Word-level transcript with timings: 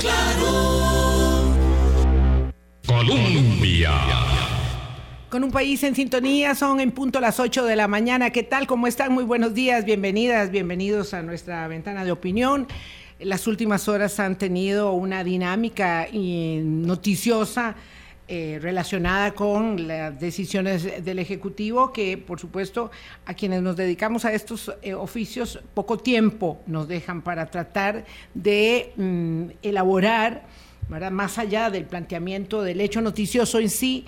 claro. 0.00 1.58
Colombia. 2.86 3.92
Con 5.28 5.44
un 5.44 5.50
país 5.50 5.82
en 5.82 5.94
sintonía, 5.94 6.54
son 6.54 6.80
en 6.80 6.90
punto 6.90 7.20
las 7.20 7.38
8 7.38 7.64
de 7.66 7.76
la 7.76 7.86
mañana. 7.86 8.30
¿Qué 8.30 8.42
tal? 8.42 8.66
¿Cómo 8.66 8.86
están? 8.86 9.12
Muy 9.12 9.24
buenos 9.24 9.54
días, 9.54 9.84
bienvenidas, 9.84 10.50
bienvenidos 10.50 11.12
a 11.12 11.22
nuestra 11.22 11.68
ventana 11.68 12.04
de 12.04 12.12
opinión. 12.12 12.66
Las 13.18 13.46
últimas 13.46 13.88
horas 13.88 14.18
han 14.20 14.38
tenido 14.38 14.92
una 14.92 15.24
dinámica 15.24 16.06
noticiosa 16.12 17.76
eh, 18.30 18.58
relacionada 18.60 19.32
con 19.32 19.88
las 19.88 20.20
decisiones 20.20 21.02
del 21.02 21.18
Ejecutivo, 21.18 21.94
que 21.94 22.18
por 22.18 22.38
supuesto 22.38 22.90
a 23.24 23.32
quienes 23.32 23.62
nos 23.62 23.74
dedicamos 23.74 24.26
a 24.26 24.34
estos 24.34 24.70
eh, 24.82 24.92
oficios 24.92 25.60
poco 25.72 25.96
tiempo 25.96 26.60
nos 26.66 26.88
dejan 26.88 27.22
para 27.22 27.46
tratar 27.46 28.04
de 28.34 28.92
mm, 28.96 29.44
elaborar, 29.62 30.44
más 31.10 31.38
allá 31.38 31.70
del 31.70 31.86
planteamiento 31.86 32.60
del 32.60 32.82
hecho 32.82 33.00
noticioso 33.00 33.60
en 33.60 33.70
sí, 33.70 34.04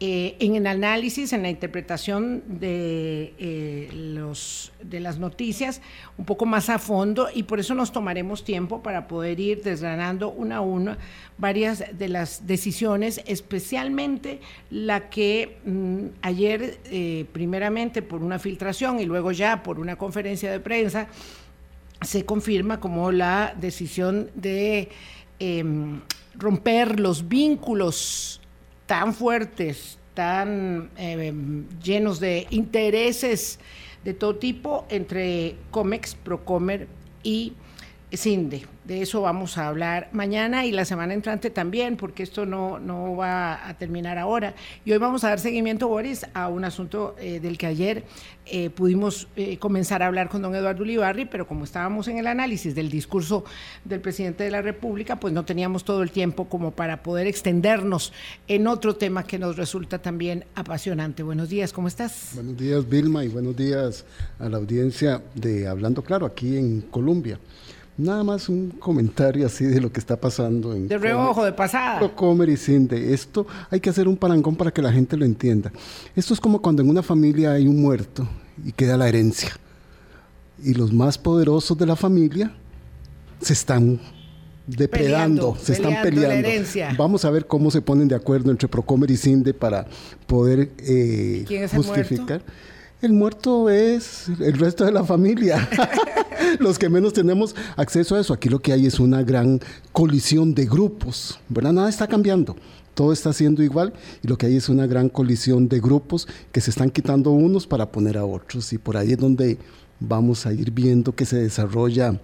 eh, 0.00 0.36
en 0.38 0.54
el 0.54 0.68
análisis, 0.68 1.32
en 1.32 1.42
la 1.42 1.50
interpretación 1.50 2.44
de, 2.46 3.34
eh, 3.36 3.90
los, 3.92 4.70
de 4.80 5.00
las 5.00 5.18
noticias 5.18 5.82
un 6.16 6.24
poco 6.24 6.46
más 6.46 6.68
a 6.68 6.78
fondo 6.78 7.26
y 7.34 7.42
por 7.42 7.58
eso 7.58 7.74
nos 7.74 7.90
tomaremos 7.90 8.44
tiempo 8.44 8.80
para 8.80 9.08
poder 9.08 9.40
ir 9.40 9.64
desgranando 9.64 10.30
una 10.30 10.58
a 10.58 10.60
una 10.60 10.98
varias 11.36 11.82
de 11.98 12.08
las 12.08 12.46
decisiones, 12.46 13.22
especialmente 13.26 14.40
la 14.70 15.10
que 15.10 15.58
mm, 15.64 16.04
ayer, 16.22 16.78
eh, 16.84 17.26
primeramente 17.32 18.00
por 18.00 18.22
una 18.22 18.38
filtración 18.38 19.00
y 19.00 19.04
luego 19.04 19.32
ya 19.32 19.64
por 19.64 19.80
una 19.80 19.96
conferencia 19.96 20.52
de 20.52 20.60
prensa, 20.60 21.08
se 22.02 22.24
confirma 22.24 22.78
como 22.78 23.10
la 23.10 23.52
decisión 23.58 24.30
de 24.36 24.90
em, 25.40 26.02
romper 26.36 27.00
los 27.00 27.28
vínculos 27.28 28.40
tan 28.88 29.12
fuertes, 29.12 29.97
tan 30.18 30.90
eh, 30.96 31.32
llenos 31.80 32.18
de 32.18 32.48
intereses 32.50 33.60
de 34.02 34.14
todo 34.14 34.34
tipo 34.34 34.84
entre 34.90 35.54
COMEX, 35.70 36.16
Procomer 36.16 36.88
y 37.22 37.52
CINDE. 38.12 38.62
De 38.88 39.02
eso 39.02 39.20
vamos 39.20 39.58
a 39.58 39.68
hablar 39.68 40.08
mañana 40.12 40.64
y 40.64 40.72
la 40.72 40.86
semana 40.86 41.12
entrante 41.12 41.50
también, 41.50 41.98
porque 41.98 42.22
esto 42.22 42.46
no, 42.46 42.78
no 42.78 43.16
va 43.16 43.68
a 43.68 43.76
terminar 43.76 44.16
ahora. 44.16 44.54
Y 44.86 44.92
hoy 44.92 44.98
vamos 44.98 45.24
a 45.24 45.28
dar 45.28 45.40
seguimiento, 45.40 45.88
Boris, 45.88 46.24
a 46.32 46.48
un 46.48 46.64
asunto 46.64 47.14
eh, 47.18 47.38
del 47.38 47.58
que 47.58 47.66
ayer 47.66 48.04
eh, 48.46 48.70
pudimos 48.70 49.28
eh, 49.36 49.58
comenzar 49.58 50.02
a 50.02 50.06
hablar 50.06 50.30
con 50.30 50.40
don 50.40 50.54
Eduardo 50.54 50.84
Ulibarri, 50.84 51.26
pero 51.26 51.46
como 51.46 51.64
estábamos 51.64 52.08
en 52.08 52.16
el 52.16 52.26
análisis 52.26 52.74
del 52.74 52.88
discurso 52.88 53.44
del 53.84 54.00
presidente 54.00 54.44
de 54.44 54.50
la 54.50 54.62
República, 54.62 55.20
pues 55.20 55.34
no 55.34 55.44
teníamos 55.44 55.84
todo 55.84 56.02
el 56.02 56.10
tiempo 56.10 56.48
como 56.48 56.70
para 56.70 57.02
poder 57.02 57.26
extendernos 57.26 58.14
en 58.46 58.66
otro 58.66 58.96
tema 58.96 59.22
que 59.24 59.38
nos 59.38 59.58
resulta 59.58 60.00
también 60.00 60.46
apasionante. 60.54 61.22
Buenos 61.22 61.50
días, 61.50 61.74
¿cómo 61.74 61.88
estás? 61.88 62.30
Buenos 62.32 62.56
días, 62.56 62.88
Vilma, 62.88 63.22
y 63.22 63.28
buenos 63.28 63.54
días 63.54 64.06
a 64.38 64.48
la 64.48 64.56
audiencia 64.56 65.20
de 65.34 65.68
Hablando 65.68 66.02
Claro, 66.02 66.24
aquí 66.24 66.56
en 66.56 66.80
Colombia. 66.80 67.38
Nada 67.98 68.22
más 68.22 68.48
un 68.48 68.70
comentario 68.70 69.44
así 69.44 69.64
de 69.64 69.80
lo 69.80 69.92
que 69.92 69.98
está 69.98 70.16
pasando 70.16 70.72
en... 70.72 70.86
De 70.86 70.96
reojo, 70.98 71.44
de 71.44 71.52
pasada. 71.52 71.98
Procomer 71.98 72.48
y 72.48 72.56
Cinde. 72.56 73.12
Esto 73.12 73.44
hay 73.70 73.80
que 73.80 73.90
hacer 73.90 74.06
un 74.06 74.16
parangón 74.16 74.54
para 74.54 74.70
que 74.70 74.80
la 74.80 74.92
gente 74.92 75.16
lo 75.16 75.24
entienda. 75.24 75.72
Esto 76.14 76.32
es 76.32 76.40
como 76.40 76.62
cuando 76.62 76.80
en 76.80 76.90
una 76.90 77.02
familia 77.02 77.52
hay 77.52 77.66
un 77.66 77.82
muerto 77.82 78.28
y 78.64 78.70
queda 78.70 78.96
la 78.96 79.08
herencia. 79.08 79.50
Y 80.62 80.74
los 80.74 80.92
más 80.92 81.18
poderosos 81.18 81.76
de 81.76 81.86
la 81.86 81.96
familia 81.96 82.52
se 83.40 83.52
están 83.52 83.98
depredando, 84.64 85.56
se 85.60 85.72
están 85.72 86.00
peleando. 86.00 86.48
Vamos 86.96 87.24
a 87.24 87.30
ver 87.30 87.48
cómo 87.48 87.68
se 87.68 87.82
ponen 87.82 88.06
de 88.06 88.14
acuerdo 88.14 88.52
entre 88.52 88.68
Procomer 88.68 89.10
y 89.10 89.16
Cinde 89.16 89.54
para 89.54 89.86
poder 90.28 90.70
eh, 90.78 91.68
justificar. 91.74 92.42
El 93.00 93.12
muerto 93.12 93.70
es 93.70 94.28
el 94.40 94.58
resto 94.58 94.84
de 94.84 94.90
la 94.90 95.04
familia. 95.04 95.68
Los 96.58 96.80
que 96.80 96.88
menos 96.88 97.12
tenemos 97.12 97.54
acceso 97.76 98.16
a 98.16 98.20
eso. 98.20 98.32
Aquí 98.34 98.48
lo 98.48 98.58
que 98.58 98.72
hay 98.72 98.86
es 98.86 98.98
una 98.98 99.22
gran 99.22 99.60
colisión 99.92 100.52
de 100.52 100.66
grupos, 100.66 101.38
¿verdad? 101.48 101.72
Nada 101.72 101.88
está 101.88 102.08
cambiando. 102.08 102.56
Todo 102.94 103.12
está 103.12 103.32
siendo 103.32 103.62
igual 103.62 103.92
y 104.20 104.26
lo 104.26 104.36
que 104.36 104.46
hay 104.46 104.56
es 104.56 104.68
una 104.68 104.88
gran 104.88 105.08
colisión 105.08 105.68
de 105.68 105.78
grupos 105.78 106.26
que 106.50 106.60
se 106.60 106.70
están 106.70 106.90
quitando 106.90 107.30
unos 107.30 107.68
para 107.68 107.92
poner 107.92 108.18
a 108.18 108.24
otros. 108.24 108.72
Y 108.72 108.78
por 108.78 108.96
ahí 108.96 109.12
es 109.12 109.18
donde 109.18 109.58
vamos 110.00 110.44
a 110.44 110.52
ir 110.52 110.72
viendo 110.72 111.14
que 111.14 111.24
se 111.24 111.36
desarrolla 111.36 112.20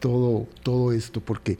todo, 0.00 0.48
todo 0.64 0.90
esto, 0.90 1.20
porque 1.20 1.56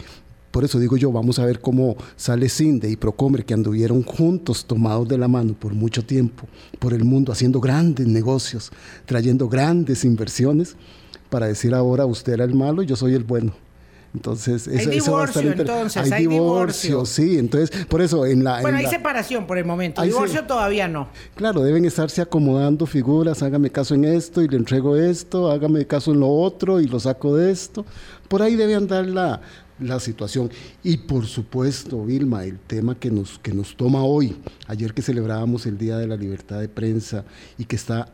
por 0.51 0.65
eso 0.65 0.79
digo 0.79 0.97
yo, 0.97 1.13
vamos 1.13 1.39
a 1.39 1.45
ver 1.45 1.61
cómo 1.61 1.97
sale 2.17 2.49
Cinde 2.49 2.91
y 2.91 2.97
Procomer, 2.97 3.45
que 3.45 3.55
anduvieron 3.55 4.03
juntos, 4.03 4.65
tomados 4.65 5.09
de 5.09 5.19
la 5.19 5.29
mano 5.29 5.55
por 5.55 5.75
mucho 5.75 6.05
tiempo, 6.05 6.47
por 6.79 6.95
el 6.95 7.05
mundo, 7.05 7.33
haciendo 7.33 7.61
grandes 7.61 8.07
negocios, 8.07 8.71
trayendo 9.05 9.49
grandes 9.49 10.05
inversiones, 10.05 10.77
para 11.29 11.47
decir 11.47 11.75
ahora 11.75 12.07
usted 12.07 12.35
era 12.35 12.45
el 12.45 12.55
malo 12.55 12.83
y 12.83 12.87
yo 12.87 12.97
soy 12.97 13.15
el 13.15 13.25
bueno. 13.25 13.53
Entonces, 14.17 14.67
eso, 14.67 14.91
hay 14.91 14.99
divorcio, 14.99 15.53
entonces, 15.53 16.11
hay, 16.11 16.27
divorcio, 16.27 17.05
sí. 17.05 17.39
Entonces, 17.39 17.85
por 17.85 18.01
eso 18.01 18.25
en 18.25 18.45
la. 18.45 18.63
Bueno, 18.63 18.79
hay 18.79 18.87
separación 18.87 19.47
por 19.47 19.59
el 19.59 19.67
momento. 19.67 20.01
divorcio 20.01 20.45
todavía 20.47 20.89
no. 20.89 21.09
Claro, 21.35 21.63
deben 21.63 21.85
estarse 21.85 22.23
acomodando 22.23 22.87
figuras. 22.87 23.43
Hágame 23.43 23.69
caso 23.71 23.95
en 23.95 24.07
esto 24.07 24.41
y 24.41 24.49
le 24.49 24.57
entrego 24.57 24.97
esto. 24.97 25.51
Hágame 25.51 25.87
caso 25.87 26.13
en 26.13 26.21
lo 26.21 26.31
otro 26.31 26.81
y 26.81 26.87
lo 26.87 26.99
saco 26.99 27.37
de 27.37 27.51
esto. 27.51 27.85
Por 28.29 28.41
ahí 28.41 28.57
debe 28.57 28.75
andar 28.75 29.05
la, 29.07 29.43
la 29.79 30.01
situación. 30.01 30.51
Y 30.83 30.97
por 30.99 31.27
supuesto, 31.27 32.05
Vilma, 32.05 32.45
el 32.45 32.59
tema 32.59 32.99
que 32.99 33.11
nos, 33.11 33.39
que 33.39 33.53
nos 33.53 33.77
toma 33.77 34.03
hoy, 34.03 34.37
ayer 34.67 34.95
que 34.95 35.03
celebrábamos 35.03 35.67
el 35.67 35.79
Día 35.79 35.99
de 35.99 36.07
la 36.07 36.17
Libertad 36.17 36.61
de 36.61 36.69
Prensa 36.69 37.25
y 37.59 37.65
que 37.65 37.77
está 37.77 38.13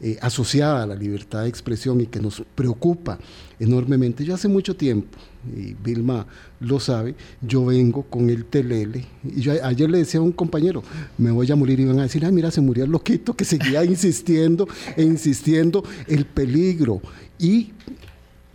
eh, 0.00 0.16
asociada 0.20 0.84
a 0.84 0.86
la 0.86 0.94
libertad 0.94 1.42
de 1.42 1.48
expresión 1.48 2.00
y 2.00 2.06
que 2.06 2.20
nos 2.20 2.40
preocupa 2.54 3.18
enormemente. 3.58 4.24
Yo 4.24 4.32
hace 4.32 4.46
mucho 4.46 4.76
tiempo, 4.76 5.18
y 5.52 5.74
Vilma 5.74 6.24
lo 6.60 6.78
sabe, 6.78 7.16
yo 7.42 7.64
vengo 7.64 8.04
con 8.04 8.30
el 8.30 8.44
telele. 8.44 9.06
Y 9.24 9.40
yo 9.40 9.52
ayer 9.60 9.90
le 9.90 9.98
decía 9.98 10.20
a 10.20 10.22
un 10.22 10.30
compañero, 10.30 10.84
me 11.16 11.32
voy 11.32 11.50
a 11.50 11.56
morir, 11.56 11.80
y 11.80 11.84
van 11.84 11.98
a 11.98 12.02
decir, 12.02 12.24
ah, 12.24 12.30
mira, 12.30 12.52
se 12.52 12.60
murió 12.60 12.84
el 12.84 12.92
loquito, 12.92 13.34
que 13.34 13.44
seguía 13.44 13.84
insistiendo 13.84 14.68
e 14.96 15.02
insistiendo 15.02 15.82
el 16.06 16.26
peligro. 16.26 17.02
Y 17.36 17.72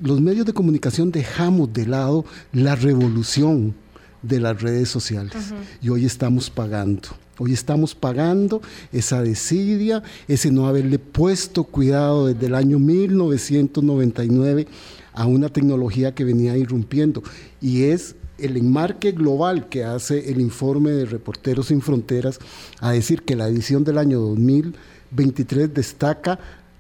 los 0.04 0.20
medios 0.20 0.46
de 0.46 0.54
comunicación 0.54 1.12
dejamos 1.12 1.72
de 1.72 1.88
lado 1.88 2.26
la 2.52 2.76
revolución 2.76 3.74
de 4.22 4.42
las 4.42 4.62
redes 4.62 4.90
sociales. 4.90 5.54
Y 5.82 5.90
hoy 5.90 6.06
estamos 6.06 6.50
pagando. 6.50 7.08
Hoy 7.38 7.54
estamos 7.54 7.96
pagando 7.96 8.62
esa 8.92 9.24
desidia, 9.24 10.04
ese 10.28 10.52
no 10.52 10.68
haberle 10.68 11.00
puesto 11.00 11.64
cuidado 11.64 12.28
desde 12.28 12.48
el 12.48 12.56
año 12.56 12.80
1999 12.80 14.68
a 15.14 15.26
una 15.26 15.48
tecnología 15.48 16.14
que 16.14 16.26
venía 16.26 16.58
irrumpiendo. 16.58 17.24
Y 17.62 17.84
es 17.84 18.16
el 18.38 18.58
enmarque 18.58 19.14
global 19.14 19.70
que 19.70 19.86
hace 19.86 20.30
el 20.30 20.42
informe 20.42 20.92
de 20.92 21.06
Reporteros 21.06 21.68
Sin 21.68 21.82
Fronteras 21.82 22.40
a 22.82 22.92
decir 22.92 23.22
que 23.22 23.38
la 23.38 23.48
edición 23.48 23.86
del 23.86 23.98
año 23.98 24.20
2023 24.20 25.74
destaca 25.74 26.40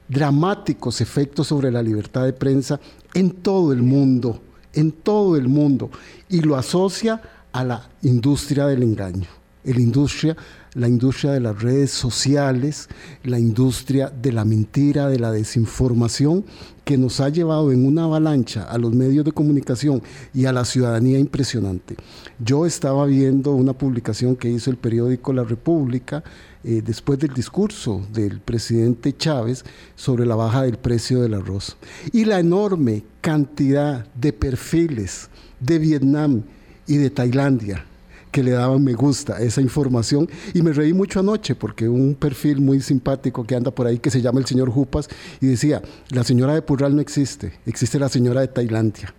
dramáticos 0.09 1.01
efectos 1.01 1.47
sobre 1.47 1.71
la 1.71 1.81
libertad 1.81 2.25
de 2.25 2.33
prensa 2.33 2.79
en 3.13 3.31
todo 3.31 3.73
el 3.73 3.81
mundo, 3.81 4.41
en 4.73 4.91
todo 4.91 5.37
el 5.37 5.47
mundo, 5.47 5.89
y 6.29 6.41
lo 6.41 6.55
asocia 6.55 7.21
a 7.51 7.63
la 7.63 7.89
industria 8.01 8.65
del 8.67 8.83
engaño, 8.83 9.27
la 9.63 9.79
industria, 9.79 10.35
la 10.73 10.87
industria 10.87 11.31
de 11.31 11.39
las 11.39 11.61
redes 11.61 11.91
sociales, 11.91 12.89
la 13.23 13.39
industria 13.39 14.09
de 14.09 14.31
la 14.31 14.43
mentira, 14.43 15.07
de 15.07 15.19
la 15.19 15.31
desinformación, 15.31 16.43
que 16.83 16.97
nos 16.97 17.19
ha 17.19 17.29
llevado 17.29 17.71
en 17.71 17.85
una 17.85 18.05
avalancha 18.05 18.63
a 18.63 18.77
los 18.77 18.93
medios 18.93 19.23
de 19.23 19.31
comunicación 19.31 20.01
y 20.33 20.45
a 20.45 20.51
la 20.53 20.65
ciudadanía 20.65 21.19
impresionante. 21.19 21.95
Yo 22.39 22.65
estaba 22.65 23.05
viendo 23.05 23.51
una 23.51 23.73
publicación 23.73 24.35
que 24.35 24.49
hizo 24.49 24.69
el 24.69 24.77
periódico 24.77 25.31
La 25.31 25.43
República, 25.43 26.23
eh, 26.63 26.81
después 26.83 27.19
del 27.19 27.33
discurso 27.33 28.01
del 28.11 28.39
presidente 28.39 29.15
Chávez 29.15 29.63
sobre 29.95 30.25
la 30.25 30.35
baja 30.35 30.63
del 30.63 30.77
precio 30.77 31.21
del 31.21 31.33
arroz. 31.33 31.77
Y 32.11 32.25
la 32.25 32.39
enorme 32.39 33.03
cantidad 33.21 34.05
de 34.15 34.33
perfiles 34.33 35.29
de 35.59 35.79
Vietnam 35.79 36.43
y 36.87 36.97
de 36.97 37.09
Tailandia 37.09 37.85
que 38.31 38.41
le 38.41 38.51
daban 38.51 38.83
me 38.83 38.93
gusta 38.93 39.39
esa 39.39 39.61
información 39.61 40.27
y 40.55 40.63
me 40.63 40.73
reí 40.73 40.91
mucho 40.91 41.19
anoche 41.19 41.53
porque 41.53 41.87
un 41.87 42.15
perfil 42.15 42.61
muy 42.61 42.81
simpático 42.81 43.43
que 43.43 43.55
anda 43.55 43.69
por 43.69 43.85
ahí 43.85 43.99
que 43.99 44.09
se 44.09 44.21
llama 44.21 44.39
el 44.39 44.47
señor 44.47 44.71
Jupas 44.71 45.07
y 45.39 45.45
decía, 45.45 45.83
la 46.09 46.23
señora 46.23 46.55
de 46.55 46.63
Purral 46.63 46.95
no 46.95 47.01
existe, 47.01 47.53
existe 47.67 47.99
la 47.99 48.09
señora 48.09 48.41
de 48.41 48.47
Tailandia. 48.47 49.13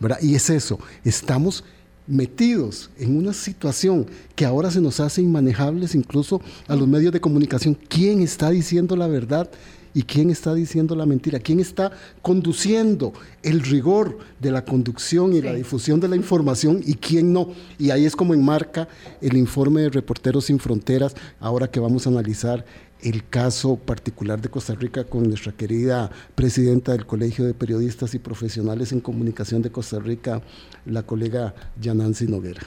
¿verdad? 0.00 0.18
Y 0.22 0.34
es 0.34 0.50
eso, 0.50 0.78
estamos 1.04 1.64
metidos 2.06 2.90
en 2.98 3.16
una 3.16 3.32
situación 3.32 4.06
que 4.34 4.44
ahora 4.44 4.70
se 4.70 4.80
nos 4.80 5.00
hace 5.00 5.22
inmanejables 5.22 5.94
incluso 5.94 6.40
a 6.68 6.76
los 6.76 6.86
medios 6.86 7.12
de 7.12 7.20
comunicación. 7.20 7.76
¿Quién 7.88 8.20
está 8.20 8.50
diciendo 8.50 8.96
la 8.96 9.06
verdad 9.06 9.50
¿Y 9.94 10.02
quién 10.02 10.28
está 10.28 10.52
diciendo 10.52 10.96
la 10.96 11.06
mentira? 11.06 11.38
¿Quién 11.38 11.60
está 11.60 11.92
conduciendo 12.20 13.12
el 13.44 13.60
rigor 13.60 14.18
de 14.40 14.50
la 14.50 14.64
conducción 14.64 15.32
y 15.32 15.40
la 15.40 15.54
difusión 15.54 16.00
de 16.00 16.08
la 16.08 16.16
información 16.16 16.82
y 16.84 16.94
quién 16.94 17.32
no? 17.32 17.50
Y 17.78 17.90
ahí 17.90 18.04
es 18.04 18.16
como 18.16 18.34
enmarca 18.34 18.88
el 19.20 19.36
informe 19.36 19.82
de 19.82 19.90
Reporteros 19.90 20.46
Sin 20.46 20.58
Fronteras, 20.58 21.14
ahora 21.38 21.70
que 21.70 21.78
vamos 21.78 22.06
a 22.06 22.10
analizar 22.10 22.64
el 23.04 23.28
caso 23.28 23.76
particular 23.76 24.40
de 24.40 24.48
Costa 24.48 24.74
Rica 24.74 25.04
con 25.04 25.28
nuestra 25.28 25.52
querida 25.52 26.10
presidenta 26.34 26.92
del 26.92 27.04
Colegio 27.04 27.44
de 27.44 27.52
Periodistas 27.52 28.14
y 28.14 28.18
Profesionales 28.18 28.92
en 28.92 29.00
Comunicación 29.00 29.60
de 29.60 29.70
Costa 29.70 29.98
Rica, 29.98 30.40
la 30.86 31.02
colega 31.02 31.54
Yanansi 31.78 32.26
Noguera. 32.26 32.62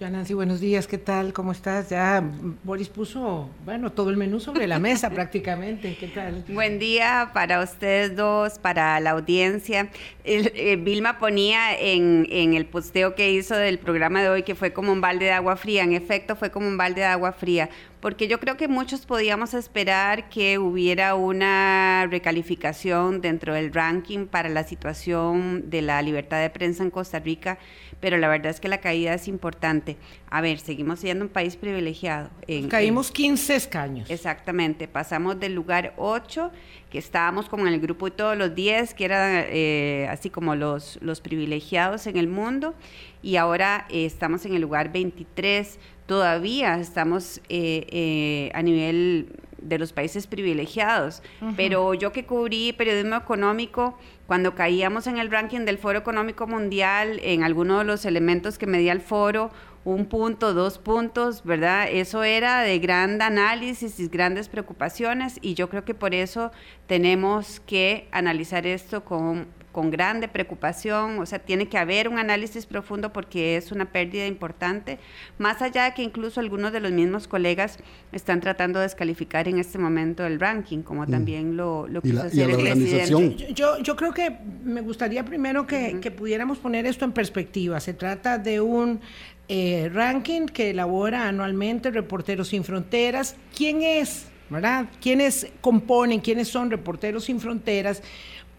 Ya 0.00 0.08
Nancy, 0.10 0.32
buenos 0.32 0.60
días, 0.60 0.86
¿qué 0.86 0.96
tal? 0.96 1.32
¿Cómo 1.32 1.50
estás? 1.50 1.90
Ya 1.90 2.22
Boris 2.62 2.88
puso, 2.88 3.50
bueno, 3.64 3.90
todo 3.90 4.10
el 4.10 4.16
menú 4.16 4.38
sobre 4.38 4.68
la 4.68 4.78
mesa 4.78 5.10
prácticamente, 5.14 5.96
¿qué 5.98 6.06
tal? 6.06 6.44
Buen 6.50 6.78
día 6.78 7.30
para 7.34 7.60
ustedes 7.60 8.14
dos, 8.14 8.60
para 8.60 9.00
la 9.00 9.10
audiencia. 9.10 9.90
Eh, 10.22 10.76
Vilma 10.76 11.18
ponía 11.18 11.76
en, 11.76 12.28
en, 12.30 12.54
el 12.54 12.64
posteo 12.66 13.16
que 13.16 13.32
hizo 13.32 13.56
del 13.56 13.80
programa 13.80 14.22
de 14.22 14.28
hoy 14.28 14.44
que 14.44 14.54
fue 14.54 14.72
como 14.72 14.92
un 14.92 15.00
balde 15.00 15.24
de 15.24 15.32
agua 15.32 15.56
fría, 15.56 15.82
en 15.82 15.92
efecto 15.92 16.36
fue 16.36 16.52
como 16.52 16.68
un 16.68 16.76
balde 16.76 17.00
de 17.00 17.06
agua 17.08 17.32
fría, 17.32 17.68
porque 18.00 18.28
yo 18.28 18.38
creo 18.38 18.56
que 18.56 18.68
muchos 18.68 19.04
podíamos 19.04 19.52
esperar 19.52 20.28
que 20.28 20.58
hubiera 20.58 21.16
una 21.16 22.06
recalificación 22.08 23.20
dentro 23.20 23.52
del 23.52 23.72
ranking 23.72 24.26
para 24.26 24.48
la 24.48 24.62
situación 24.62 25.70
de 25.70 25.82
la 25.82 26.00
libertad 26.02 26.40
de 26.40 26.50
prensa 26.50 26.84
en 26.84 26.90
Costa 26.90 27.18
Rica 27.18 27.58
pero 28.00 28.16
la 28.16 28.28
verdad 28.28 28.50
es 28.50 28.60
que 28.60 28.68
la 28.68 28.78
caída 28.78 29.14
es 29.14 29.28
importante. 29.28 29.96
A 30.30 30.40
ver, 30.40 30.58
seguimos 30.58 31.00
siendo 31.00 31.24
un 31.24 31.30
país 31.30 31.56
privilegiado. 31.56 32.30
Caímos 32.68 33.10
15 33.10 33.56
escaños. 33.56 34.10
Exactamente, 34.10 34.88
pasamos 34.88 35.40
del 35.40 35.54
lugar 35.54 35.94
8, 35.96 36.50
que 36.90 36.98
estábamos 36.98 37.48
como 37.48 37.66
en 37.66 37.74
el 37.74 37.80
grupo 37.80 38.06
de 38.06 38.12
todos 38.12 38.36
los 38.36 38.54
10, 38.54 38.94
que 38.94 39.04
eran 39.04 39.44
eh, 39.48 40.06
así 40.10 40.30
como 40.30 40.54
los, 40.54 40.98
los 41.02 41.20
privilegiados 41.20 42.06
en 42.06 42.16
el 42.16 42.28
mundo, 42.28 42.74
y 43.22 43.36
ahora 43.36 43.86
eh, 43.90 44.04
estamos 44.04 44.46
en 44.46 44.54
el 44.54 44.62
lugar 44.62 44.92
23, 44.92 45.78
todavía 46.06 46.78
estamos 46.78 47.40
eh, 47.48 48.50
a 48.54 48.62
nivel 48.62 49.28
de 49.60 49.78
los 49.78 49.92
países 49.92 50.26
privilegiados. 50.26 51.22
Pero 51.56 51.94
yo 51.94 52.12
que 52.12 52.24
cubrí 52.24 52.72
periodismo 52.72 53.16
económico, 53.16 53.98
cuando 54.28 54.54
caíamos 54.54 55.06
en 55.06 55.16
el 55.16 55.30
ranking 55.30 55.60
del 55.60 55.78
Foro 55.78 56.00
Económico 56.00 56.46
Mundial, 56.46 57.18
en 57.22 57.42
alguno 57.42 57.78
de 57.78 57.84
los 57.84 58.04
elementos 58.04 58.58
que 58.58 58.66
medía 58.66 58.92
el 58.92 59.00
foro, 59.00 59.50
un 59.94 60.06
punto, 60.06 60.52
dos 60.52 60.78
puntos, 60.78 61.44
¿verdad? 61.44 61.88
Eso 61.90 62.22
era 62.22 62.60
de 62.60 62.78
gran 62.78 63.22
análisis 63.22 63.98
y 63.98 64.08
grandes 64.08 64.48
preocupaciones 64.48 65.38
y 65.40 65.54
yo 65.54 65.70
creo 65.70 65.84
que 65.84 65.94
por 65.94 66.14
eso 66.14 66.52
tenemos 66.86 67.60
que 67.60 68.06
analizar 68.12 68.66
esto 68.66 69.04
con 69.04 69.46
con 69.78 69.90
grande 69.90 70.26
preocupación, 70.26 71.20
o 71.20 71.26
sea, 71.26 71.38
tiene 71.38 71.68
que 71.68 71.78
haber 71.78 72.08
un 72.08 72.18
análisis 72.18 72.66
profundo 72.66 73.12
porque 73.12 73.56
es 73.56 73.70
una 73.70 73.92
pérdida 73.92 74.26
importante, 74.26 74.98
más 75.38 75.62
allá 75.62 75.84
de 75.84 75.94
que 75.94 76.02
incluso 76.02 76.40
algunos 76.40 76.72
de 76.72 76.80
los 76.80 76.90
mismos 76.90 77.28
colegas 77.28 77.78
están 78.10 78.40
tratando 78.40 78.80
de 78.80 78.86
descalificar 78.86 79.46
en 79.46 79.58
este 79.58 79.78
momento 79.78 80.26
el 80.26 80.40
ranking, 80.40 80.82
como 80.82 81.04
mm. 81.04 81.10
también 81.10 81.56
lo, 81.56 81.86
lo 81.86 82.02
quiso 82.02 82.22
hacer 82.22 82.50
el 82.50 82.56
presidente. 82.56 83.54
Yo, 83.54 83.78
yo 83.78 83.94
creo 83.94 84.12
que 84.12 84.36
me 84.64 84.80
gustaría 84.80 85.24
primero 85.24 85.64
que, 85.64 86.00
que 86.00 86.10
pudiéramos 86.10 86.58
poner 86.58 86.84
esto 86.84 87.04
en 87.04 87.12
perspectiva. 87.12 87.78
Se 87.78 87.94
trata 87.94 88.36
de 88.38 88.60
un 88.60 89.00
eh, 89.48 89.90
ranking 89.92 90.46
que 90.46 90.70
elabora 90.70 91.28
anualmente 91.28 91.90
Reporteros 91.90 92.48
Sin 92.48 92.64
Fronteras. 92.64 93.36
¿Quién 93.56 93.82
es? 93.82 94.26
¿Verdad? 94.50 94.86
¿Quiénes 95.00 95.46
componen? 95.60 96.20
¿Quiénes 96.20 96.48
son 96.48 96.70
Reporteros 96.70 97.24
Sin 97.24 97.40
Fronteras? 97.40 98.02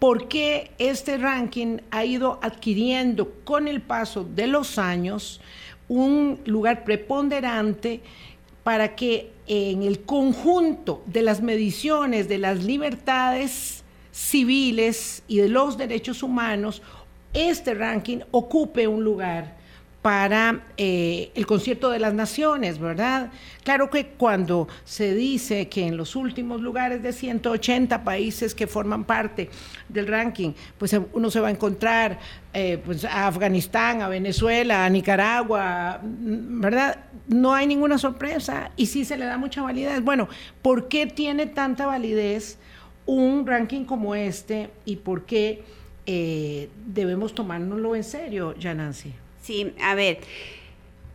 por 0.00 0.28
qué 0.28 0.72
este 0.78 1.18
ranking 1.18 1.76
ha 1.90 2.04
ido 2.04 2.40
adquiriendo 2.42 3.30
con 3.44 3.68
el 3.68 3.82
paso 3.82 4.24
de 4.24 4.46
los 4.46 4.78
años 4.78 5.42
un 5.88 6.40
lugar 6.46 6.84
preponderante 6.84 8.00
para 8.64 8.96
que 8.96 9.30
en 9.46 9.82
el 9.82 10.00
conjunto 10.00 11.02
de 11.06 11.22
las 11.22 11.42
mediciones 11.42 12.28
de 12.28 12.38
las 12.38 12.64
libertades 12.64 13.84
civiles 14.10 15.22
y 15.28 15.38
de 15.38 15.48
los 15.48 15.76
derechos 15.76 16.22
humanos, 16.22 16.82
este 17.34 17.74
ranking 17.74 18.20
ocupe 18.30 18.88
un 18.88 19.04
lugar 19.04 19.59
para 20.02 20.62
eh, 20.78 21.30
el 21.34 21.46
concierto 21.46 21.90
de 21.90 21.98
las 21.98 22.14
naciones, 22.14 22.78
¿verdad? 22.78 23.30
Claro 23.64 23.90
que 23.90 24.06
cuando 24.06 24.66
se 24.84 25.14
dice 25.14 25.68
que 25.68 25.86
en 25.86 25.98
los 25.98 26.16
últimos 26.16 26.62
lugares 26.62 27.02
de 27.02 27.12
180 27.12 28.02
países 28.02 28.54
que 28.54 28.66
forman 28.66 29.04
parte 29.04 29.50
del 29.88 30.06
ranking, 30.06 30.52
pues 30.78 30.96
uno 31.12 31.30
se 31.30 31.40
va 31.40 31.48
a 31.48 31.50
encontrar 31.50 32.18
eh, 32.54 32.80
pues 32.82 33.04
a 33.04 33.26
Afganistán, 33.26 34.00
a 34.00 34.08
Venezuela, 34.08 34.86
a 34.86 34.88
Nicaragua, 34.88 36.00
¿verdad? 36.02 36.98
No 37.28 37.52
hay 37.52 37.66
ninguna 37.66 37.98
sorpresa 37.98 38.70
y 38.76 38.86
sí 38.86 39.04
se 39.04 39.18
le 39.18 39.26
da 39.26 39.36
mucha 39.36 39.60
validez. 39.60 40.02
Bueno, 40.02 40.28
¿por 40.62 40.88
qué 40.88 41.06
tiene 41.06 41.44
tanta 41.44 41.84
validez 41.84 42.58
un 43.04 43.46
ranking 43.46 43.84
como 43.84 44.14
este 44.14 44.70
y 44.86 44.96
por 44.96 45.26
qué 45.26 45.62
eh, 46.06 46.70
debemos 46.86 47.34
tomárnoslo 47.34 47.94
en 47.94 48.04
serio, 48.04 48.54
Nancy? 48.62 49.12
Sí, 49.40 49.74
a 49.82 49.94
ver, 49.94 50.20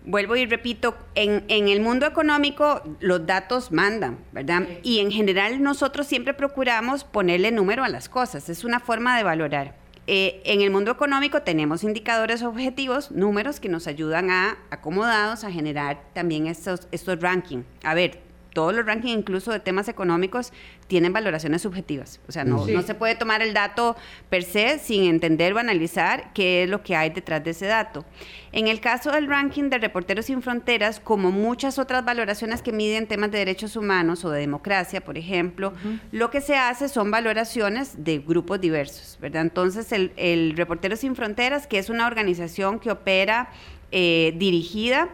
vuelvo 0.06 0.36
y 0.36 0.45
repito, 0.45 0.95
en, 1.16 1.44
el 1.48 1.80
mundo 1.80 2.06
económico 2.06 2.81
los 3.00 3.25
datos 3.25 3.72
mandan, 3.72 4.19
¿verdad? 4.31 4.68
Y 4.83 5.00
en 5.00 5.12
general 5.12 5.62
nosotros 5.62 6.07
siempre 6.07 6.33
procuramos 6.33 7.04
ponerle 7.04 7.51
número 7.51 7.83
a 7.83 7.89
las 7.89 8.10
cosas, 8.10 8.50
es 8.50 8.63
una 8.63 8.80
forma 8.80 9.18
de 9.18 9.24
valorar. 9.24 9.75
Eh, 10.07 10.44
en 10.45 10.62
el 10.62 10.69
mundo 10.69 10.92
económico 10.92 11.42
tenemos 11.42 11.83
indicadores 11.83 12.44
objetivos, 12.44 13.10
números 13.10 13.60
que 13.60 13.69
nos 13.69 13.88
ayudan 13.88 14.30
a, 14.30 14.57
acomodados, 14.69 15.44
a 15.44 15.51
generar 15.51 16.00
también 16.13 16.45
estos, 16.45 16.88
estos 16.92 17.19
rankings. 17.19 17.66
A 17.83 17.95
ver, 17.95 18.25
todos 18.56 18.74
los 18.74 18.86
rankings, 18.86 19.19
incluso 19.19 19.52
de 19.52 19.60
temas 19.60 19.90
económicos, 19.90 20.54
tienen 20.88 21.12
valoraciones 21.12 21.62
subjetivas. 21.62 22.22
O 22.28 22.31
sea, 22.31 22.46
no, 22.46 22.66
no, 22.66 22.81
se 22.81 22.96
puede 22.96 23.16
tomar 23.16 23.42
el 23.42 23.54
dato 23.54 23.98
per 24.30 24.44
se 24.44 24.80
sin 24.80 25.04
entender 25.04 25.54
o 25.54 25.60
analizar 25.60 26.31
qué 26.34 26.63
es 26.63 26.69
lo 26.69 26.81
que 26.81 26.96
hay 26.96 27.10
detrás 27.10 27.44
de 27.44 27.52
ese 27.52 27.66
dato. 27.66 28.06
En 28.54 28.68
el 28.68 28.80
caso 28.80 29.12
del 29.12 29.28
ranking 29.28 29.69
de 29.69 29.78
Reporteros 29.78 30.28
Sin 30.28 30.42
Fronteras, 30.42 31.02
como 31.02 31.31
muchas 31.31 31.78
otras 31.78 32.06
valoraciones 32.06 32.62
que 32.62 32.72
miden 32.72 33.07
temas 33.07 33.30
de 33.30 33.40
derechos 33.40 33.75
humanos 33.75 34.24
o 34.24 34.31
de 34.31 34.40
democracia, 34.40 35.02
por 35.02 35.18
ejemplo, 35.18 35.74
lo 36.13 36.31
que 36.31 36.40
se 36.40 36.56
hace 36.56 36.88
son 36.88 37.12
valoraciones 37.12 38.06
de 38.06 38.19
grupos 38.19 38.62
diversos, 38.62 39.18
¿verdad? 39.19 39.42
Entonces, 39.42 39.92
el, 39.92 40.13
el 40.16 40.56
Reporteros 40.56 41.02
Sin 41.02 41.18
Fronteras, 41.18 41.68
que 41.68 41.78
es 41.78 41.90
una 41.90 42.07
organización 42.07 42.80
que 42.80 42.90
opera 42.90 43.50
eh, 43.92 44.34
dirigida 44.38 45.09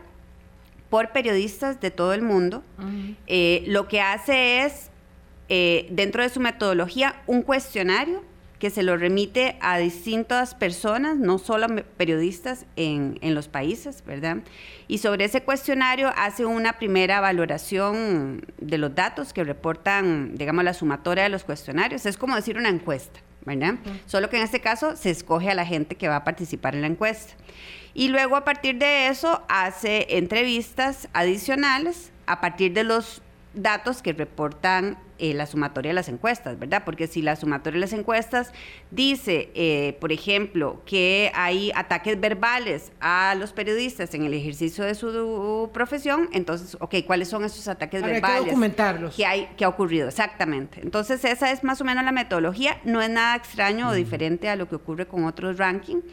por 0.92 1.14
periodistas 1.14 1.80
de 1.80 1.90
todo 1.90 2.14
el 2.14 2.22
mundo. 2.22 2.64
Eh, 3.26 3.64
lo 3.66 3.88
que 3.88 4.02
hace 4.02 4.64
es, 4.64 4.92
eh, 5.48 5.88
dentro 5.90 6.22
de 6.22 6.30
su 6.30 6.42
metodología, 6.42 7.16
un 7.28 7.44
cuestionario 7.44 8.22
que 8.60 8.70
se 8.70 8.84
lo 8.84 8.98
remite 8.98 9.56
a 9.62 9.78
distintas 9.78 10.54
personas, 10.54 11.18
no 11.18 11.40
solo 11.40 11.68
periodistas 11.96 12.66
en, 12.76 13.18
en, 13.22 13.34
los 13.34 13.48
países, 13.48 14.04
¿verdad? 14.06 14.40
Y 14.90 14.98
sobre 14.98 15.26
ese 15.26 15.44
cuestionario 15.44 16.12
hace 16.16 16.46
una 16.46 16.74
primera 16.74 17.22
valoración 17.22 18.46
de 18.60 18.78
los 18.78 18.94
datos 18.94 19.32
que 19.32 19.46
reportan, 19.46 20.36
digamos, 20.36 20.64
la 20.66 20.74
sumatoria 20.74 21.24
de 21.24 21.30
los 21.30 21.46
cuestionarios. 21.46 22.06
Es 22.06 22.18
como 22.18 22.36
decir 22.36 22.58
una 22.58 22.70
encuesta, 22.70 23.22
¿verdad? 23.46 23.76
Solo 24.06 24.30
que 24.30 24.38
en 24.38 24.44
este 24.44 24.60
caso 24.60 24.98
se 24.98 25.10
escoge 25.10 25.50
a 25.50 25.56
la 25.56 25.66
gente 25.66 25.96
que 25.96 26.10
va 26.10 26.18
a 26.18 26.24
participar 26.26 26.76
en 26.76 26.82
la 26.82 26.88
encuesta. 26.88 27.34
Y 27.94 28.08
luego 28.08 28.36
a 28.36 28.46
partir 28.46 28.78
de 28.78 29.08
eso 29.08 29.44
hace 29.50 30.18
entrevistas 30.18 31.10
adicionales 31.14 32.12
a 32.26 32.40
partir 32.40 32.74
de 32.74 32.84
los 32.84 33.22
datos 33.54 34.02
que 34.02 34.14
reportan 34.14 34.98
eh, 35.22 35.36
la 35.36 35.46
sumatoria 35.46 35.92
de 35.92 35.94
las 35.94 36.10
encuestas, 36.10 36.58
¿verdad? 36.58 36.82
Porque 36.84 37.06
si 37.06 37.22
la 37.22 37.36
sumatoria 37.36 37.78
de 37.78 37.82
las 37.82 37.94
encuestas 37.94 38.52
dice, 38.90 39.52
eh, 39.54 39.96
por 40.02 40.12
ejemplo, 40.12 40.82
que 40.84 41.32
hay 41.36 41.72
ataques 41.76 42.20
verbales 42.20 42.92
a 43.00 43.36
los 43.38 43.54
periodistas 43.54 44.16
en 44.16 44.26
el 44.26 44.34
ejercicio 44.34 44.84
de 44.84 44.96
su 44.96 45.70
profesión, 45.72 46.28
entonces, 46.34 46.76
ok, 46.80 46.96
¿cuáles 47.06 47.30
son 47.30 47.46
esos 47.46 47.68
ataques 47.68 48.02
verbales? 48.02 48.36
Hay 48.36 48.44
que 48.46 48.50
documentarlos. 48.50 49.16
Que, 49.16 49.26
hay, 49.28 49.50
que 49.56 49.64
ha 49.64 49.70
ocurrido, 49.70 50.08
exactamente. 50.08 50.82
Entonces, 50.82 51.24
esa 51.24 51.52
es 51.52 51.64
más 51.64 51.80
o 51.82 51.84
menos 51.84 52.04
la 52.04 52.12
metodología, 52.12 52.82
no 52.84 53.00
es 53.00 53.10
nada 53.12 53.36
extraño 53.36 53.90
o 53.90 53.94
diferente 53.94 54.50
a 54.50 54.56
lo 54.56 54.68
que 54.68 54.76
ocurre 54.76 55.08
con 55.08 55.26
otros 55.26 55.58
rankings 55.60 56.04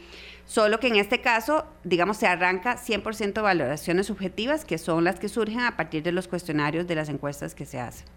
solo 0.49 0.79
que 0.79 0.87
en 0.87 0.95
este 0.95 1.21
caso, 1.21 1.67
digamos, 1.83 2.17
se 2.17 2.25
arranca 2.25 2.75
100% 2.75 3.33
de 3.33 3.41
valoraciones 3.41 4.07
subjetivas, 4.07 4.65
que 4.65 4.79
son 4.79 5.03
las 5.03 5.19
que 5.19 5.29
surgen 5.29 5.59
a 5.59 5.77
partir 5.77 6.01
de 6.01 6.11
los 6.11 6.27
cuestionarios 6.27 6.87
de 6.87 6.95
las 6.95 7.07
encuestas 7.07 7.53
que 7.53 7.67
se 7.67 7.79
hacen. 7.79 8.07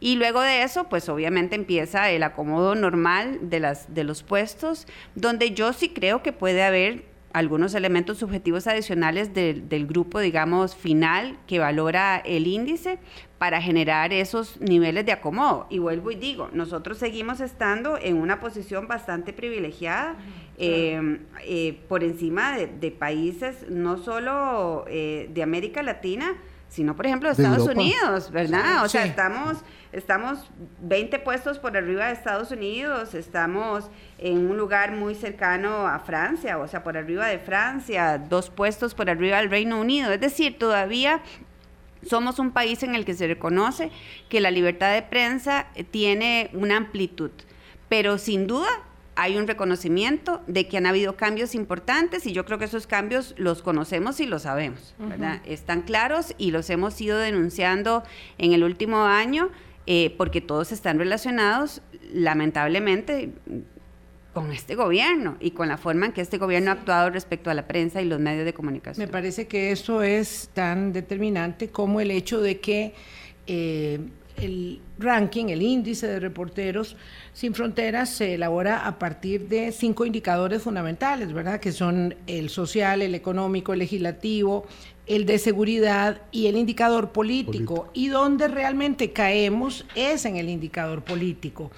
Y 0.00 0.16
luego 0.16 0.40
de 0.40 0.62
eso, 0.62 0.84
pues 0.88 1.08
obviamente 1.08 1.54
empieza 1.56 2.10
el 2.10 2.22
acomodo 2.22 2.74
normal 2.74 3.38
de, 3.42 3.60
las, 3.60 3.94
de 3.94 4.04
los 4.04 4.22
puestos, 4.22 4.86
donde 5.14 5.52
yo 5.52 5.72
sí 5.72 5.88
creo 5.90 6.22
que 6.22 6.32
puede 6.32 6.62
haber 6.62 7.14
algunos 7.34 7.74
elementos 7.74 8.18
subjetivos 8.18 8.68
adicionales 8.68 9.34
del 9.34 9.86
grupo, 9.88 10.20
digamos, 10.20 10.76
final 10.76 11.36
que 11.48 11.58
valora 11.58 12.22
el 12.24 12.46
índice 12.46 13.00
para 13.38 13.60
generar 13.60 14.12
esos 14.12 14.60
niveles 14.60 15.04
de 15.04 15.10
acomodo. 15.10 15.66
Y 15.68 15.80
vuelvo 15.80 16.12
y 16.12 16.14
digo, 16.14 16.48
nosotros 16.52 16.96
seguimos 16.96 17.40
estando 17.40 17.98
en 18.00 18.18
una 18.18 18.38
posición 18.38 18.86
bastante 18.86 19.32
privilegiada 19.32 20.14
eh, 20.58 21.18
eh, 21.42 21.80
por 21.88 22.04
encima 22.04 22.56
de, 22.56 22.90
países 22.92 23.68
no 23.68 23.98
solo 23.98 24.84
eh, 24.86 25.28
de 25.34 25.42
América 25.42 25.82
Latina, 25.82 26.36
sino 26.68 26.94
por 26.94 27.06
ejemplo 27.06 27.28
de 27.28 27.42
Estados 27.42 27.68
Unidos, 27.68 28.30
¿verdad? 28.30 28.84
o 28.84 28.88
sea, 28.88 29.04
estamos, 29.04 29.58
estamos 29.94 30.50
20 30.82 31.20
puestos 31.20 31.58
por 31.58 31.76
arriba 31.76 32.06
de 32.06 32.12
Estados 32.12 32.50
Unidos, 32.50 33.14
estamos 33.14 33.88
en 34.18 34.50
un 34.50 34.56
lugar 34.56 34.92
muy 34.92 35.14
cercano 35.14 35.86
a 35.86 36.00
Francia, 36.00 36.58
o 36.58 36.66
sea, 36.66 36.82
por 36.82 36.96
arriba 36.96 37.26
de 37.26 37.38
Francia, 37.38 38.18
dos 38.18 38.50
puestos 38.50 38.94
por 38.94 39.08
arriba 39.08 39.38
del 39.38 39.50
Reino 39.50 39.80
Unido. 39.80 40.12
Es 40.12 40.20
decir, 40.20 40.58
todavía 40.58 41.22
somos 42.04 42.38
un 42.38 42.50
país 42.50 42.82
en 42.82 42.94
el 42.94 43.04
que 43.04 43.14
se 43.14 43.26
reconoce 43.26 43.90
que 44.28 44.40
la 44.40 44.50
libertad 44.50 44.92
de 44.92 45.02
prensa 45.02 45.66
tiene 45.90 46.50
una 46.52 46.76
amplitud, 46.76 47.30
pero 47.88 48.18
sin 48.18 48.46
duda 48.46 48.68
hay 49.16 49.36
un 49.36 49.46
reconocimiento 49.46 50.42
de 50.48 50.66
que 50.66 50.76
han 50.76 50.86
habido 50.86 51.16
cambios 51.16 51.54
importantes 51.54 52.26
y 52.26 52.32
yo 52.32 52.44
creo 52.44 52.58
que 52.58 52.64
esos 52.64 52.88
cambios 52.88 53.34
los 53.38 53.62
conocemos 53.62 54.18
y 54.18 54.26
los 54.26 54.42
sabemos, 54.42 54.96
¿verdad? 54.98 55.40
Están 55.44 55.82
claros 55.82 56.34
y 56.36 56.50
los 56.50 56.68
hemos 56.68 57.00
ido 57.00 57.16
denunciando 57.18 58.02
en 58.38 58.52
el 58.54 58.64
último 58.64 59.04
año 59.04 59.50
eh, 59.86 60.14
porque 60.16 60.40
todos 60.40 60.72
están 60.72 60.98
relacionados, 60.98 61.82
lamentablemente, 62.12 63.32
con 64.32 64.50
este 64.52 64.74
gobierno 64.74 65.36
y 65.40 65.52
con 65.52 65.68
la 65.68 65.78
forma 65.78 66.06
en 66.06 66.12
que 66.12 66.20
este 66.20 66.38
gobierno 66.38 66.70
ha 66.70 66.74
actuado 66.74 67.10
respecto 67.10 67.50
a 67.50 67.54
la 67.54 67.66
prensa 67.66 68.02
y 68.02 68.04
los 68.04 68.18
medios 68.18 68.44
de 68.44 68.52
comunicación. 68.52 69.06
Me 69.06 69.10
parece 69.10 69.46
que 69.46 69.70
eso 69.70 70.02
es 70.02 70.50
tan 70.52 70.92
determinante 70.92 71.68
como 71.68 72.00
el 72.00 72.10
hecho 72.10 72.40
de 72.40 72.58
que 72.60 72.94
eh, 73.46 74.00
el 74.36 74.80
ranking, 74.98 75.46
el 75.46 75.62
índice 75.62 76.06
de 76.06 76.20
reporteros 76.20 76.96
sin 77.32 77.54
fronteras 77.54 78.10
se 78.10 78.34
elabora 78.34 78.86
a 78.86 78.98
partir 78.98 79.48
de 79.48 79.72
cinco 79.72 80.04
indicadores 80.04 80.62
fundamentales, 80.62 81.32
¿verdad? 81.32 81.60
Que 81.60 81.72
son 81.72 82.14
el 82.26 82.50
social, 82.50 83.02
el 83.02 83.14
económico, 83.14 83.72
el 83.72 83.80
legislativo, 83.80 84.66
el 85.06 85.26
de 85.26 85.38
seguridad 85.38 86.22
y 86.30 86.46
el 86.46 86.56
indicador 86.56 87.10
político. 87.10 87.88
Y 87.92 88.08
donde 88.08 88.48
realmente 88.48 89.12
caemos 89.12 89.84
es 89.94 90.24
en 90.24 90.36
el 90.36 90.48
indicador 90.48 91.02
político. 91.02 91.70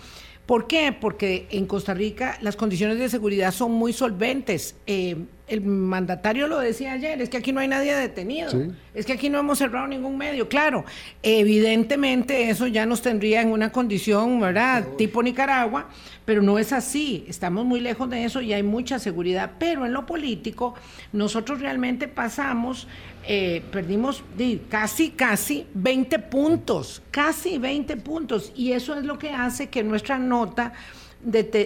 ¿Por 0.47 0.69
qué? 0.69 0.97
Porque 0.99 1.49
en 1.51 1.67
Costa 1.67 1.93
Rica 1.93 2.39
las 2.41 2.55
condiciones 2.55 2.99
de 2.99 3.09
seguridad 3.09 3.53
son 3.53 3.73
muy 3.73 3.93
solventes. 3.93 4.77
Eh, 4.87 5.17
el 5.49 5.61
mandatario 5.63 6.49
lo 6.49 6.59
decía 6.59 6.93
ayer, 6.93 7.21
es 7.23 7.29
que 7.29 7.37
aquí 7.37 7.53
no 7.53 7.61
hay 7.61 7.69
nadie 7.69 7.95
detenido, 7.95 8.51
es 8.95 9.07
que 9.07 9.13
aquí 9.13 9.31
no 9.31 9.39
hemos 9.39 9.59
cerrado 9.59 9.87
ningún 9.87 10.19
medio. 10.19 10.49
Claro, 10.49 10.85
evidentemente 11.23 12.51
eso 12.51 12.67
ya 12.67 12.85
nos 12.85 13.01
tendría 13.01 13.43
en 13.43 13.53
una 13.53 13.71
condición, 13.71 14.41
¿verdad? 14.41 14.85
Tipo 14.99 15.23
Nicaragua, 15.23 15.89
pero 16.25 16.43
no 16.43 16.59
es 16.59 16.73
así, 16.73 17.25
estamos 17.29 17.65
muy 17.65 17.81
lejos 17.81 18.11
de 18.11 18.25
eso 18.25 18.41
y 18.41 18.53
hay 18.53 18.65
mucha 18.65 18.99
seguridad. 18.99 19.53
Pero 19.59 19.87
en 19.87 19.93
lo 19.93 20.05
político, 20.05 20.75
nosotros 21.13 21.61
realmente 21.61 22.09
pasamos, 22.09 22.89
eh, 23.25 23.63
perdimos 23.71 24.25
casi, 24.69 25.11
casi 25.11 25.67
20 25.75 26.19
puntos, 26.19 27.03
casi 27.13 27.59
20 27.59 27.97
puntos, 27.99 28.53
y 28.57 28.73
eso 28.73 28.97
es 28.97 29.05
lo 29.05 29.17
que 29.17 29.31
hace 29.31 29.69
que 29.69 29.85
nuestra 29.85 30.19
nota 30.19 30.73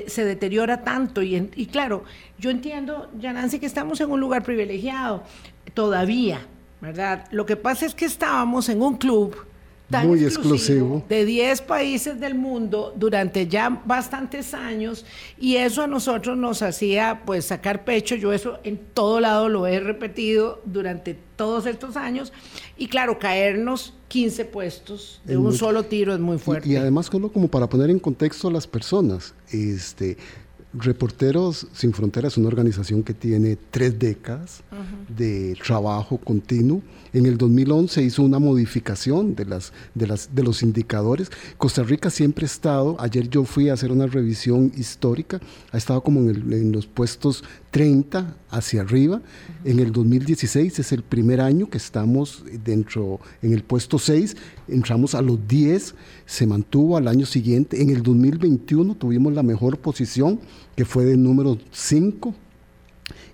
se 0.06 0.24
deteriora 0.24 0.82
tanto. 0.82 1.22
Y, 1.22 1.50
y 1.56 1.66
claro, 1.66 2.04
yo 2.38 2.50
entiendo, 2.50 3.08
Nancy, 3.32 3.58
que 3.58 3.66
estamos 3.66 4.00
en 4.00 4.10
un 4.10 4.20
lugar 4.20 4.42
privilegiado 4.42 5.22
todavía, 5.74 6.46
¿verdad? 6.80 7.26
Lo 7.30 7.46
que 7.46 7.56
pasa 7.56 7.86
es 7.86 7.94
que 7.94 8.04
estábamos 8.04 8.68
en 8.68 8.82
un 8.82 8.96
club 8.96 9.36
muy 10.04 10.24
exclusivo, 10.24 11.04
de 11.08 11.24
10 11.24 11.62
países 11.62 12.20
del 12.20 12.34
mundo 12.34 12.94
durante 12.96 13.46
ya 13.46 13.82
bastantes 13.84 14.54
años 14.54 15.04
y 15.38 15.56
eso 15.56 15.82
a 15.82 15.86
nosotros 15.86 16.36
nos 16.36 16.62
hacía 16.62 17.22
pues 17.26 17.46
sacar 17.46 17.84
pecho, 17.84 18.14
yo 18.14 18.32
eso 18.32 18.58
en 18.64 18.78
todo 18.94 19.20
lado 19.20 19.48
lo 19.48 19.66
he 19.66 19.80
repetido 19.80 20.62
durante 20.64 21.16
todos 21.36 21.66
estos 21.66 21.96
años. 21.96 22.32
Y 22.76 22.86
claro, 22.88 23.18
caernos 23.18 23.94
15 24.08 24.44
puestos 24.46 25.20
de 25.24 25.36
un 25.36 25.52
solo 25.52 25.84
tiro 25.84 26.14
es 26.14 26.20
muy 26.20 26.38
fuerte. 26.38 26.68
Y, 26.68 26.76
además 26.76 27.10
como 27.10 27.48
para 27.48 27.68
poner 27.68 27.90
en 27.90 27.98
contexto 27.98 28.48
a 28.48 28.50
las 28.50 28.66
personas, 28.66 29.34
este 29.50 30.16
Reporteros 30.72 31.66
Sin 31.72 31.92
Fronteras 31.92 32.34
es 32.34 32.38
una 32.38 32.46
organización 32.46 33.02
que 33.02 33.12
tiene 33.12 33.58
tres 33.70 33.98
décadas 33.98 34.62
de 35.08 35.56
trabajo 35.64 36.18
continuo. 36.18 36.80
En 37.12 37.26
el 37.26 37.36
2011 37.38 38.02
hizo 38.02 38.22
una 38.22 38.38
modificación 38.38 39.34
de, 39.34 39.44
las, 39.44 39.72
de, 39.94 40.42
los 40.42 40.62
indicadores. 40.62 41.30
Costa 41.58 41.82
Rica 41.82 42.10
siempre 42.10 42.44
ha 42.44 42.46
estado, 42.46 42.96
ayer 43.00 43.28
yo 43.28 43.44
fui 43.44 43.68
a 43.68 43.74
hacer 43.74 43.90
una 43.90 44.06
revisión 44.06 44.72
histórica, 44.76 45.40
ha 45.72 45.76
estado 45.76 46.02
como 46.02 46.20
en 46.20 46.72
los 46.72 46.86
puestos 46.86 47.42
30 47.70 48.36
hacia 48.50 48.82
arriba. 48.82 49.22
En 49.64 49.78
el 49.78 49.92
2016 49.92 50.78
es 50.78 50.92
el 50.92 51.02
primer 51.02 51.40
año 51.40 51.68
que 51.68 51.78
estamos 51.78 52.44
dentro, 52.64 53.20
en 53.42 53.52
el 53.52 53.64
puesto 53.64 53.98
6, 53.98 54.36
entramos 54.68 55.14
a 55.14 55.22
los 55.22 55.46
10 55.46 55.94
se 56.26 56.46
mantuvo 56.46 56.96
al 56.96 57.08
año 57.08 57.26
siguiente. 57.26 57.82
En 57.82 57.90
el 57.90 58.02
2021 58.02 58.94
tuvimos 58.94 59.32
la 59.32 59.42
mejor 59.42 59.78
posición, 59.78 60.40
que 60.76 60.84
fue 60.84 61.04
de 61.04 61.16
número 61.16 61.58
5, 61.72 62.34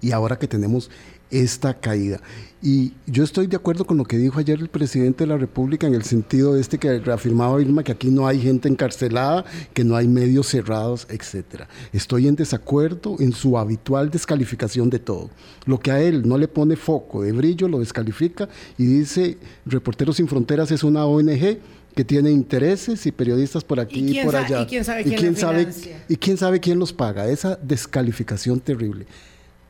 y 0.00 0.12
ahora 0.12 0.38
que 0.38 0.48
tenemos 0.48 0.90
esta 1.30 1.74
caída. 1.74 2.20
Y 2.62 2.94
yo 3.06 3.22
estoy 3.22 3.46
de 3.46 3.56
acuerdo 3.56 3.86
con 3.86 3.96
lo 3.96 4.04
que 4.04 4.16
dijo 4.16 4.38
ayer 4.38 4.58
el 4.58 4.68
presidente 4.68 5.24
de 5.24 5.28
la 5.28 5.36
República 5.36 5.86
en 5.86 5.94
el 5.94 6.02
sentido 6.02 6.56
este 6.56 6.78
que 6.78 6.98
reafirmaba 6.98 7.60
Irma 7.60 7.84
que 7.84 7.92
aquí 7.92 8.08
no 8.08 8.26
hay 8.26 8.40
gente 8.40 8.68
encarcelada, 8.68 9.44
que 9.72 9.84
no 9.84 9.94
hay 9.94 10.08
medios 10.08 10.48
cerrados, 10.48 11.06
etcétera. 11.10 11.68
Estoy 11.92 12.28
en 12.28 12.34
desacuerdo 12.34 13.16
en 13.20 13.32
su 13.32 13.58
habitual 13.58 14.10
descalificación 14.10 14.90
de 14.90 14.98
todo. 14.98 15.30
Lo 15.64 15.78
que 15.78 15.90
a 15.90 16.00
él 16.00 16.26
no 16.26 16.38
le 16.38 16.48
pone 16.48 16.76
foco 16.76 17.22
de 17.22 17.32
brillo 17.32 17.68
lo 17.68 17.78
descalifica 17.78 18.48
y 18.78 18.86
dice 18.86 19.38
Reporteros 19.64 20.16
sin 20.16 20.26
Fronteras 20.26 20.70
es 20.72 20.82
una 20.82 21.04
ONG 21.04 21.58
que 21.94 22.04
tiene 22.04 22.30
intereses 22.30 23.06
y 23.06 23.12
periodistas 23.12 23.64
por 23.64 23.80
aquí 23.80 24.18
y, 24.18 24.24
por 24.24 24.36
allá. 24.36 24.62
¿Y 24.62 24.66
quién 24.66 24.84
sabe 24.84 25.04
quién, 25.04 25.36
sabe, 25.36 25.68
y 26.08 26.16
quién 26.16 26.36
sabe 26.36 26.60
quién 26.60 26.78
los 26.78 26.92
paga. 26.92 27.28
Esa 27.28 27.56
descalificación 27.56 28.60
terrible. 28.60 29.06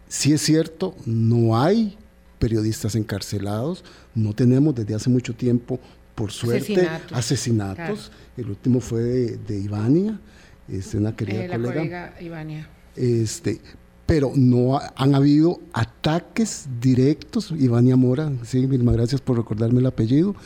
Si 0.08 0.32
es 0.32 0.42
cierto, 0.42 0.94
no 1.04 1.60
hay 1.60 1.96
periodistas 2.38 2.94
encarcelados, 2.94 3.84
no 4.14 4.34
tenemos 4.34 4.75
desde 4.75 4.94
hace 4.94 5.10
mucho 5.10 5.34
tiempo, 5.34 5.80
por 6.14 6.32
suerte, 6.32 6.88
asesinatos. 7.12 8.12
El 8.36 8.50
último 8.50 8.80
fue 8.80 9.00
de, 9.02 9.36
de 9.36 9.58
Ivania, 9.58 10.20
es 10.68 10.94
una 10.94 11.14
querida 11.14 11.44
eh, 11.44 11.50
colega. 11.50 12.14
Ivania. 12.20 12.68
Este, 12.94 13.60
pero 14.06 14.32
no 14.36 14.80
han 14.94 15.14
habido 15.16 15.60
ataques 15.72 16.68
directos, 16.80 17.50
Ivania 17.50 17.96
Mora, 17.96 18.32
sí, 18.44 18.68
mil 18.68 18.84
gracias 18.84 19.20
por 19.20 19.36
recordarme 19.36 19.80
el 19.80 19.86
apellido, 19.86 20.36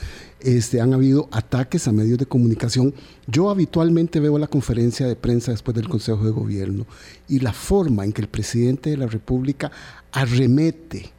este, 0.40 0.81
han 0.81 0.95
habido 0.95 1.29
ataques 1.31 1.87
a 1.87 1.93
medios 1.93 2.19
de 2.19 2.25
comunicación. 2.25 2.95
Yo 3.26 3.50
habitualmente 3.50 4.19
veo 4.19 4.38
la 4.38 4.47
conferencia 4.47 5.07
de 5.07 5.14
prensa 5.14 5.50
después 5.50 5.75
del 5.75 5.90
Consejo 5.90 6.25
de 6.25 6.31
Gobierno 6.31 6.87
y 7.29 7.40
la 7.40 7.52
forma 7.52 8.05
en 8.05 8.12
que 8.12 8.23
el 8.23 8.29
presidente 8.29 8.90
de 8.90 8.97
la 8.97 9.07
República 9.07 9.71
arremete, 10.11 11.11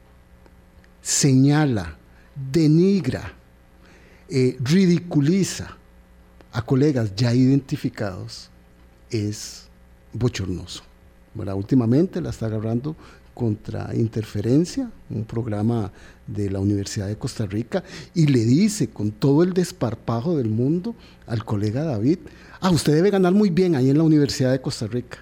señala, 1.03 1.97
denigra, 2.51 3.35
eh, 4.29 4.57
ridiculiza 4.61 5.77
a 6.51 6.61
colegas 6.63 7.15
ya 7.15 7.33
identificados 7.33 8.49
es 9.11 9.67
bochornoso. 10.13 10.90
Últimamente 11.35 12.21
la 12.21 12.29
está 12.29 12.47
agarrando 12.47 12.95
contra 13.33 13.95
Interferencia, 13.95 14.91
un 15.09 15.23
programa 15.23 15.91
de 16.27 16.49
la 16.49 16.59
Universidad 16.59 17.07
de 17.07 17.17
Costa 17.17 17.45
Rica, 17.45 17.83
y 18.13 18.27
le 18.27 18.45
dice 18.45 18.89
con 18.89 19.11
todo 19.11 19.43
el 19.43 19.53
desparpajo 19.53 20.37
del 20.37 20.49
mundo 20.49 20.93
al 21.27 21.43
colega 21.45 21.83
David, 21.83 22.19
ah, 22.59 22.69
usted 22.69 22.93
debe 22.93 23.09
ganar 23.09 23.33
muy 23.33 23.49
bien 23.49 23.75
ahí 23.75 23.89
en 23.89 23.97
la 23.97 24.03
Universidad 24.03 24.51
de 24.51 24.61
Costa 24.61 24.87
Rica. 24.87 25.19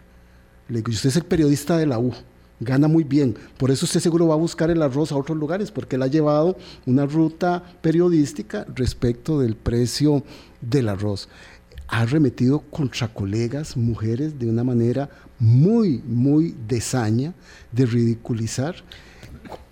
Le 0.68 0.78
digo, 0.78 0.92
usted 0.92 1.10
es 1.10 1.16
el 1.16 1.24
periodista 1.24 1.78
de 1.78 1.86
la 1.86 2.00
U, 2.00 2.14
gana 2.60 2.88
muy 2.88 3.04
bien, 3.04 3.38
por 3.58 3.72
eso 3.72 3.86
usted 3.86 4.00
seguro 4.00 4.28
va 4.28 4.34
a 4.34 4.38
buscar 4.38 4.70
el 4.70 4.82
arroz 4.82 5.12
a 5.12 5.16
otros 5.16 5.38
lugares, 5.38 5.72
porque 5.72 5.96
él 5.96 6.02
ha 6.02 6.08
llevado 6.08 6.58
una 6.86 7.06
ruta 7.06 7.64
periodística 7.82 8.66
respecto 8.76 9.40
del 9.40 9.56
precio 9.56 10.24
del 10.62 10.90
arroz 10.90 11.30
ha 11.90 12.06
remetido 12.06 12.60
contra 12.60 13.08
colegas, 13.08 13.76
mujeres, 13.76 14.38
de 14.38 14.48
una 14.48 14.64
manera 14.64 15.10
muy, 15.40 16.04
muy 16.06 16.56
desaña, 16.68 17.34
de 17.72 17.86
ridiculizar, 17.86 18.76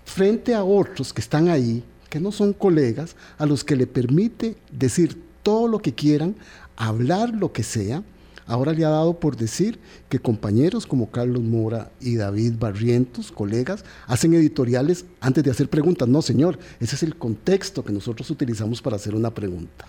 frente 0.04 0.54
a 0.54 0.64
otros 0.64 1.12
que 1.12 1.20
están 1.20 1.48
ahí, 1.48 1.84
que 2.10 2.18
no 2.18 2.32
son 2.32 2.52
colegas, 2.52 3.14
a 3.38 3.46
los 3.46 3.62
que 3.62 3.76
le 3.76 3.86
permite 3.86 4.56
decir 4.72 5.22
todo 5.44 5.68
lo 5.68 5.78
que 5.78 5.94
quieran, 5.94 6.34
hablar 6.76 7.32
lo 7.32 7.52
que 7.52 7.62
sea, 7.62 8.02
ahora 8.46 8.72
le 8.72 8.84
ha 8.84 8.88
dado 8.88 9.20
por 9.20 9.36
decir 9.36 9.78
que 10.08 10.18
compañeros 10.18 10.86
como 10.86 11.10
Carlos 11.10 11.42
Mora 11.42 11.92
y 12.00 12.16
David 12.16 12.54
Barrientos, 12.58 13.30
colegas, 13.30 13.84
hacen 14.08 14.34
editoriales 14.34 15.04
antes 15.20 15.44
de 15.44 15.52
hacer 15.52 15.70
preguntas. 15.70 16.08
No, 16.08 16.20
señor, 16.22 16.58
ese 16.80 16.96
es 16.96 17.02
el 17.04 17.16
contexto 17.16 17.84
que 17.84 17.92
nosotros 17.92 18.28
utilizamos 18.30 18.82
para 18.82 18.96
hacer 18.96 19.14
una 19.14 19.32
pregunta. 19.32 19.86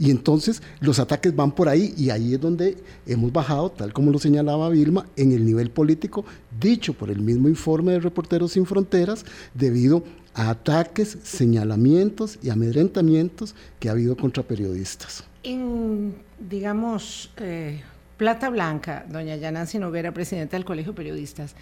Y 0.00 0.10
entonces 0.10 0.62
los 0.80 0.98
ataques 0.98 1.36
van 1.36 1.52
por 1.52 1.68
ahí 1.68 1.92
y 1.96 2.08
ahí 2.08 2.32
es 2.32 2.40
donde 2.40 2.78
hemos 3.06 3.30
bajado, 3.32 3.70
tal 3.70 3.92
como 3.92 4.10
lo 4.10 4.18
señalaba 4.18 4.70
Vilma, 4.70 5.06
en 5.14 5.32
el 5.32 5.44
nivel 5.44 5.70
político, 5.70 6.24
dicho 6.58 6.94
por 6.94 7.10
el 7.10 7.20
mismo 7.20 7.48
informe 7.48 7.92
de 7.92 8.00
Reporteros 8.00 8.52
Sin 8.52 8.64
Fronteras, 8.64 9.26
debido 9.52 10.02
a 10.32 10.48
ataques, 10.48 11.18
señalamientos 11.22 12.38
y 12.42 12.48
amedrentamientos 12.48 13.54
que 13.78 13.90
ha 13.90 13.92
habido 13.92 14.16
contra 14.16 14.42
periodistas. 14.42 15.24
En, 15.42 16.14
digamos, 16.48 17.30
eh, 17.36 17.82
Plata 18.16 18.48
Blanca, 18.48 19.04
doña 19.06 19.36
Yanansi 19.36 19.78
Noguera, 19.78 20.12
presidenta 20.12 20.56
del 20.56 20.64
Colegio 20.64 20.92
de 20.92 20.96
Periodistas, 20.96 21.54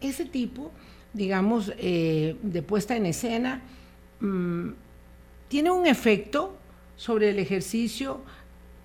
ese 0.00 0.24
tipo, 0.24 0.72
digamos, 1.12 1.72
eh, 1.78 2.36
de 2.42 2.62
puesta 2.62 2.96
en 2.96 3.06
escena, 3.06 3.62
mm, 4.18 4.70
tiene 5.46 5.70
un 5.70 5.86
efecto 5.86 6.56
sobre 6.96 7.30
el 7.30 7.38
ejercicio 7.38 8.20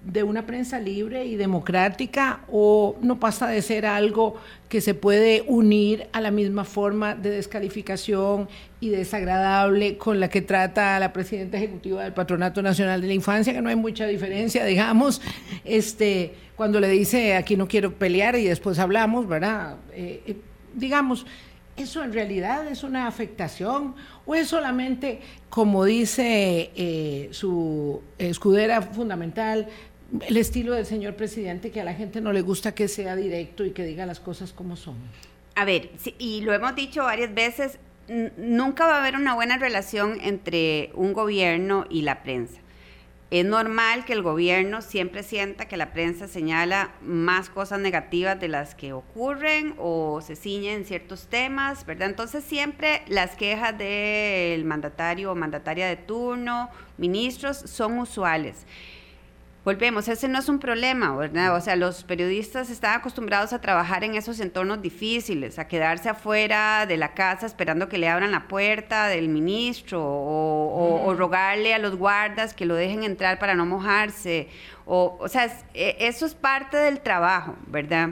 de 0.03 0.23
una 0.23 0.45
prensa 0.45 0.79
libre 0.79 1.25
y 1.25 1.35
democrática 1.35 2.39
o 2.49 2.95
no 3.01 3.19
pasa 3.19 3.47
de 3.47 3.61
ser 3.61 3.85
algo 3.85 4.35
que 4.69 4.79
se 4.79 4.93
puede 4.93 5.43
unir 5.45 6.07
a 6.13 6.21
la 6.21 6.31
misma 6.31 6.63
forma 6.63 7.15
de 7.15 7.31
descalificación 7.31 8.47
y 8.79 8.89
desagradable 8.89 9.97
con 9.97 10.21
la 10.21 10.29
que 10.29 10.41
trata 10.41 10.97
la 10.99 11.11
presidenta 11.11 11.57
ejecutiva 11.57 12.03
del 12.03 12.13
Patronato 12.13 12.61
Nacional 12.61 13.01
de 13.01 13.07
la 13.07 13.13
Infancia, 13.13 13.51
que 13.51 13.61
no 13.61 13.69
hay 13.69 13.75
mucha 13.75 14.07
diferencia, 14.07 14.63
digamos, 14.63 15.21
este, 15.65 16.33
cuando 16.55 16.79
le 16.79 16.87
dice 16.87 17.35
aquí 17.35 17.57
no 17.57 17.67
quiero 17.67 17.93
pelear 17.93 18.37
y 18.37 18.45
después 18.45 18.79
hablamos, 18.79 19.27
¿verdad? 19.27 19.75
Eh, 19.91 20.23
eh, 20.25 20.37
digamos, 20.75 21.25
¿Eso 21.79 22.03
en 22.03 22.11
realidad 22.11 22.67
es 22.67 22.83
una 22.83 23.07
afectación 23.07 23.95
o 24.25 24.35
es 24.35 24.49
solamente, 24.49 25.21
como 25.49 25.85
dice 25.85 26.71
eh, 26.75 27.29
su 27.31 28.01
escudera 28.17 28.81
fundamental, 28.81 29.69
el 30.27 30.35
estilo 30.35 30.73
del 30.73 30.85
señor 30.85 31.15
presidente, 31.15 31.71
que 31.71 31.79
a 31.79 31.85
la 31.85 31.93
gente 31.93 32.19
no 32.19 32.33
le 32.33 32.41
gusta 32.41 32.73
que 32.73 32.89
sea 32.89 33.15
directo 33.15 33.63
y 33.63 33.71
que 33.71 33.85
diga 33.85 34.05
las 34.05 34.19
cosas 34.19 34.51
como 34.51 34.75
son? 34.75 34.95
A 35.55 35.63
ver, 35.63 35.91
y 36.17 36.41
lo 36.41 36.53
hemos 36.53 36.75
dicho 36.75 37.03
varias 37.03 37.33
veces, 37.33 37.79
nunca 38.35 38.85
va 38.85 38.97
a 38.97 38.99
haber 38.99 39.15
una 39.15 39.35
buena 39.35 39.57
relación 39.57 40.17
entre 40.21 40.91
un 40.95 41.13
gobierno 41.13 41.85
y 41.89 42.01
la 42.01 42.23
prensa. 42.23 42.59
Es 43.31 43.45
normal 43.45 44.05
que 44.05 44.13
el 44.13 44.23
gobierno 44.23 44.81
siempre 44.81 45.21
sienta 45.21 45.67
que 45.67 45.77
la 45.77 45.93
prensa 45.93 46.27
señala 46.27 46.95
más 46.99 47.51
cosas 47.51 47.79
negativas 47.79 48.39
de 48.39 48.47
las 48.47 48.73
que 48.73 48.91
ocurren 48.91 49.75
o 49.77 50.19
se 50.21 50.35
ciñe 50.35 50.73
en 50.73 50.83
ciertos 50.83 51.27
temas, 51.27 51.85
¿verdad? 51.85 52.09
Entonces 52.09 52.43
siempre 52.43 53.03
las 53.07 53.35
quejas 53.35 53.77
del 53.77 54.65
mandatario 54.65 55.31
o 55.31 55.35
mandataria 55.35 55.87
de 55.87 55.97
turno, 55.97 56.71
ministros, 56.97 57.57
son 57.57 57.99
usuales. 57.99 58.65
Volvemos, 59.65 60.07
ese 60.07 60.29
no 60.29 60.39
es 60.39 60.47
un 60.47 60.57
problema, 60.57 61.13
¿verdad? 61.17 61.53
O 61.53 61.59
sea, 61.59 61.75
los 61.75 62.05
periodistas 62.05 62.69
están 62.69 62.97
acostumbrados 62.97 63.51
a 63.51 63.59
trabajar 63.59 64.05
en 64.05 64.15
esos 64.15 64.39
entornos 64.39 64.81
difíciles, 64.81 65.59
a 65.59 65.67
quedarse 65.67 66.07
afuera 66.07 66.85
de 66.87 66.95
la 66.95 67.13
casa 67.13 67.45
esperando 67.45 67.89
que 67.89 67.97
le 67.97 68.07
abran 68.07 68.31
la 68.31 68.47
puerta 68.47 69.07
del 69.07 69.27
ministro 69.27 70.01
o, 70.01 71.13
rogarle 71.17 71.73
a 71.73 71.79
los 71.79 71.97
guardas 71.97 72.53
que 72.53 72.65
lo 72.65 72.75
dejen 72.75 73.03
entrar 73.03 73.37
para 73.37 73.53
no 73.53 73.65
mojarse. 73.65 74.47
O, 74.85 75.17
o 75.19 75.27
sea, 75.27 75.51
e, 75.73 75.97
eso 75.99 76.25
es 76.25 76.35
parte 76.35 76.77
del 76.77 77.01
trabajo, 77.01 77.57
¿verdad? 77.67 78.11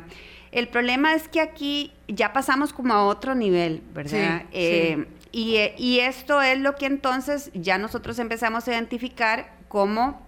El 0.51 0.68
problema 0.68 1.13
es 1.13 1.30
que 1.30 1.39
aquí 1.39 1.94
ya 2.10 2.34
pasamos 2.34 2.74
como 2.74 2.94
a 2.94 3.06
otro 3.06 3.36
nivel, 3.36 3.84
¿verdad? 3.94 4.44
Eh, 4.51 5.08
y, 5.32 5.58
y 5.77 6.00
esto 6.00 6.42
es 6.42 6.60
lo 6.60 6.75
que 6.75 6.88
entonces 6.88 7.51
ya 7.54 7.77
nosotros 7.77 8.20
empezamos 8.20 8.68
a 8.68 8.72
identificar 8.72 9.54
como 9.70 10.27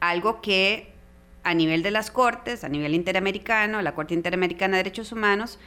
algo 0.00 0.40
que 0.40 0.92
a 1.42 1.54
nivel 1.54 1.82
de 1.82 1.92
las 1.92 2.10
Cortes, 2.10 2.64
a 2.64 2.68
nivel 2.68 2.94
interamericano, 2.94 3.80
la 3.80 3.94
Corte 3.94 4.14
Interamericana 4.14 4.76
de 4.76 4.84
Derechos 4.84 5.12
Humanos, 5.12 5.58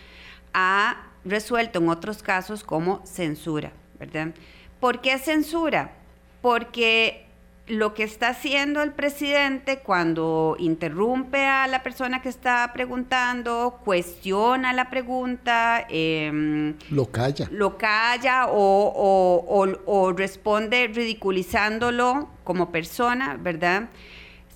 ha 0.53 1.07
resuelto 1.23 1.79
en 1.79 1.89
otros 1.89 2.21
casos 2.21 2.63
como 2.63 3.05
censura, 3.05 3.71
¿verdad? 3.97 4.33
¿Por 4.79 5.01
qué 5.01 5.17
censura? 5.19 5.93
Porque 6.41 7.28
lo 7.69 7.93
que 7.93 8.03
está 8.03 8.29
haciendo 8.29 8.81
el 8.81 8.91
presidente 8.91 9.79
cuando 9.79 10.55
interrumpe 10.59 11.45
a 11.45 11.67
la 11.67 11.81
persona 11.81 12.21
que 12.21 12.29
está 12.29 12.71
preguntando, 12.73 13.79
cuestiona 13.85 14.73
la 14.73 14.89
pregunta, 14.89 15.85
em, 15.89 16.75
lo 16.89 17.05
calla. 17.05 17.47
Lo 17.51 17.77
calla 17.77 18.47
o, 18.49 19.77
o 19.85 20.11
responde 20.13 20.87
ridiculizándolo 20.87 22.29
como 22.43 22.71
persona, 22.71 23.37
¿verdad? 23.39 23.89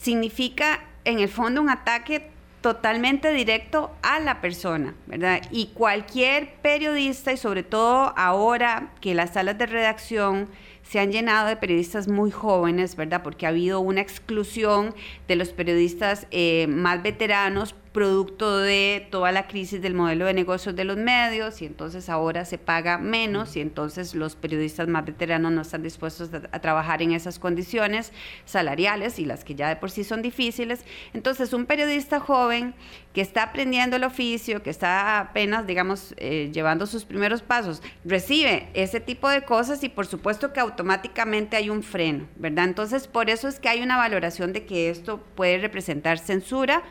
significa 0.04 0.82
en 1.06 1.20
el 1.20 1.30
fondo 1.30 1.62
un 1.62 1.70
ataque 1.70 2.30
totalmente 2.62 3.34
directo 3.34 3.92
a 4.02 4.20
la 4.20 4.42
persona, 4.42 4.94
¿verdad? 5.08 5.42
Y 5.52 5.68
cualquier 5.68 6.56
periodista, 6.62 7.32
y 7.32 7.38
sobre 7.38 7.64
todo 7.64 8.14
ahora 8.16 8.92
que 9.02 9.16
las 9.16 9.34
salas 9.34 9.58
de 9.58 9.66
redacción 9.66 10.50
se 10.84 11.00
han 11.00 11.12
llenado 11.12 11.48
de 11.48 11.56
periodistas 11.56 12.08
muy 12.08 12.30
jóvenes, 12.30 12.96
¿verdad? 12.96 13.24
Porque 13.24 13.46
ha 13.46 13.50
habido 13.50 13.80
una 13.80 14.02
exclusión 14.02 14.94
de 15.28 15.36
los 15.36 15.50
periodistas 15.50 16.28
eh, 16.32 16.68
más 16.68 17.02
veteranos 17.02 17.76
producto 17.94 18.58
de 18.58 19.08
toda 19.12 19.32
la 19.32 19.48
crisis 19.48 19.82
del 19.82 19.94
modelo 19.94 20.26
de 20.26 20.34
negocios 20.34 20.76
de 20.76 20.84
los 20.84 20.98
medios 20.98 21.62
y 21.62 21.66
entonces 21.66 22.10
ahora 22.10 22.44
se 22.44 22.58
paga 22.58 22.98
menos 22.98 23.56
y 23.56 23.62
entonces 23.62 24.16
los 24.16 24.36
periodistas 24.36 24.88
más 24.88 25.06
veteranos 25.06 25.52
no 25.52 25.62
están 25.62 25.84
dispuestos 25.84 26.32
a, 26.34 26.60
trabajar 26.60 27.02
en 27.04 27.12
esas 27.12 27.38
condiciones 27.38 28.12
salariales 28.46 29.20
y 29.20 29.26
las 29.26 29.44
que 29.44 29.54
ya 29.54 29.70
de 29.70 29.76
por 29.76 29.92
sí 29.92 30.04
son 30.04 30.22
difíciles. 30.22 30.86
Entonces 31.14 31.54
un 31.54 31.66
periodista 31.66 32.20
joven 32.20 32.74
que 33.14 33.22
está 33.22 33.44
aprendiendo 33.44 33.96
el 33.96 34.04
oficio, 34.04 34.64
que 34.64 34.72
está 34.72 35.20
apenas, 35.20 35.68
digamos, 35.68 36.16
eh, 36.18 36.50
llevando 36.52 36.88
sus 36.88 37.06
primeros 37.06 37.44
pasos, 37.44 37.84
recibe 38.04 38.70
ese 38.74 39.00
tipo 39.02 39.30
de 39.30 39.44
cosas 39.44 39.84
y 39.84 39.90
por 39.90 40.08
supuesto 40.08 40.52
que 40.52 40.60
automáticamente 40.60 41.58
hay 41.58 41.70
un 41.70 41.84
freno, 41.84 42.28
¿verdad? 42.38 42.66
Entonces 42.66 43.08
por 43.08 43.30
eso 43.30 43.48
es 43.48 43.60
que 43.60 43.70
hay 43.70 43.84
una 43.84 43.98
valoración 43.98 44.52
de 44.52 44.66
que 44.66 44.90
esto 44.90 45.24
puede 45.36 45.60
representar 45.60 46.18
censura 46.18 46.82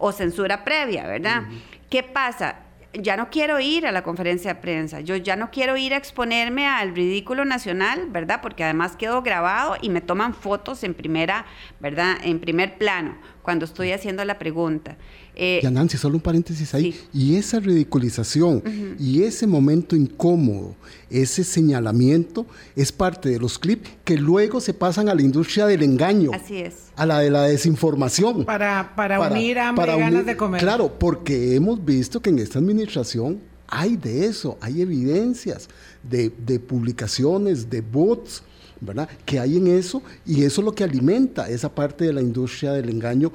o 0.00 0.10
censura 0.12 0.64
previa, 0.64 1.06
¿verdad? 1.06 1.44
¿Qué 1.88 2.02
pasa? 2.02 2.56
Ya 2.92 3.16
no 3.16 3.30
quiero 3.30 3.60
ir 3.60 3.86
a 3.86 3.92
la 3.92 4.02
conferencia 4.02 4.54
de 4.54 4.60
prensa, 4.60 5.00
yo 5.00 5.14
ya 5.14 5.36
no 5.36 5.52
quiero 5.52 5.76
ir 5.76 5.94
a 5.94 5.96
exponerme 5.96 6.66
al 6.66 6.92
ridículo 6.92 7.44
nacional, 7.44 8.06
¿verdad? 8.08 8.40
Porque 8.42 8.64
además 8.64 8.96
quedo 8.96 9.22
grabado 9.22 9.76
y 9.80 9.90
me 9.90 10.00
toman 10.00 10.34
fotos 10.34 10.82
en 10.82 10.94
primera, 10.94 11.44
¿verdad? 11.78 12.16
En 12.24 12.40
primer 12.40 12.78
plano, 12.78 13.16
cuando 13.42 13.64
estoy 13.64 13.92
haciendo 13.92 14.24
la 14.24 14.38
pregunta. 14.38 14.96
Eh, 15.42 15.58
ya 15.62 15.70
Nancy, 15.70 15.96
solo 15.96 16.16
un 16.16 16.20
paréntesis 16.20 16.74
ahí. 16.74 16.94
Y 17.14 17.36
esa 17.36 17.60
ridiculización 17.60 18.62
y 18.98 19.22
ese 19.22 19.46
momento 19.46 19.96
incómodo, 19.96 20.74
ese 21.08 21.44
señalamiento, 21.44 22.44
es 22.76 22.92
parte 22.92 23.30
de 23.30 23.38
los 23.38 23.58
clips 23.58 23.88
que 24.04 24.18
luego 24.18 24.60
se 24.60 24.74
pasan 24.74 25.08
a 25.08 25.14
la 25.14 25.22
industria 25.22 25.64
del 25.64 25.82
engaño. 25.82 26.30
Así 26.34 26.58
es. 26.58 26.74
A 26.94 27.06
la 27.06 27.20
de 27.20 27.30
la 27.30 27.44
desinformación. 27.44 28.44
Para, 28.44 28.92
para, 28.94 29.18
unir 29.18 29.58
hambre 29.58 29.96
y 29.96 29.98
ganas 29.98 30.26
de 30.26 30.36
comer. 30.36 30.60
Claro, 30.60 30.92
porque 30.98 31.54
hemos 31.54 31.82
visto 31.82 32.20
que 32.20 32.28
en 32.28 32.38
esta 32.38 32.58
administración 32.58 33.40
hay 33.66 33.96
de 33.96 34.26
eso, 34.26 34.58
hay 34.60 34.82
evidencias 34.82 35.70
de, 36.02 36.30
de 36.36 36.60
publicaciones, 36.60 37.70
de 37.70 37.80
bots. 37.80 38.42
¿verdad? 38.82 39.10
Que 39.26 39.38
hay 39.38 39.58
en 39.58 39.66
eso 39.66 40.02
y 40.24 40.42
eso 40.44 40.62
es 40.62 40.64
lo 40.64 40.72
que 40.72 40.84
alimenta 40.84 41.50
esa 41.50 41.74
parte 41.74 42.06
de 42.06 42.14
la 42.14 42.22
industria 42.22 42.72
del 42.72 42.88
engaño 42.88 43.30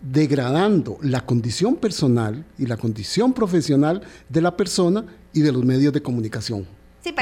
degradando 0.00 0.98
la 1.02 1.20
condición 1.20 1.76
personal 1.76 2.44
y 2.58 2.66
la 2.66 2.76
condición 2.76 3.32
profesional 3.32 4.02
de 4.28 4.40
la 4.40 4.56
persona 4.56 5.04
y 5.32 5.40
de 5.40 5.52
los 5.52 5.64
medios 5.64 5.92
de 5.92 6.02
comunicación. 6.02 6.66
Sí, 7.02 7.14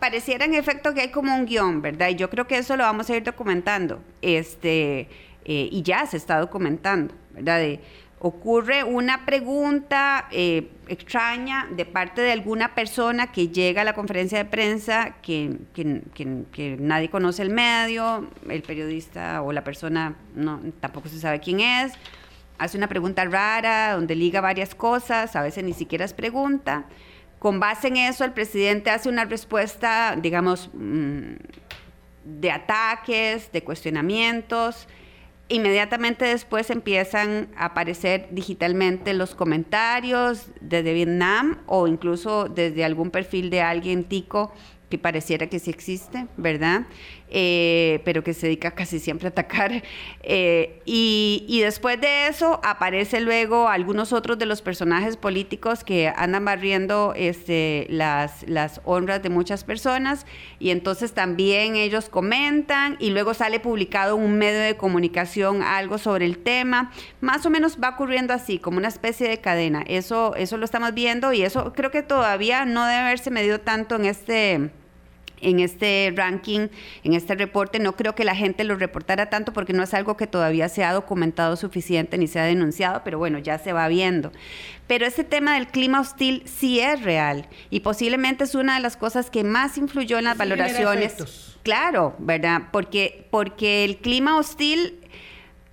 pareciera 0.00 0.44
en 0.44 0.54
efecto 0.54 0.92
que 0.92 1.02
hay 1.02 1.10
como 1.10 1.34
un 1.34 1.46
guion, 1.46 1.82
¿verdad? 1.82 2.08
Y 2.08 2.16
yo 2.16 2.28
creo 2.30 2.46
que 2.46 2.58
eso 2.58 2.76
lo 2.76 2.82
vamos 2.82 3.08
a 3.10 3.16
ir 3.16 3.22
documentando, 3.22 4.00
este, 4.22 5.08
eh, 5.44 5.68
y 5.70 5.82
ya 5.82 6.04
se 6.06 6.16
está 6.16 6.40
documentando, 6.40 7.14
¿verdad? 7.32 7.60
Ocurre 8.26 8.84
una 8.84 9.26
pregunta 9.26 10.28
eh, 10.30 10.70
extraña 10.88 11.68
de 11.76 11.84
parte 11.84 12.22
de 12.22 12.32
alguna 12.32 12.74
persona 12.74 13.30
que 13.30 13.48
llega 13.48 13.82
a 13.82 13.84
la 13.84 13.92
conferencia 13.92 14.38
de 14.38 14.46
prensa, 14.46 15.16
que, 15.20 15.58
que, 15.74 16.76
nadie 16.80 17.10
conoce 17.10 17.42
el 17.42 17.50
medio, 17.50 18.30
el 18.48 18.62
periodista 18.62 19.42
o 19.42 19.52
la 19.52 19.62
persona 19.62 20.16
no, 20.34 20.58
tampoco 20.80 21.10
se 21.10 21.20
sabe 21.20 21.38
quién 21.40 21.60
es, 21.60 21.92
hace 22.56 22.78
una 22.78 22.88
pregunta 22.88 23.26
rara 23.26 23.92
donde 23.92 24.14
liga 24.14 24.40
varias 24.40 24.74
cosas, 24.74 25.36
a 25.36 25.42
veces 25.42 25.62
ni 25.62 25.74
siquiera 25.74 26.06
es 26.06 26.14
pregunta. 26.14 26.86
Con 27.38 27.60
base 27.60 27.88
en 27.88 27.98
eso, 27.98 28.24
el 28.24 28.32
presidente 28.32 28.88
hace 28.88 29.10
una 29.10 29.26
respuesta, 29.26 30.16
digamos, 30.16 30.70
mm, 30.72 31.34
de 32.24 32.50
ataques, 32.50 33.52
de 33.52 33.62
cuestionamientos 33.62 34.88
Inmediatamente 35.48 36.24
después 36.24 36.70
empiezan 36.70 37.48
a 37.56 37.66
aparecer 37.66 38.28
digitalmente 38.30 39.12
los 39.12 39.34
comentarios 39.34 40.46
desde 40.62 40.94
Vietnam 40.94 41.58
o 41.66 41.86
incluso 41.86 42.48
desde 42.48 42.84
algún 42.84 43.10
perfil 43.10 43.50
de 43.50 43.60
alguien 43.60 44.04
tico 44.04 44.52
que 44.88 44.98
pareciera 44.98 45.48
que 45.48 45.58
sí 45.58 45.70
existe, 45.70 46.26
¿verdad? 46.36 46.86
Eh, 47.36 48.00
pero 48.04 48.22
que 48.22 48.32
se 48.32 48.46
dedica 48.46 48.70
casi 48.76 49.00
siempre 49.00 49.26
a 49.26 49.30
atacar. 49.30 49.82
Eh, 50.22 50.80
y, 50.84 51.60
después 51.64 52.00
de 52.00 52.28
eso 52.28 52.60
aparece 52.62 53.20
luego 53.20 53.68
algunos 53.68 54.12
otros 54.12 54.38
de 54.38 54.46
los 54.46 54.62
personajes 54.62 55.16
políticos 55.16 55.82
que 55.82 56.12
andan 56.14 56.44
barriendo 56.44 57.12
este, 57.16 57.88
las, 57.90 58.48
las 58.48 58.80
honras 58.84 59.20
de 59.20 59.30
muchas 59.30 59.64
personas 59.64 60.26
y 60.60 60.70
entonces 60.70 61.12
también 61.12 61.74
ellos 61.74 62.08
comentan 62.08 62.96
y 63.00 63.10
luego 63.10 63.34
sale 63.34 63.58
publicado 63.58 64.14
un 64.14 64.38
medio 64.38 64.60
de 64.60 64.76
comunicación 64.76 65.62
algo 65.62 65.98
sobre 65.98 66.26
el 66.26 66.38
tema. 66.38 66.92
Más 67.20 67.44
o 67.46 67.50
menos 67.50 67.78
va 67.82 67.88
ocurriendo 67.88 68.32
así, 68.32 68.60
como 68.60 68.78
una 68.78 68.88
especie 68.88 69.28
de 69.28 69.40
cadena. 69.40 69.82
Eso, 69.88 70.36
eso 70.36 70.56
lo 70.56 70.64
estamos 70.64 70.94
viendo 70.94 71.32
y 71.32 71.42
eso 71.42 71.72
creo 71.72 71.90
que 71.90 72.02
todavía 72.02 72.64
no 72.64 72.86
debe 72.86 73.00
haberse 73.00 73.32
medido 73.32 73.58
tanto 73.60 73.96
en 73.96 74.04
este 74.04 74.70
en 75.44 75.60
este 75.60 76.12
ranking, 76.16 76.68
en 77.04 77.12
este 77.14 77.34
reporte. 77.34 77.78
No 77.78 77.96
creo 77.96 78.14
que 78.14 78.24
la 78.24 78.34
gente 78.34 78.64
lo 78.64 78.76
reportara 78.76 79.30
tanto 79.30 79.52
porque 79.52 79.72
no 79.72 79.82
es 79.82 79.94
algo 79.94 80.16
que 80.16 80.26
todavía 80.26 80.68
se 80.68 80.84
ha 80.84 80.92
documentado 80.92 81.56
suficiente 81.56 82.18
ni 82.18 82.26
se 82.26 82.40
ha 82.40 82.44
denunciado, 82.44 83.02
pero 83.04 83.18
bueno, 83.18 83.38
ya 83.38 83.58
se 83.58 83.72
va 83.72 83.86
viendo. 83.88 84.32
Pero 84.86 85.06
este 85.06 85.24
tema 85.24 85.54
del 85.54 85.68
clima 85.68 86.00
hostil 86.00 86.42
sí 86.46 86.80
es 86.80 87.02
real 87.02 87.48
y 87.70 87.80
posiblemente 87.80 88.44
es 88.44 88.54
una 88.54 88.74
de 88.74 88.80
las 88.80 88.96
cosas 88.96 89.30
que 89.30 89.44
más 89.44 89.78
influyó 89.78 90.18
en 90.18 90.24
las 90.24 90.36
valoraciones. 90.36 91.54
Claro, 91.62 92.14
¿verdad? 92.18 92.64
Porque, 92.70 93.26
porque 93.30 93.84
el 93.84 93.96
clima 93.98 94.36
hostil 94.36 95.00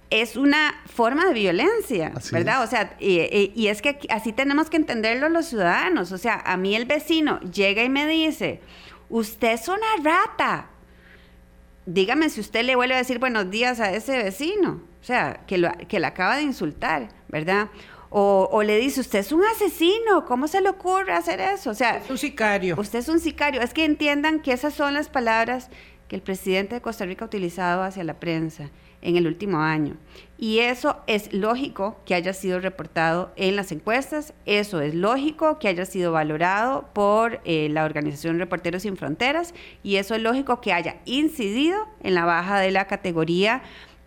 es 0.10 0.36
una 0.36 0.76
forma 0.94 1.26
de 1.26 1.34
violencia, 1.34 2.14
¿verdad? 2.32 2.64
O 2.64 2.68
sea, 2.68 2.96
y, 3.00 3.52
y, 3.56 3.68
es 3.68 3.82
que 3.82 3.98
así 4.10 4.34
tenemos 4.34 4.70
que 4.70 4.76
entenderlo 4.76 5.30
los 5.30 5.46
ciudadanos. 5.46 6.12
O 6.12 6.18
sea, 6.18 6.42
a 6.46 6.58
mí 6.58 6.76
el 6.76 6.86
vecino 6.86 7.40
llega 7.40 7.82
y 7.84 7.90
me 7.90 8.06
dice, 8.06 8.60
usted 9.12 9.52
es 9.52 9.68
una 9.68 9.88
rata. 10.04 10.68
Dígame 11.86 12.30
si 12.30 12.40
usted 12.40 12.64
le 12.64 12.76
vuelve 12.76 12.96
a 12.96 13.00
decir 13.00 13.20
buenos 13.20 13.52
días 13.52 13.80
a 13.80 13.92
ese 13.92 14.24
vecino, 14.24 14.82
o 15.02 15.04
sea, 15.04 15.42
que, 15.48 15.58
lo, 15.58 15.72
que 15.88 16.00
le 16.00 16.08
acaba 16.08 16.38
de 16.38 16.44
insultar, 16.44 17.10
¿verdad? 17.28 17.70
O, 18.10 18.50
o, 18.52 18.64
le 18.64 18.78
dice, 18.78 19.02
usted 19.02 19.20
es 19.20 19.32
un 19.32 19.44
asesino, 19.46 20.26
¿cómo 20.26 20.48
se 20.48 20.62
le 20.62 20.70
ocurre 20.70 21.14
hacer 21.14 21.40
eso? 21.40 21.70
O 21.70 21.74
sea, 21.74 21.98
es 21.98 22.10
un 22.10 22.18
sicario. 22.18 22.76
Usted 22.78 23.00
es 23.00 23.08
un 23.08 23.20
sicario. 23.20 23.62
Es 23.62 23.74
que 23.74 23.86
entiendan 23.86 24.42
que 24.42 24.52
esas 24.52 24.74
son 24.74 24.94
las 24.94 25.08
palabras 25.08 25.70
que 26.10 26.18
el 26.18 26.22
presidente 26.22 26.76
de 26.76 26.82
Costa 26.82 27.06
Rica 27.06 27.24
ha 27.24 27.28
utilizado 27.28 27.84
hacia 27.84 28.04
la 28.04 28.20
prensa 28.20 28.70
en 29.02 29.16
el 29.16 29.28
último 29.28 29.60
año. 29.62 29.96
Y 30.42 30.58
eso 30.58 30.98
es 31.06 31.32
lógico 31.34 31.98
que 32.04 32.16
haya 32.16 32.34
sido 32.34 32.60
reportado 32.60 33.32
en 33.36 33.56
las 33.56 33.72
encuestas, 33.72 34.34
eso 34.48 34.82
es 34.82 34.96
lógico 34.96 35.60
que 35.60 35.68
haya 35.68 35.86
sido 35.86 36.14
valorado 36.14 36.90
por 36.94 37.42
eh, 37.46 37.70
la 37.70 37.86
organización 37.86 38.40
Reporteros 38.40 38.82
Sin 38.82 38.98
Fronteras 38.98 39.54
y 39.84 39.98
eso 39.98 40.16
es 40.16 40.22
lógico 40.24 40.60
que 40.60 40.74
haya 40.74 40.96
incidido 41.06 41.88
en 42.02 42.16
la 42.16 42.26
baja 42.26 42.60
de 42.60 42.72
la 42.72 42.88
categoría 42.88 43.62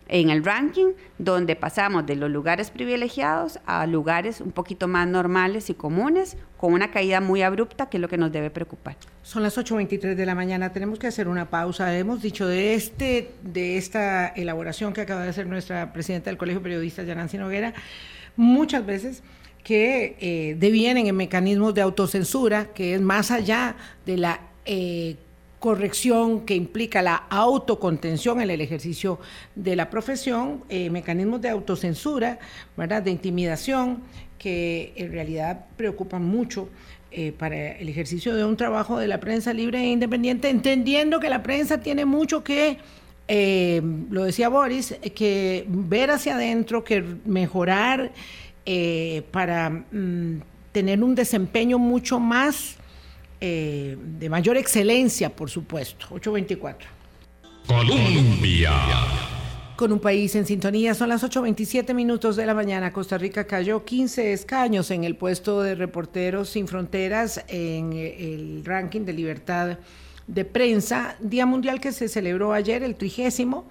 en 0.07 0.29
el 0.29 0.43
ranking, 0.43 0.93
donde 1.17 1.55
pasamos 1.55 2.05
de 2.05 2.15
los 2.15 2.29
lugares 2.29 2.69
privilegiados 2.69 3.59
a 3.65 3.85
lugares 3.87 4.41
un 4.41 4.51
poquito 4.51 4.87
más 4.87 5.07
normales 5.07 5.69
y 5.69 5.73
comunes, 5.73 6.37
con 6.57 6.73
una 6.73 6.91
caída 6.91 7.21
muy 7.21 7.41
abrupta, 7.41 7.87
que 7.89 7.97
es 7.97 8.01
lo 8.01 8.07
que 8.07 8.17
nos 8.17 8.31
debe 8.31 8.49
preocupar. 8.49 8.95
Son 9.23 9.43
las 9.43 9.57
8.23 9.57 10.15
de 10.15 10.25
la 10.25 10.35
mañana, 10.35 10.71
tenemos 10.71 10.99
que 10.99 11.07
hacer 11.07 11.27
una 11.27 11.49
pausa. 11.49 11.97
Hemos 11.97 12.21
dicho 12.21 12.47
de, 12.47 12.75
este, 12.75 13.31
de 13.41 13.77
esta 13.77 14.27
elaboración 14.27 14.93
que 14.93 15.01
acaba 15.01 15.23
de 15.23 15.29
hacer 15.29 15.47
nuestra 15.47 15.93
presidenta 15.93 16.29
del 16.29 16.37
Colegio 16.37 16.61
Periodista, 16.61 17.03
Yanancy 17.03 17.37
Noguera, 17.37 17.73
muchas 18.35 18.85
veces 18.85 19.23
que 19.63 20.15
eh, 20.19 20.55
devienen 20.59 21.07
en 21.07 21.15
mecanismos 21.15 21.73
de 21.73 21.81
autocensura, 21.81 22.65
que 22.73 22.93
es 22.93 23.01
más 23.01 23.31
allá 23.31 23.75
de 24.05 24.17
la 24.17 24.39
eh, 24.65 25.15
corrección 25.65 26.41
que 26.41 26.53
implica 26.53 27.01
la 27.01 27.15
autocontención 27.27 28.39
en 28.39 28.51
el 28.51 28.61
ejercicio 28.61 29.17
de 29.55 29.75
la 29.75 29.89
profesión, 29.89 30.63
eh, 30.69 30.91
mecanismos 30.91 31.41
de 31.41 31.49
autocensura, 31.49 32.37
¿verdad? 32.77 33.01
de 33.01 33.09
intimidación, 33.09 34.03
que 34.37 34.93
en 34.95 35.11
realidad 35.11 35.65
preocupan 35.75 36.23
mucho 36.23 36.69
eh, 37.11 37.31
para 37.31 37.71
el 37.71 37.89
ejercicio 37.89 38.35
de 38.35 38.45
un 38.45 38.55
trabajo 38.57 38.99
de 38.99 39.07
la 39.07 39.19
prensa 39.19 39.53
libre 39.53 39.79
e 39.79 39.87
independiente, 39.89 40.51
entendiendo 40.51 41.19
que 41.19 41.31
la 41.31 41.41
prensa 41.41 41.79
tiene 41.79 42.05
mucho 42.05 42.43
que, 42.43 42.77
eh, 43.27 43.81
lo 44.11 44.23
decía 44.23 44.49
Boris, 44.49 44.93
que 45.15 45.65
ver 45.67 46.11
hacia 46.11 46.35
adentro, 46.35 46.83
que 46.83 47.03
mejorar 47.25 48.11
para 49.31 49.71
mm, 49.71 50.41
tener 50.71 51.03
un 51.03 51.15
desempeño 51.15 51.79
mucho 51.79 52.19
más 52.19 52.77
eh, 53.47 53.95
de 54.01 54.27
mayor 54.27 54.57
excelencia, 54.57 55.29
por 55.29 55.51
supuesto. 55.51 56.07
824. 56.09 56.89
Colombia. 57.67 58.71
Con 59.75 59.91
un 59.91 59.99
país 59.99 60.33
en 60.33 60.47
sintonía, 60.47 60.95
son 60.95 61.09
las 61.09 61.23
8.27 61.23 61.93
minutos 61.93 62.37
de 62.37 62.47
la 62.47 62.55
mañana. 62.55 62.91
Costa 62.91 63.19
Rica 63.19 63.45
cayó 63.45 63.85
15 63.85 64.33
escaños 64.33 64.89
en 64.89 65.03
el 65.03 65.15
puesto 65.15 65.61
de 65.61 65.75
reporteros 65.75 66.49
sin 66.49 66.67
fronteras 66.67 67.45
en 67.47 67.93
el 67.93 68.63
ranking 68.65 69.01
de 69.01 69.13
libertad 69.13 69.77
de 70.25 70.43
prensa, 70.43 71.15
Día 71.19 71.45
Mundial 71.45 71.79
que 71.79 71.91
se 71.91 72.07
celebró 72.07 72.51
ayer, 72.51 72.81
el 72.81 72.95
trigésimo, 72.95 73.67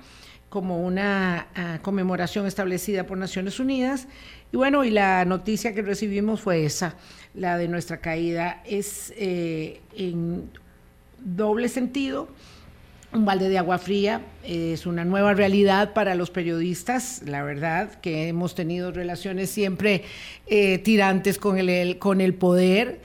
como 0.51 0.87
una 0.87 1.49
ah, 1.57 1.81
conmemoración 1.83 2.47
establecida 2.47 3.09
por 3.09 3.19
Naciones 3.19 3.59
Unidas. 3.59 4.07
Y 4.53 4.57
bueno, 4.57 4.85
y 4.85 4.91
la 4.91 5.25
noticia 5.25 5.75
que 5.75 5.83
recibimos 5.83 6.43
fue 6.43 6.65
esa 6.65 6.95
la 7.35 7.59
de 7.59 7.69
nuestra 7.69 7.99
caída 7.99 8.63
es 8.65 9.13
eh, 9.17 9.81
en 9.97 10.51
doble 11.19 11.69
sentido. 11.69 12.29
Un 13.13 13.25
balde 13.25 13.49
de 13.49 13.59
agua 13.59 13.79
fría 13.79 14.23
es 14.43 14.87
una 14.87 15.05
nueva 15.05 15.35
realidad 15.35 15.93
para 15.93 16.17
los 16.17 16.31
periodistas, 16.31 17.23
la 17.25 17.45
verdad, 17.45 18.01
que 18.01 18.27
hemos 18.27 18.57
tenido 18.57 18.91
relaciones 18.91 19.51
siempre 19.51 20.03
eh, 20.49 20.79
tirantes 20.79 21.39
con 21.39 21.59
el, 21.59 21.99
con 21.99 22.21
el 22.21 22.35
poder, 22.35 23.01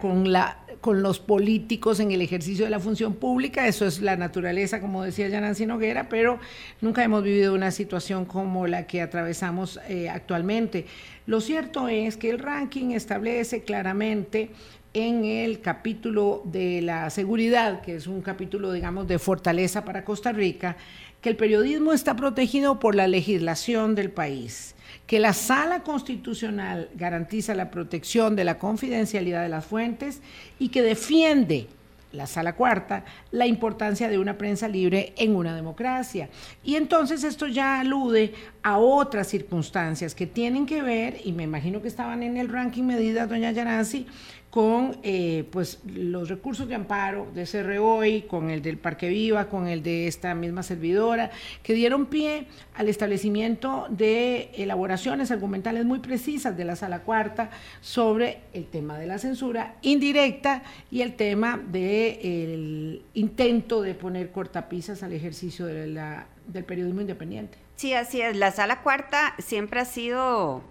Con, 0.00 0.32
la, 0.32 0.56
con 0.80 1.02
los 1.02 1.20
políticos 1.20 2.00
en 2.00 2.12
el 2.12 2.22
ejercicio 2.22 2.64
de 2.64 2.70
la 2.70 2.80
función 2.80 3.14
pública, 3.14 3.66
eso 3.66 3.86
es 3.86 4.00
la 4.00 4.16
naturaleza, 4.16 4.80
como 4.80 5.02
decía 5.02 5.28
Yanancy 5.28 5.66
Noguera, 5.66 6.08
pero 6.08 6.38
nunca 6.80 7.04
hemos 7.04 7.22
vivido 7.22 7.54
una 7.54 7.70
situación 7.70 8.24
como 8.24 8.66
la 8.66 8.86
que 8.86 9.02
atravesamos 9.02 9.78
eh, 9.86 10.08
actualmente. 10.08 10.86
Lo 11.26 11.42
cierto 11.42 11.88
es 11.88 12.16
que 12.16 12.30
el 12.30 12.38
ranking 12.38 12.92
establece 12.92 13.62
claramente 13.62 14.50
en 14.94 15.24
el 15.24 15.60
capítulo 15.60 16.42
de 16.46 16.80
la 16.80 17.10
seguridad, 17.10 17.82
que 17.82 17.96
es 17.96 18.06
un 18.06 18.22
capítulo, 18.22 18.72
digamos, 18.72 19.06
de 19.06 19.18
fortaleza 19.18 19.84
para 19.84 20.04
Costa 20.04 20.32
Rica, 20.32 20.76
que 21.20 21.28
el 21.28 21.36
periodismo 21.36 21.92
está 21.92 22.16
protegido 22.16 22.80
por 22.80 22.94
la 22.94 23.06
legislación 23.06 23.94
del 23.94 24.10
país, 24.10 24.74
que 25.10 25.18
la 25.18 25.32
sala 25.32 25.82
constitucional 25.82 26.88
garantiza 26.94 27.52
la 27.56 27.72
protección 27.72 28.36
de 28.36 28.44
la 28.44 28.58
confidencialidad 28.58 29.42
de 29.42 29.48
las 29.48 29.66
fuentes 29.66 30.22
y 30.60 30.68
que 30.68 30.82
defiende 30.82 31.66
la 32.12 32.28
sala 32.28 32.54
cuarta, 32.54 33.04
la 33.32 33.48
importancia 33.48 34.08
de 34.08 34.20
una 34.20 34.38
prensa 34.38 34.68
libre 34.68 35.12
en 35.16 35.34
una 35.34 35.56
democracia. 35.56 36.28
Y 36.62 36.76
entonces 36.76 37.24
esto 37.24 37.48
ya 37.48 37.80
alude 37.80 38.34
a 38.62 38.78
otras 38.78 39.26
circunstancias 39.26 40.14
que 40.14 40.28
tienen 40.28 40.64
que 40.64 40.80
ver, 40.80 41.20
y 41.24 41.32
me 41.32 41.42
imagino 41.42 41.82
que 41.82 41.88
estaban 41.88 42.22
en 42.22 42.36
el 42.36 42.48
ranking 42.48 42.84
medidas, 42.84 43.28
doña 43.28 43.50
Yaranzi, 43.50 44.06
con 44.50 44.98
eh, 45.04 45.44
pues, 45.52 45.78
los 45.86 46.28
recursos 46.28 46.66
de 46.66 46.74
amparo 46.74 47.28
de 47.34 47.44
CROI, 47.44 48.22
con 48.22 48.50
el 48.50 48.62
del 48.62 48.78
Parque 48.78 49.08
Viva, 49.08 49.48
con 49.48 49.68
el 49.68 49.82
de 49.82 50.08
esta 50.08 50.34
misma 50.34 50.64
servidora, 50.64 51.30
que 51.62 51.72
dieron 51.72 52.06
pie 52.06 52.46
al 52.74 52.88
establecimiento 52.88 53.86
de 53.90 54.50
elaboraciones 54.54 55.30
argumentales 55.30 55.84
muy 55.84 56.00
precisas 56.00 56.56
de 56.56 56.64
la 56.64 56.74
Sala 56.74 57.00
Cuarta 57.00 57.50
sobre 57.80 58.40
el 58.52 58.66
tema 58.66 58.98
de 58.98 59.06
la 59.06 59.18
censura 59.18 59.76
indirecta 59.82 60.62
y 60.90 61.02
el 61.02 61.14
tema 61.14 61.60
del 61.70 63.02
intento 63.14 63.82
de 63.82 63.94
poner 63.94 64.32
cortapisas 64.32 65.04
al 65.04 65.12
ejercicio 65.12 65.66
del 65.66 66.64
periodismo 66.66 67.00
independiente. 67.00 67.56
Sí, 67.76 67.94
así 67.94 68.20
es. 68.20 68.36
La 68.36 68.50
Sala 68.50 68.82
Cuarta 68.82 69.34
siempre 69.38 69.80
ha 69.80 69.84
sido 69.84 70.62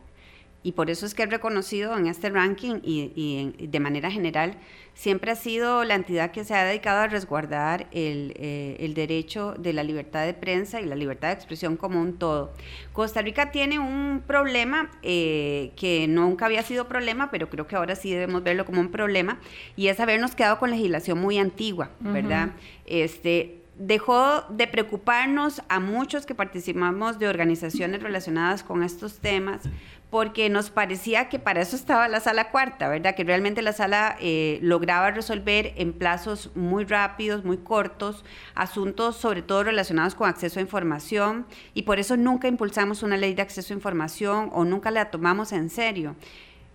y 0.61 0.73
por 0.73 0.89
eso 0.89 1.05
es 1.05 1.13
que 1.13 1.23
es 1.23 1.29
reconocido 1.29 1.97
en 1.97 2.07
este 2.07 2.29
ranking 2.29 2.79
y, 2.83 3.67
de 3.67 3.79
manera 3.79 4.11
general 4.11 4.57
siempre 4.93 5.31
ha 5.31 5.35
sido 5.35 5.85
la 5.85 5.95
entidad 5.95 6.31
que 6.31 6.43
se 6.43 6.53
ha 6.53 6.65
dedicado 6.65 6.99
a 6.99 7.07
resguardar 7.07 7.87
el, 7.91 8.33
eh, 8.35 8.91
derecho 8.93 9.53
de 9.57 9.71
la 9.71 9.83
libertad 9.83 10.25
de 10.25 10.33
prensa 10.33 10.81
y 10.81 10.85
la 10.85 10.95
libertad 10.95 11.29
de 11.29 11.35
expresión 11.35 11.77
como 11.77 12.01
un 12.01 12.17
todo. 12.17 12.51
Costa 12.91 13.21
Rica 13.21 13.51
tiene 13.51 13.79
un 13.79 14.21
problema 14.27 14.91
eh, 15.01 15.71
que 15.77 16.07
nunca 16.09 16.47
había 16.47 16.63
sido 16.63 16.89
problema, 16.89 17.31
pero 17.31 17.49
creo 17.49 17.65
que 17.65 17.77
ahora 17.77 17.95
sí 17.95 18.11
debemos 18.11 18.43
verlo 18.43 18.65
como 18.65 18.81
un 18.81 18.91
problema, 18.91 19.39
y 19.77 19.87
es 19.87 20.01
habernos 20.01 20.35
quedado 20.35 20.59
con 20.59 20.71
legislación 20.71 21.19
muy 21.21 21.37
antigua, 21.37 21.91
¿verdad? 22.01 22.49
Este, 22.85 23.59
dejó 23.79 24.43
de 24.49 24.67
preocuparnos 24.67 25.61
a 25.69 25.79
muchos 25.79 26.25
que 26.25 26.35
participamos 26.35 27.17
de 27.17 27.29
organizaciones 27.29 28.03
relacionadas 28.03 28.61
con 28.61 28.83
estos 28.83 29.19
temas, 29.19 29.61
porque 30.09 30.49
nos 30.49 30.69
parecía 30.71 31.29
que 31.29 31.39
para 31.39 31.61
eso 31.61 31.75
estaba 31.75 32.07
la 32.07 32.19
sala 32.19 32.49
cuarta, 32.51 32.87
¿verdad? 32.87 33.15
Que 33.15 33.23
realmente 33.23 33.61
la 33.61 33.73
sala 33.73 34.15
eh, 34.19 34.59
lograba 34.61 35.11
resolver 35.11 35.73
en 35.77 35.93
plazos 35.93 36.49
muy 36.55 36.85
rápidos, 36.85 37.43
muy 37.45 37.57
cortos, 37.57 38.25
asuntos 38.55 39.17
sobre 39.17 39.41
todo 39.41 39.63
relacionados 39.63 40.15
con 40.15 40.27
acceso 40.27 40.59
a 40.59 40.63
información, 40.63 41.45
y 41.73 41.83
por 41.83 41.99
eso 41.99 42.17
nunca 42.17 42.47
impulsamos 42.47 43.03
una 43.03 43.17
ley 43.17 43.33
de 43.33 43.41
acceso 43.41 43.73
a 43.73 43.77
información 43.77 44.49
o 44.53 44.65
nunca 44.65 44.91
la 44.91 45.11
tomamos 45.11 45.51
en 45.51 45.69
serio 45.69 46.15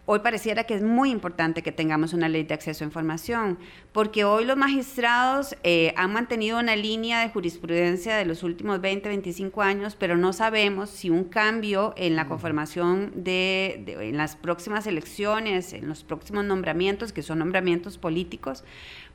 hoy 0.06 0.18
pareciera 0.18 0.64
que 0.64 0.74
es 0.74 0.82
muy 0.82 1.10
importante 1.10 1.62
que 1.62 1.72
tengamos 1.72 2.12
una 2.12 2.28
ley 2.28 2.42
de 2.44 2.54
acceso 2.54 2.84
a 2.84 2.86
información, 2.86 3.58
porque 3.92 4.24
hoy 4.24 4.44
los 4.44 4.56
magistrados 4.56 5.56
eh, 5.62 5.94
han 5.96 6.12
mantenido 6.12 6.58
una 6.58 6.76
línea 6.76 7.20
de 7.20 7.30
jurisprudencia 7.30 8.16
de 8.16 8.24
los 8.24 8.42
últimos 8.42 8.80
20, 8.80 9.08
25 9.08 9.62
años, 9.62 9.96
pero 9.98 10.16
no 10.16 10.32
sabemos 10.32 10.90
si 10.90 11.10
un 11.10 11.24
cambio 11.24 11.94
en 11.96 12.16
la 12.16 12.26
conformación 12.26 13.12
de, 13.14 13.84
en 13.86 14.16
las 14.16 14.36
próximas 14.36 14.86
elecciones, 14.86 15.72
en 15.72 15.88
los 15.88 16.04
próximos 16.04 16.44
nombramientos, 16.44 17.12
que 17.12 17.22
son 17.22 17.38
nombramientos 17.38 17.96
políticos, 17.96 18.64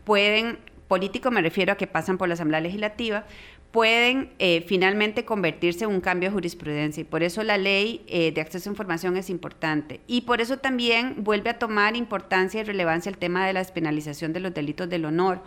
pueden, 0.03 0.57
político 0.87 1.29
me 1.29 1.41
refiero 1.41 1.73
a 1.73 1.75
que 1.75 1.85
pasan 1.85 2.17
por 2.17 2.27
la 2.27 2.33
Asamblea 2.33 2.61
Legislativa, 2.61 3.25
pueden 3.71 4.31
eh, 4.39 4.65
finalmente 4.67 5.25
convertirse 5.25 5.83
en 5.83 5.91
un 5.91 6.01
cambio 6.01 6.29
de 6.29 6.33
jurisprudencia 6.33 7.01
y 7.01 7.03
por 7.03 7.21
eso 7.21 7.43
la 7.43 7.57
ley 7.57 8.03
eh, 8.07 8.31
de 8.31 8.41
acceso 8.41 8.69
a 8.69 8.73
información 8.73 9.15
es 9.15 9.29
importante. 9.29 10.01
Y 10.07 10.21
por 10.21 10.41
eso 10.41 10.57
también 10.57 11.23
vuelve 11.23 11.51
a 11.51 11.59
tomar 11.59 11.95
importancia 11.95 12.61
y 12.61 12.63
relevancia 12.63 13.09
el 13.11 13.17
tema 13.17 13.45
de 13.45 13.53
la 13.53 13.59
despenalización 13.59 14.33
de 14.33 14.39
los 14.39 14.53
delitos 14.53 14.89
del 14.89 15.05
honor 15.05 15.41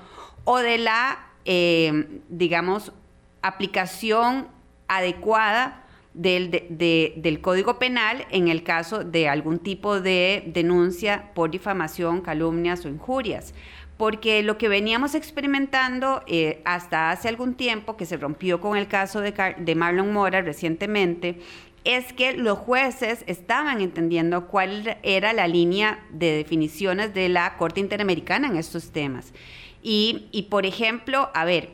o 0.44 0.58
de 0.58 0.78
la, 0.78 1.26
eh, 1.44 2.20
digamos, 2.28 2.92
aplicación 3.42 4.46
adecuada 4.86 5.84
del, 6.14 6.50
del, 6.68 7.40
Código 7.40 7.78
Penal 7.78 8.26
en 8.30 8.48
el 8.48 8.62
caso 8.62 9.02
de 9.02 9.28
algún 9.28 9.58
tipo 9.58 10.00
de 10.00 10.44
denuncia 10.46 11.32
por 11.34 11.50
difamación, 11.50 12.20
calumnias 12.20 12.84
o 12.84 12.88
injurias 12.88 13.54
porque 14.02 14.42
lo 14.42 14.58
que 14.58 14.68
veníamos 14.68 15.14
experimentando 15.14 16.24
eh, 16.26 16.60
hasta 16.64 17.12
hace 17.12 17.28
algún 17.28 17.54
tiempo, 17.54 17.96
que 17.96 18.04
se 18.04 18.16
rompió 18.16 18.60
con 18.60 18.76
el 18.76 18.88
caso 18.88 19.20
de, 19.20 19.32
de 19.56 19.74
Marlon 19.76 20.12
Mora 20.12 20.42
recientemente, 20.42 21.38
es 21.84 22.12
que 22.12 22.32
los 22.32 22.58
jueces 22.58 23.22
estaban 23.28 23.80
entendiendo 23.80 24.48
cuál 24.48 24.98
era 25.04 25.32
la 25.32 25.46
línea 25.46 26.04
de 26.10 26.32
definiciones 26.32 27.14
de 27.14 27.28
la 27.28 27.56
Corte 27.58 27.78
Interamericana 27.78 28.48
en 28.48 28.56
estos 28.56 28.90
temas. 28.90 29.32
Y, 29.84 30.26
y, 30.32 30.42
por 30.50 30.66
ejemplo, 30.66 31.30
a 31.32 31.44
ver, 31.44 31.70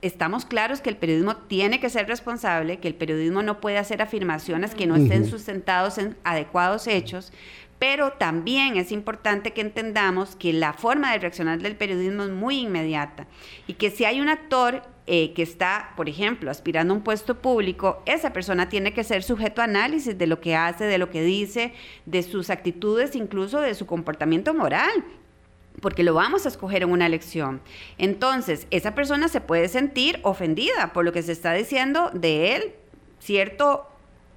estamos 0.00 0.46
claros 0.46 0.80
que 0.80 0.88
el 0.88 0.96
periodismo 0.96 1.36
tiene 1.36 1.78
que 1.78 1.90
ser 1.90 2.08
responsable, 2.08 2.78
que 2.78 2.88
el 2.88 2.94
periodismo 2.94 3.42
no 3.42 3.60
puede 3.60 3.76
hacer 3.76 4.00
afirmaciones 4.00 4.74
que 4.74 4.86
no 4.86 4.96
estén 4.96 5.26
sustentados 5.26 5.98
en 5.98 6.16
adecuados 6.24 6.86
hechos, 6.86 7.34
pero 7.80 8.12
también 8.12 8.76
es 8.76 8.92
importante 8.92 9.52
que 9.52 9.62
entendamos 9.62 10.36
que 10.36 10.52
la 10.52 10.74
forma 10.74 11.12
de 11.12 11.18
reaccionar 11.18 11.60
del 11.60 11.76
periodismo 11.76 12.24
es 12.24 12.30
muy 12.30 12.58
inmediata 12.58 13.26
y 13.66 13.72
que 13.72 13.90
si 13.90 14.04
hay 14.04 14.20
un 14.20 14.28
actor 14.28 14.82
eh, 15.06 15.32
que 15.32 15.42
está, 15.42 15.94
por 15.96 16.06
ejemplo, 16.08 16.50
aspirando 16.50 16.92
a 16.92 16.98
un 16.98 17.02
puesto 17.02 17.40
público, 17.40 18.02
esa 18.04 18.34
persona 18.34 18.68
tiene 18.68 18.92
que 18.92 19.02
ser 19.02 19.22
sujeto 19.22 19.62
a 19.62 19.64
análisis 19.64 20.16
de 20.16 20.26
lo 20.26 20.40
que 20.40 20.54
hace, 20.54 20.84
de 20.84 20.98
lo 20.98 21.08
que 21.08 21.22
dice, 21.22 21.72
de 22.04 22.22
sus 22.22 22.50
actitudes, 22.50 23.16
incluso 23.16 23.60
de 23.60 23.74
su 23.74 23.86
comportamiento 23.86 24.54
moral 24.54 25.04
porque 25.80 26.02
lo 26.02 26.12
vamos 26.12 26.44
a 26.44 26.48
escoger 26.48 26.82
en 26.82 26.90
una 26.90 27.06
elección. 27.06 27.62
Entonces, 27.96 28.66
esa 28.70 28.94
persona 28.94 29.28
se 29.28 29.40
puede 29.40 29.68
sentir 29.68 30.20
ofendida 30.24 30.92
por 30.92 31.06
lo 31.06 31.12
que 31.12 31.22
se 31.22 31.32
está 31.32 31.54
diciendo 31.54 32.10
de 32.12 32.56
él, 32.56 32.74
cierto 33.18 33.86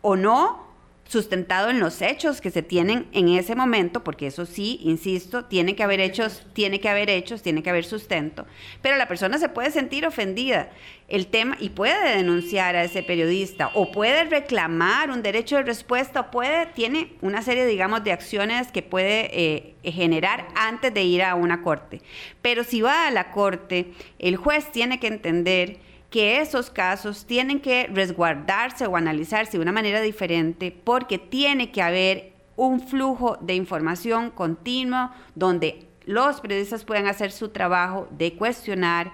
o 0.01 0.15
no, 0.15 0.72
sustentado 1.05 1.69
en 1.69 1.79
los 1.79 2.01
hechos 2.01 2.41
que 2.41 2.49
se 2.49 2.63
tienen 2.63 3.07
en 3.11 3.29
ese 3.29 3.55
momento, 3.55 4.03
porque 4.03 4.27
eso 4.27 4.45
sí, 4.45 4.79
insisto, 4.83 5.45
tiene 5.45 5.75
que 5.75 5.83
haber 5.83 5.99
hechos, 5.99 6.45
tiene 6.53 6.79
que 6.79 6.89
haber 6.89 7.09
hechos, 7.09 7.41
tiene 7.41 7.61
que 7.61 7.69
haber 7.69 7.85
sustento, 7.85 8.45
pero 8.81 8.97
la 8.97 9.07
persona 9.07 9.37
se 9.37 9.49
puede 9.49 9.71
sentir 9.71 10.05
ofendida 10.05 10.69
el 11.07 11.27
tema 11.27 11.57
y 11.59 11.69
puede 11.69 12.17
denunciar 12.17 12.75
a 12.75 12.83
ese 12.83 13.03
periodista 13.03 13.69
o 13.75 13.91
puede 13.91 14.23
reclamar 14.23 15.11
un 15.11 15.21
derecho 15.21 15.57
de 15.57 15.63
respuesta 15.63 16.21
o 16.21 16.31
puede 16.31 16.65
tiene 16.67 17.13
una 17.21 17.41
serie 17.41 17.65
digamos 17.65 18.03
de 18.03 18.13
acciones 18.13 18.71
que 18.71 18.81
puede 18.81 19.29
eh, 19.33 19.75
generar 19.83 20.47
antes 20.55 20.93
de 20.93 21.03
ir 21.03 21.21
a 21.21 21.35
una 21.35 21.61
corte. 21.61 22.01
Pero 22.41 22.63
si 22.63 22.81
va 22.81 23.07
a 23.07 23.11
la 23.11 23.31
corte, 23.31 23.91
el 24.17 24.37
juez 24.37 24.71
tiene 24.71 24.99
que 24.99 25.07
entender 25.07 25.77
que 26.13 26.41
esos 26.41 26.69
casos 26.69 27.25
tienen 27.25 27.59
que 27.59 27.87
resguardarse 27.87 28.85
o 28.85 28.95
analizarse 28.95 29.57
de 29.57 29.63
una 29.63 29.71
manera 29.71 29.99
diferente 29.99 30.71
porque 30.71 31.17
tiene 31.17 31.71
que 31.71 31.81
haber 31.81 32.33
un 32.55 32.81
flujo 32.81 33.39
de 33.41 33.55
información 33.55 34.29
continuo 34.29 35.09
donde 35.33 35.87
los 36.05 36.39
periodistas 36.39 36.85
puedan 36.85 37.07
hacer 37.07 37.31
su 37.31 37.49
trabajo 37.49 38.07
de 38.11 38.35
cuestionar, 38.35 39.11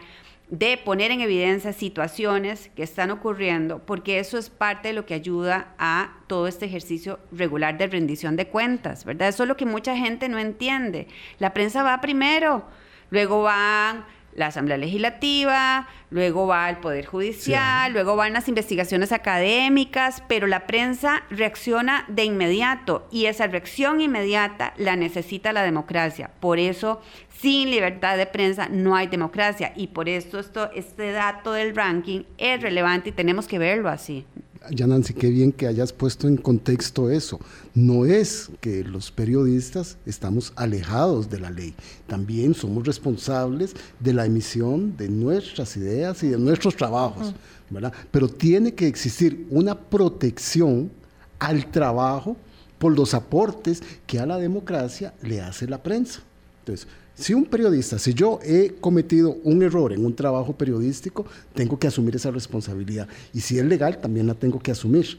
de 0.49 0.77
poner 0.77 1.12
en 1.12 1.21
evidencia 1.21 1.71
situaciones 1.71 2.69
que 2.75 2.83
están 2.83 3.12
ocurriendo, 3.12 3.79
porque 3.79 4.19
eso 4.19 4.38
es 4.38 4.49
parte 4.49 4.89
de 4.89 4.93
lo 4.93 5.05
que 5.05 5.13
ayuda 5.13 5.73
a 5.77 6.17
todo 6.27 6.49
este 6.49 6.65
ejercicio 6.65 7.17
regular 7.31 7.77
de 7.77 7.88
rendición 7.88 8.35
de 8.35 8.49
cuentas, 8.49 9.05
¿verdad? 9.05 9.29
Eso 9.29 9.43
es 9.43 9.47
lo 9.47 9.55
que 9.55 9.65
mucha 9.65 9.95
gente 9.95 10.27
no 10.27 10.38
entiende. 10.38 11.07
La 11.38 11.53
prensa 11.53 11.81
va 11.81 12.01
primero, 12.01 12.65
luego 13.09 13.43
van 13.43 14.03
la 14.39 14.47
Asamblea 14.47 14.78
Legislativa, 14.78 15.88
luego 16.10 16.47
va 16.47 16.69
el 16.69 16.78
Poder 16.78 17.06
Judicial, 17.06 17.91
luego 17.91 18.15
van 18.15 18.32
las 18.32 18.47
investigaciones 18.47 19.12
académicas, 19.12 20.23
pero 20.30 20.47
la 20.47 20.65
prensa 20.65 21.23
reacciona 21.30 22.06
de 22.08 22.23
inmediato 22.23 23.06
y 23.12 23.25
esa 23.25 23.47
reacción 23.47 23.99
inmediata 23.99 24.73
la 24.78 24.95
necesita 24.95 25.52
la 25.52 25.63
democracia. 25.63 26.32
Por 26.39 26.58
eso, 26.58 27.02
sin 27.41 27.69
libertad 27.69 28.15
de 28.15 28.28
prensa 28.28 28.69
no 28.69 28.95
hay 28.95 29.08
democracia 29.08 29.73
y 29.75 29.88
por 29.88 30.08
eso 30.08 30.39
esto, 30.39 30.71
este 30.73 31.12
dato 31.12 31.52
del 31.52 31.75
ranking 31.75 32.21
es 32.38 32.62
relevante 32.62 33.10
y 33.10 33.12
tenemos 33.12 33.45
que 33.45 33.60
verlo 33.60 33.89
así. 33.89 34.25
Ya 34.71 34.88
Nancy, 34.88 35.13
qué 35.13 35.30
bien 35.30 35.52
que 35.52 35.67
hayas 35.67 35.93
puesto 35.93 36.28
en 36.28 36.38
contexto 36.38 37.10
eso. 37.10 37.39
No 37.75 38.05
es 38.05 38.49
que 38.62 38.84
los 38.84 39.12
periodistas 39.12 39.97
estamos 40.05 40.53
alejados 40.55 41.29
de 41.29 41.39
la 41.39 41.51
ley, 41.51 41.75
también 42.08 42.53
somos 42.53 42.86
responsables 42.86 43.75
de 43.99 44.13
la 44.13 44.25
emisión 44.25 44.97
de 44.97 45.08
nuestras 45.08 45.77
ideas 45.77 46.23
y 46.23 46.29
de 46.29 46.38
nuestros 46.38 46.75
trabajos, 46.75 47.34
¿verdad? 47.69 47.93
Pero 48.12 48.27
tiene 48.27 48.73
que 48.73 48.88
existir 48.88 49.45
una 49.49 49.79
protección 49.79 50.91
al 51.38 51.69
trabajo 51.71 52.36
por 52.79 52.97
los 52.97 53.13
aportes 53.13 53.84
que 54.08 54.19
a 54.19 54.25
la 54.25 54.38
democracia 54.38 55.13
le 55.21 55.41
hace 55.41 55.67
la 55.67 55.84
prensa. 55.84 56.21
Entonces, 56.62 56.88
si 57.13 57.34
un 57.34 57.45
periodista, 57.45 57.99
si 57.99 58.13
yo 58.13 58.39
he 58.41 58.75
cometido 58.79 59.38
un 59.43 59.62
error 59.62 59.91
en 59.91 60.05
un 60.05 60.15
trabajo 60.15 60.53
periodístico, 60.53 61.25
tengo 61.53 61.77
que 61.77 61.88
asumir 61.88 62.15
esa 62.15 62.32
responsabilidad. 62.32 63.08
Y 63.34 63.41
si 63.41 63.60
es 63.60 63.65
legal, 63.65 63.99
también 63.99 64.25
la 64.25 64.34
tengo 64.34 64.60
que 64.60 64.71
asumir. 64.71 65.17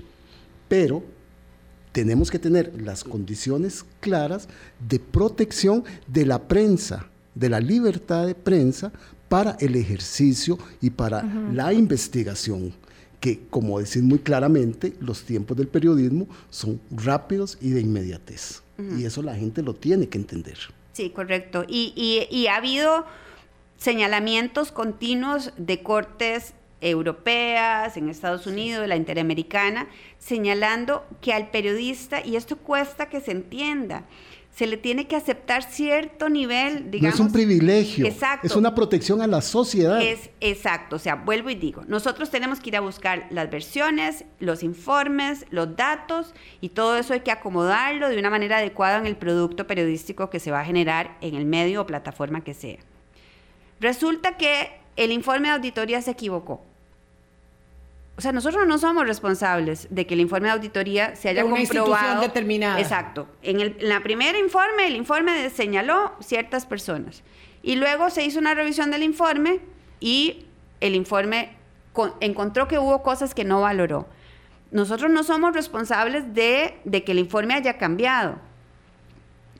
Pero 0.66 1.02
tenemos 1.92 2.30
que 2.30 2.38
tener 2.38 2.80
las 2.80 3.04
condiciones 3.04 3.84
claras 4.00 4.48
de 4.88 4.98
protección 4.98 5.84
de 6.06 6.26
la 6.26 6.46
prensa, 6.46 7.06
de 7.34 7.48
la 7.48 7.60
libertad 7.60 8.26
de 8.26 8.34
prensa 8.34 8.92
para 9.28 9.56
el 9.60 9.76
ejercicio 9.76 10.58
y 10.80 10.90
para 10.90 11.22
la 11.52 11.72
investigación 11.72 12.72
que, 13.20 13.46
como 13.50 13.78
decís 13.78 14.02
muy 14.02 14.18
claramente, 14.18 14.94
los 14.98 15.22
tiempos 15.22 15.56
del 15.56 15.68
periodismo 15.68 16.26
son 16.48 16.80
rápidos 16.90 17.58
y 17.60 17.70
de 17.70 17.80
inmediatez. 17.80 18.62
Y 18.98 19.04
eso 19.04 19.22
la 19.22 19.36
gente 19.36 19.62
lo 19.62 19.74
tiene 19.74 20.08
que 20.08 20.16
entender. 20.16 20.56
Sí, 20.94 21.10
correcto. 21.10 21.64
Y, 21.68 22.46
ha 22.50 22.56
habido 22.56 23.04
señalamientos 23.76 24.72
continuos 24.72 25.52
de 25.58 25.82
cortes 25.82 26.54
europeas, 26.80 27.96
en 27.96 28.08
Estados 28.08 28.46
Unidos, 28.46 28.86
la 28.88 28.96
interamericana, 28.96 29.88
señalando 30.18 31.04
que 31.20 31.32
al 31.32 31.50
periodista, 31.50 32.24
y 32.24 32.36
esto 32.36 32.56
cuesta 32.56 33.08
que 33.08 33.20
se 33.20 33.32
entienda, 33.32 34.04
se 34.54 34.66
le 34.66 34.76
tiene 34.76 35.06
que 35.06 35.16
aceptar 35.16 35.62
cierto 35.62 36.28
nivel, 36.28 36.90
digamos. 36.90 37.18
No 37.18 37.24
es 37.24 37.28
un 37.28 37.32
privilegio. 37.32 38.04
Exacto. 38.04 38.46
Es 38.46 38.56
una 38.56 38.74
protección 38.74 39.22
a 39.22 39.26
la 39.26 39.40
sociedad. 39.40 40.02
Es 40.02 40.30
exacto. 40.40 40.96
O 40.96 40.98
sea, 40.98 41.14
vuelvo 41.14 41.50
y 41.50 41.54
digo, 41.54 41.84
nosotros 41.86 42.30
tenemos 42.30 42.60
que 42.60 42.70
ir 42.70 42.76
a 42.76 42.80
buscar 42.80 43.26
las 43.30 43.48
versiones, 43.48 44.24
los 44.38 44.62
informes, 44.62 45.46
los 45.50 45.76
datos 45.76 46.34
y 46.60 46.70
todo 46.70 46.96
eso 46.96 47.14
hay 47.14 47.20
que 47.20 47.30
acomodarlo 47.30 48.08
de 48.08 48.18
una 48.18 48.28
manera 48.28 48.58
adecuada 48.58 48.98
en 48.98 49.06
el 49.06 49.16
producto 49.16 49.66
periodístico 49.66 50.30
que 50.30 50.40
se 50.40 50.50
va 50.50 50.60
a 50.60 50.64
generar 50.64 51.16
en 51.20 51.36
el 51.36 51.46
medio 51.46 51.82
o 51.82 51.86
plataforma 51.86 52.42
que 52.42 52.54
sea. 52.54 52.78
Resulta 53.78 54.36
que 54.36 54.72
el 54.96 55.12
informe 55.12 55.48
de 55.48 55.54
auditoría 55.54 56.02
se 56.02 56.10
equivocó. 56.10 56.66
O 58.20 58.22
sea, 58.22 58.32
nosotros 58.32 58.66
no 58.66 58.76
somos 58.76 59.06
responsables 59.06 59.88
de 59.88 60.06
que 60.06 60.12
el 60.12 60.20
informe 60.20 60.48
de 60.48 60.52
auditoría 60.52 61.16
se 61.16 61.30
haya 61.30 61.42
de 61.42 61.48
una 61.48 61.56
comprobado. 61.56 62.20
determinada. 62.20 62.78
Exacto. 62.78 63.26
En 63.40 63.60
el 63.60 63.78
la 63.80 64.02
primer 64.02 64.36
informe, 64.36 64.86
el 64.88 64.94
informe 64.94 65.48
señaló 65.48 66.12
ciertas 66.20 66.66
personas. 66.66 67.22
Y 67.62 67.76
luego 67.76 68.10
se 68.10 68.22
hizo 68.22 68.38
una 68.38 68.52
revisión 68.52 68.90
del 68.90 69.04
informe 69.04 69.60
y 70.00 70.44
el 70.82 70.96
informe 70.96 71.56
encontró 72.20 72.68
que 72.68 72.78
hubo 72.78 73.02
cosas 73.02 73.34
que 73.34 73.44
no 73.44 73.62
valoró. 73.62 74.06
Nosotros 74.70 75.10
no 75.10 75.24
somos 75.24 75.54
responsables 75.54 76.34
de, 76.34 76.78
de 76.84 77.04
que 77.04 77.12
el 77.12 77.20
informe 77.20 77.54
haya 77.54 77.78
cambiado. 77.78 78.38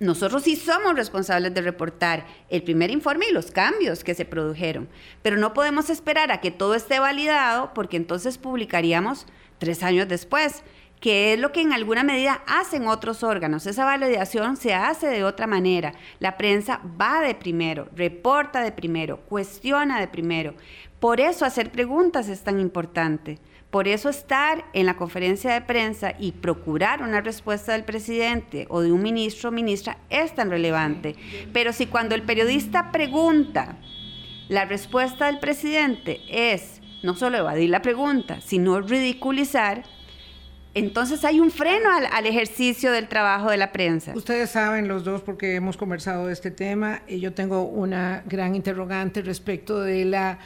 Nosotros 0.00 0.44
sí 0.44 0.56
somos 0.56 0.94
responsables 0.94 1.52
de 1.52 1.60
reportar 1.60 2.26
el 2.48 2.62
primer 2.62 2.90
informe 2.90 3.26
y 3.28 3.32
los 3.32 3.50
cambios 3.50 4.02
que 4.02 4.14
se 4.14 4.24
produjeron, 4.24 4.88
pero 5.20 5.36
no 5.36 5.52
podemos 5.52 5.90
esperar 5.90 6.32
a 6.32 6.40
que 6.40 6.50
todo 6.50 6.74
esté 6.74 6.98
validado 6.98 7.74
porque 7.74 7.98
entonces 7.98 8.38
publicaríamos 8.38 9.26
tres 9.58 9.82
años 9.82 10.08
después 10.08 10.62
que 11.00 11.32
es 11.32 11.40
lo 11.40 11.52
que 11.52 11.62
en 11.62 11.72
alguna 11.72 12.02
medida 12.02 12.42
hacen 12.46 12.86
otros 12.86 13.22
órganos. 13.22 13.66
Esa 13.66 13.84
validación 13.84 14.56
se 14.56 14.74
hace 14.74 15.06
de 15.06 15.24
otra 15.24 15.46
manera. 15.46 15.94
La 16.18 16.36
prensa 16.36 16.80
va 17.00 17.20
de 17.20 17.34
primero, 17.34 17.88
reporta 17.94 18.62
de 18.62 18.72
primero, 18.72 19.20
cuestiona 19.20 19.98
de 19.98 20.08
primero. 20.08 20.54
Por 20.98 21.20
eso 21.20 21.46
hacer 21.46 21.72
preguntas 21.72 22.28
es 22.28 22.42
tan 22.42 22.60
importante. 22.60 23.38
Por 23.70 23.86
eso 23.86 24.08
estar 24.08 24.64
en 24.72 24.86
la 24.86 24.96
conferencia 24.96 25.52
de 25.52 25.60
prensa 25.60 26.14
y 26.18 26.32
procurar 26.32 27.02
una 27.02 27.20
respuesta 27.20 27.72
del 27.72 27.84
presidente 27.84 28.66
o 28.68 28.80
de 28.80 28.90
un 28.90 29.02
ministro 29.02 29.50
o 29.50 29.52
ministra 29.52 29.98
es 30.10 30.34
tan 30.34 30.50
relevante. 30.50 31.14
Pero 31.52 31.72
si 31.72 31.86
cuando 31.86 32.16
el 32.16 32.22
periodista 32.22 32.90
pregunta, 32.90 33.76
la 34.48 34.64
respuesta 34.64 35.26
del 35.26 35.38
presidente 35.38 36.20
es 36.28 36.80
no 37.04 37.14
solo 37.14 37.38
evadir 37.38 37.70
la 37.70 37.80
pregunta, 37.80 38.40
sino 38.40 38.80
ridiculizar, 38.80 39.84
entonces 40.74 41.24
hay 41.24 41.40
un 41.40 41.50
freno 41.50 41.88
al, 41.90 42.26
ejercicio 42.26 42.92
del 42.92 43.08
trabajo 43.08 43.50
de 43.50 43.56
la 43.56 43.72
prensa. 43.72 44.12
Ustedes 44.14 44.50
saben 44.50 44.88
los 44.88 45.04
dos 45.04 45.20
porque 45.22 45.54
hemos 45.54 45.76
conversado 45.76 46.26
de 46.26 46.32
este 46.32 46.50
tema 46.50 47.02
y 47.08 47.20
yo 47.20 47.32
tengo 47.32 47.62
una 47.62 48.22
gran 48.26 48.54
interrogante 48.54 49.22
respecto 49.22 49.80
de 49.80 50.04
la 50.04 50.38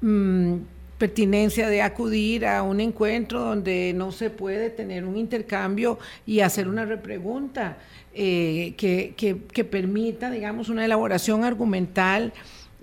mm, 0.00 0.56
pertinencia 1.02 1.68
de 1.68 1.82
acudir 1.82 2.46
a 2.46 2.62
un 2.62 2.80
encuentro 2.80 3.40
donde 3.40 3.92
no 3.92 4.12
se 4.12 4.30
puede 4.30 4.70
tener 4.70 5.04
un 5.04 5.16
intercambio 5.16 5.98
y 6.26 6.38
hacer 6.38 6.68
una 6.68 6.84
repregunta 6.84 7.78
eh, 8.14 8.74
que, 8.76 9.12
que, 9.16 9.64
permita, 9.64 10.30
digamos, 10.30 10.68
una 10.68 10.84
elaboración 10.84 11.42
argumental 11.42 12.32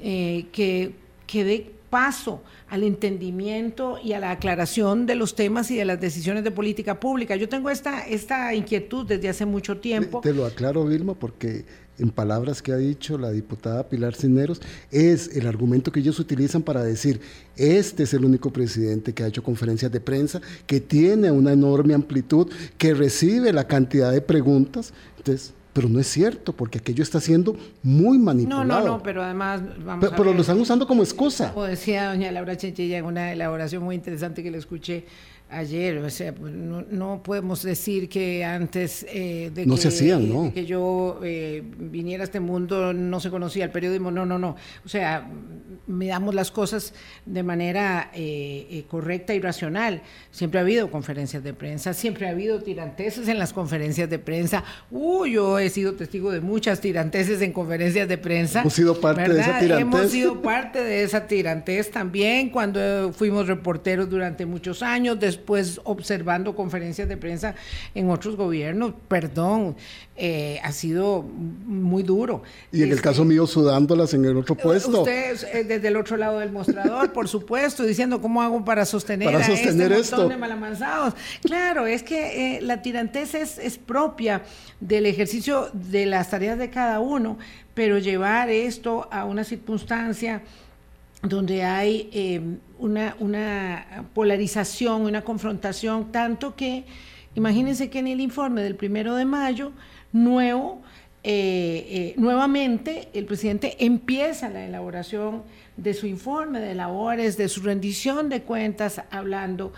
eh, 0.02 0.48
que, 0.52 0.92
que 1.28 1.46
dé 1.46 1.72
paso 1.90 2.44
al 2.68 2.84
entendimiento 2.84 3.98
y 4.04 4.12
a 4.12 4.20
la 4.20 4.32
aclaración 4.32 5.06
de 5.06 5.16
los 5.16 5.34
temas 5.34 5.72
y 5.72 5.78
de 5.78 5.86
las 5.86 6.02
decisiones 6.02 6.44
de 6.44 6.52
política 6.52 7.00
pública. 7.00 7.38
Yo 7.38 7.48
tengo 7.48 7.70
esta, 7.70 8.06
esta 8.06 8.54
inquietud 8.54 9.06
desde 9.06 9.30
hace 9.30 9.46
mucho 9.46 9.78
tiempo. 9.78 10.20
Te, 10.20 10.34
lo 10.34 10.46
aclaro, 10.46 10.84
Vilma, 10.84 11.14
porque 11.14 11.64
en 12.00 12.10
palabras 12.10 12.62
que 12.62 12.72
ha 12.72 12.78
dicho 12.78 13.18
la 13.18 13.32
diputada 13.32 13.88
Pilar 13.88 14.16
Cineros, 14.16 14.62
es 14.92 15.36
el 15.36 15.48
argumento 15.48 15.92
que 15.92 16.00
ellos 16.00 16.20
utilizan 16.20 16.62
para 16.62 16.84
decir, 16.84 17.22
este 17.56 18.04
es 18.04 18.14
el 18.14 18.26
único 18.26 18.52
presidente 18.52 19.14
que 19.14 19.24
ha 19.24 19.28
hecho 19.28 19.44
conferencias 19.44 19.92
de 19.92 20.00
prensa, 20.00 20.42
que 20.66 20.80
tiene 20.80 21.32
una 21.32 21.54
enorme 21.54 21.94
amplitud, 21.94 22.50
que 22.78 22.94
recibe 22.94 23.54
la 23.54 23.68
cantidad 23.68 24.12
de 24.12 24.22
preguntas. 24.22 24.94
Entonces, 25.18 25.54
pero 25.74 25.88
no 25.88 26.00
es 26.00 26.08
cierto, 26.08 26.54
porque 26.54 26.80
aquello 26.80 27.04
está 27.04 27.22
siendo 27.22 27.56
muy 27.84 28.18
manipulado. 28.18 28.66
No, 28.66 28.80
no, 28.80 28.86
no, 28.98 29.04
pero 29.04 29.24
además... 29.24 29.62
Vamos 29.86 30.10
pero, 30.10 30.34
lo 30.34 30.42
están 30.42 30.60
usando 30.60 30.88
como 30.88 31.04
excusa. 31.04 31.54
Como 31.54 31.66
decía 31.66 32.10
doña 32.10 32.32
Laura 32.32 32.58
Chinchilla 32.58 32.98
en 32.98 33.06
una 33.06 33.32
elaboración 33.32 33.84
muy 33.84 33.96
interesante 33.96 34.42
que 34.42 34.52
le 34.52 34.58
escuché 34.58 35.06
ayer, 35.50 35.98
o 35.98 36.10
sea, 36.10 36.34
pues, 36.34 36.54
no, 36.54 37.24
podemos 37.24 37.64
decir 37.64 38.08
que 38.08 38.46
antes 38.46 39.06
eh, 39.10 39.52
de, 39.54 39.66
que, 39.66 40.52
que 40.54 40.66
yo 40.66 41.20
eh, 41.24 41.64
viniera 41.78 42.24
a 42.24 42.26
este 42.26 42.40
mundo 42.40 42.94
no 42.94 43.20
se 43.20 43.30
conocía 43.30 43.66
el 43.66 43.72
periodismo, 43.72 44.12
no, 44.12 44.26
no, 44.26 44.38
no, 44.38 44.56
o 44.86 44.90
sea, 44.90 45.28
miramos 45.88 46.36
las 46.36 46.52
cosas 46.52 46.94
de 47.26 47.42
manera 47.42 48.12
eh, 48.14 48.86
correcta 48.88 49.34
y 49.34 49.40
racional. 49.40 50.02
Siempre 50.32 50.60
ha 50.60 50.64
habido 50.64 50.92
conferencias 50.92 51.44
de 51.44 51.54
prensa, 51.54 51.94
siempre 51.94 52.28
ha 52.28 52.32
habido 52.32 52.62
tiranteses 52.62 53.28
en 53.28 53.40
las 53.40 53.54
conferencias 53.54 54.10
de 54.10 54.20
prensa. 54.20 54.64
Uh, 54.92 55.26
yo 55.26 55.58
he 55.58 55.70
sido 55.70 55.94
testigo 55.94 56.32
de 56.32 56.42
muchas 56.42 56.80
tiranteses 56.80 57.42
en 57.42 57.54
conferencias 57.54 58.08
de 58.08 58.18
prensa. 58.18 58.62
Hemos 58.62 58.74
sido 58.74 59.00
parte 59.00 59.34
de 59.34 59.40
esa 59.42 59.60
tirantez. 59.60 59.82
Hemos 59.82 60.12
sido 60.12 60.42
parte 60.42 60.84
de 60.84 61.04
esa 61.04 61.28
tirantez 61.28 61.90
también 61.92 62.50
cuando 62.50 63.12
fuimos 63.14 63.48
reporteros 63.48 64.10
durante 64.10 64.46
muchos 64.46 64.84
años 64.84 65.20
pues 65.40 65.80
observando 65.84 66.56
conferencias 66.56 67.08
de 67.08 67.18
prensa 67.18 67.56
en 67.96 68.10
otros 68.10 68.36
gobiernos, 68.36 68.94
perdón, 69.08 69.76
eh, 70.16 70.60
ha 70.64 70.72
sido 70.72 71.24
muy 71.24 72.04
duro. 72.04 72.44
Y 72.72 72.84
en 72.84 72.92
el 72.92 73.02
caso 73.02 73.26
mío, 73.26 73.48
sudándolas 73.48 74.14
en 74.14 74.26
el 74.26 74.38
otro 74.38 74.56
puesto. 74.56 75.00
Usted 75.00 75.38
eh, 75.54 75.64
desde 75.64 75.88
el 75.88 75.96
otro 75.96 76.18
lado 76.18 76.40
del 76.40 76.52
mostrador, 76.52 77.14
por 77.14 77.28
supuesto, 77.28 77.84
diciendo 77.84 78.22
cómo 78.22 78.42
hago 78.42 78.64
para 78.66 78.86
sostener, 78.86 79.32
para 79.32 79.46
sostener 79.46 79.92
este 79.92 80.02
esto. 80.02 80.28
de 80.28 80.38
malamanzados. 80.38 81.14
Claro, 81.42 81.88
es 81.88 82.04
que 82.04 82.58
eh, 82.58 82.62
la 82.62 82.82
tirantez 82.82 83.34
es, 83.36 83.58
es 83.58 83.78
propia 83.78 84.44
del 84.80 85.06
ejercicio 85.06 85.70
de 85.74 86.06
las 86.06 86.30
tareas 86.30 86.58
de 86.58 86.70
cada 86.70 87.00
uno, 87.00 87.38
pero 87.74 87.98
llevar 87.98 88.50
esto 88.50 89.08
a 89.12 89.26
una 89.26 89.44
circunstancia 89.44 90.42
donde 91.22 91.64
hay 91.64 92.10
eh, 92.14 92.42
una, 92.80 93.16
una, 93.20 94.06
polarización, 94.14 95.02
una 95.02 95.22
confrontación, 95.22 96.12
tanto 96.12 96.56
que 96.56 96.86
imagínense 97.36 97.90
que 97.90 98.00
en 98.00 98.08
el 98.08 98.22
informe 98.22 98.64
del 98.64 98.76
primero 98.76 99.16
de 99.16 99.26
mayo, 99.26 99.72
nuevo, 100.12 100.82
eh, 101.24 101.86
eh, 101.90 102.14
nuevamente 102.18 103.10
el 103.14 103.26
presidente 103.26 103.76
empieza 103.86 104.50
la 104.50 104.66
elaboración 104.66 105.44
de 105.78 105.94
su 105.94 106.08
informe 106.08 106.60
de 106.60 106.74
labores, 106.74 107.38
de 107.38 107.50
su 107.50 107.62
rendición 107.62 108.30
de 108.30 108.42
cuentas, 108.42 109.02
hablando 109.12 109.74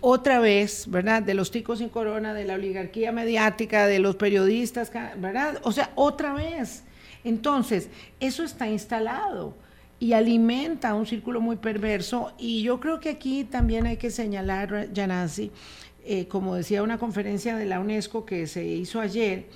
otra 0.00 0.38
vez, 0.40 0.86
¿verdad? 0.88 1.22
De 1.22 1.34
los 1.34 1.50
ticos 1.50 1.80
sin 1.80 1.90
corona, 1.90 2.32
de 2.32 2.46
la 2.46 2.54
oligarquía 2.54 3.12
mediática, 3.12 3.86
de 3.86 3.98
los 3.98 4.16
periodistas, 4.16 4.90
¿verdad? 5.18 5.60
O 5.62 5.72
sea, 5.72 5.90
otra 5.94 6.32
vez. 6.32 6.84
Entonces, 7.22 7.90
eso 8.20 8.44
está 8.44 8.66
instalado 8.68 9.54
y 10.00 10.12
alimenta 10.12 10.94
un 10.94 11.06
círculo 11.06 11.40
muy 11.40 11.56
perverso. 11.56 12.32
Y 12.38 12.62
yo 12.62 12.80
creo 12.80 13.00
que 13.00 13.10
aquí 13.10 13.44
también 13.44 13.86
hay 13.86 13.96
que 13.96 14.10
señalar, 14.10 14.92
Yanasi, 14.92 15.50
eh, 16.04 16.26
como 16.26 16.54
decía 16.54 16.82
una 16.82 16.98
conferencia 16.98 17.56
de 17.56 17.66
la 17.66 17.80
UNESCO 17.80 18.24
que 18.24 18.46
se 18.46 18.64
hizo 18.64 19.00
ayer, 19.00 19.46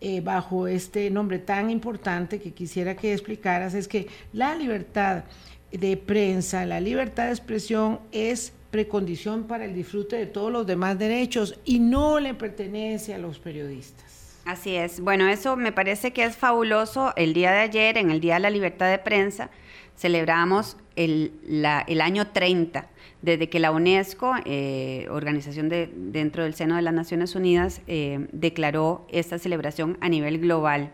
eh, 0.00 0.20
bajo 0.20 0.68
este 0.68 1.10
nombre 1.10 1.40
tan 1.40 1.70
importante 1.70 2.40
que 2.40 2.52
quisiera 2.52 2.94
que 2.94 3.12
explicaras, 3.12 3.74
es 3.74 3.88
que 3.88 4.06
la 4.32 4.54
libertad 4.54 5.24
de 5.72 5.96
prensa, 5.96 6.64
la 6.64 6.80
libertad 6.80 7.26
de 7.26 7.30
expresión 7.32 7.98
es 8.12 8.52
precondición 8.70 9.44
para 9.44 9.64
el 9.64 9.74
disfrute 9.74 10.16
de 10.16 10.26
todos 10.26 10.52
los 10.52 10.66
demás 10.66 10.98
derechos 10.98 11.58
y 11.64 11.80
no 11.80 12.20
le 12.20 12.34
pertenece 12.34 13.12
a 13.12 13.18
los 13.18 13.38
periodistas. 13.38 14.36
Así 14.44 14.76
es. 14.76 15.00
Bueno, 15.00 15.28
eso 15.28 15.56
me 15.56 15.72
parece 15.72 16.12
que 16.12 16.24
es 16.24 16.36
fabuloso. 16.36 17.12
El 17.16 17.34
día 17.34 17.52
de 17.52 17.58
ayer, 17.58 17.98
en 17.98 18.10
el 18.10 18.20
Día 18.20 18.34
de 18.34 18.40
la 18.40 18.50
Libertad 18.50 18.90
de 18.90 18.98
Prensa, 18.98 19.50
celebramos 19.98 20.76
el, 20.96 22.00
año 22.00 22.28
30 22.28 22.88
desde 23.20 23.48
que 23.48 23.58
la 23.58 23.72
UNESCO, 23.72 24.34
eh, 24.44 25.08
organización 25.10 25.68
de, 25.68 25.90
dentro 25.92 26.44
del 26.44 26.54
seno 26.54 26.76
de 26.76 26.82
las 26.82 26.94
Naciones 26.94 27.34
Unidas, 27.34 27.82
eh, 27.88 28.28
declaró 28.32 29.06
esta 29.10 29.38
celebración 29.38 29.98
a 30.00 30.08
nivel 30.08 30.38
global. 30.38 30.92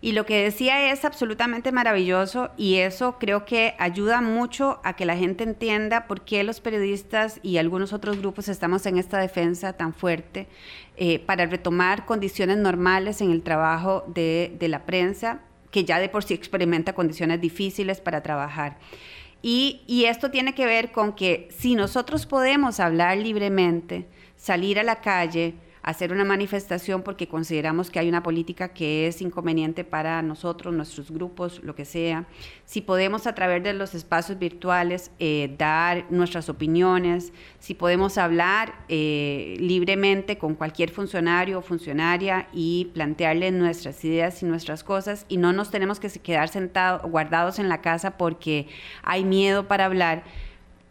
Y 0.00 0.12
lo 0.12 0.26
que 0.26 0.42
decía 0.42 0.90
es 0.90 1.04
absolutamente 1.04 1.70
maravilloso 1.70 2.50
y 2.56 2.78
eso 2.78 3.18
creo 3.20 3.44
que 3.44 3.76
ayuda 3.78 4.20
mucho 4.20 4.80
a 4.82 4.96
que 4.96 5.06
la 5.06 5.16
gente 5.16 5.44
entienda 5.44 6.08
por 6.08 6.22
qué 6.22 6.42
los 6.42 6.60
periodistas 6.60 7.38
y 7.44 7.58
algunos 7.58 7.92
otros 7.92 8.18
grupos 8.18 8.48
estamos 8.48 8.84
en 8.86 8.98
esta 8.98 9.20
defensa 9.20 9.74
tan 9.74 9.94
fuerte 9.94 10.48
eh, 10.96 11.20
para 11.20 11.46
retomar 11.46 12.04
condiciones 12.04 12.58
normales 12.58 13.20
en 13.20 13.30
el 13.30 13.42
trabajo 13.42 14.02
de, 14.08 14.56
de 14.58 14.66
la 14.66 14.84
prensa 14.86 15.42
que 15.72 15.84
ya 15.84 15.98
de 15.98 16.08
por 16.08 16.22
sí 16.22 16.34
experimenta 16.34 16.92
condiciones 16.92 17.40
difíciles 17.40 18.00
para 18.00 18.22
trabajar. 18.22 18.78
Y, 19.42 19.80
y, 19.88 20.04
esto 20.04 20.30
tiene 20.30 20.54
que 20.54 20.66
ver 20.66 20.92
con 20.92 21.14
que 21.14 21.48
si 21.50 21.74
nosotros 21.74 22.26
podemos 22.26 22.78
hablar 22.78 23.18
libremente, 23.18 24.06
salir 24.36 24.78
a 24.78 24.84
la 24.84 25.00
calle, 25.00 25.54
hacer 25.82 26.12
una 26.12 26.24
manifestación 26.24 27.02
porque 27.02 27.26
consideramos 27.26 27.90
que 27.90 27.98
hay 27.98 28.08
una 28.08 28.22
política 28.22 28.68
que 28.68 29.08
es 29.08 29.20
inconveniente 29.20 29.84
para 29.84 30.22
nosotros, 30.22 30.72
nuestros 30.72 31.10
grupos, 31.10 31.60
lo 31.64 31.74
que 31.74 31.84
sea. 31.84 32.26
Si 32.64 32.80
podemos 32.80 33.26
a 33.26 33.34
través 33.34 33.62
de 33.64 33.72
los 33.72 33.94
espacios 33.94 34.38
virtuales 34.38 35.10
eh, 35.18 35.54
dar 35.58 36.06
nuestras 36.10 36.48
opiniones, 36.48 37.32
si 37.58 37.74
podemos 37.74 38.16
hablar 38.16 38.74
eh, 38.88 39.56
libremente 39.58 40.38
con 40.38 40.54
cualquier 40.54 40.90
funcionario 40.90 41.58
o 41.58 41.62
funcionaria 41.62 42.48
y 42.52 42.90
plantearle 42.94 43.50
nuestras 43.50 44.04
ideas 44.04 44.42
y 44.42 44.46
nuestras 44.46 44.84
cosas 44.84 45.26
y 45.28 45.36
no 45.36 45.52
nos 45.52 45.70
tenemos 45.70 45.98
que 45.98 46.08
quedar 46.08 46.48
sentados, 46.48 47.10
guardados 47.10 47.58
en 47.58 47.68
la 47.68 47.80
casa 47.80 48.16
porque 48.16 48.68
hay 49.02 49.24
miedo 49.24 49.66
para 49.66 49.86
hablar. 49.86 50.22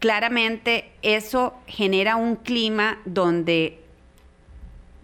Claramente 0.00 0.90
eso 1.02 1.54
genera 1.66 2.16
un 2.16 2.34
clima 2.34 2.98
donde 3.04 3.81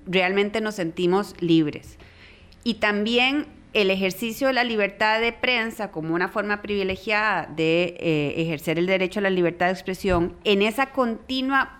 realmente 0.08 0.60
nos 0.60 0.74
sentimos 0.74 1.34
libres. 1.40 1.98
Y 2.64 2.74
también 2.74 3.46
el 3.74 3.90
ejercicio 3.90 4.48
de 4.48 4.54
la 4.54 4.64
libertad 4.64 5.20
de 5.20 5.32
prensa 5.32 5.90
como 5.90 6.14
una 6.14 6.28
forma 6.28 6.62
privilegiada 6.62 7.46
de 7.54 7.96
eh, 8.00 8.34
ejercer 8.38 8.78
el 8.78 8.86
derecho 8.86 9.20
a 9.20 9.22
la 9.22 9.30
libertad 9.30 9.66
de 9.66 9.72
expresión, 9.72 10.34
en 10.44 10.62
esa 10.62 10.90
continua 10.90 11.78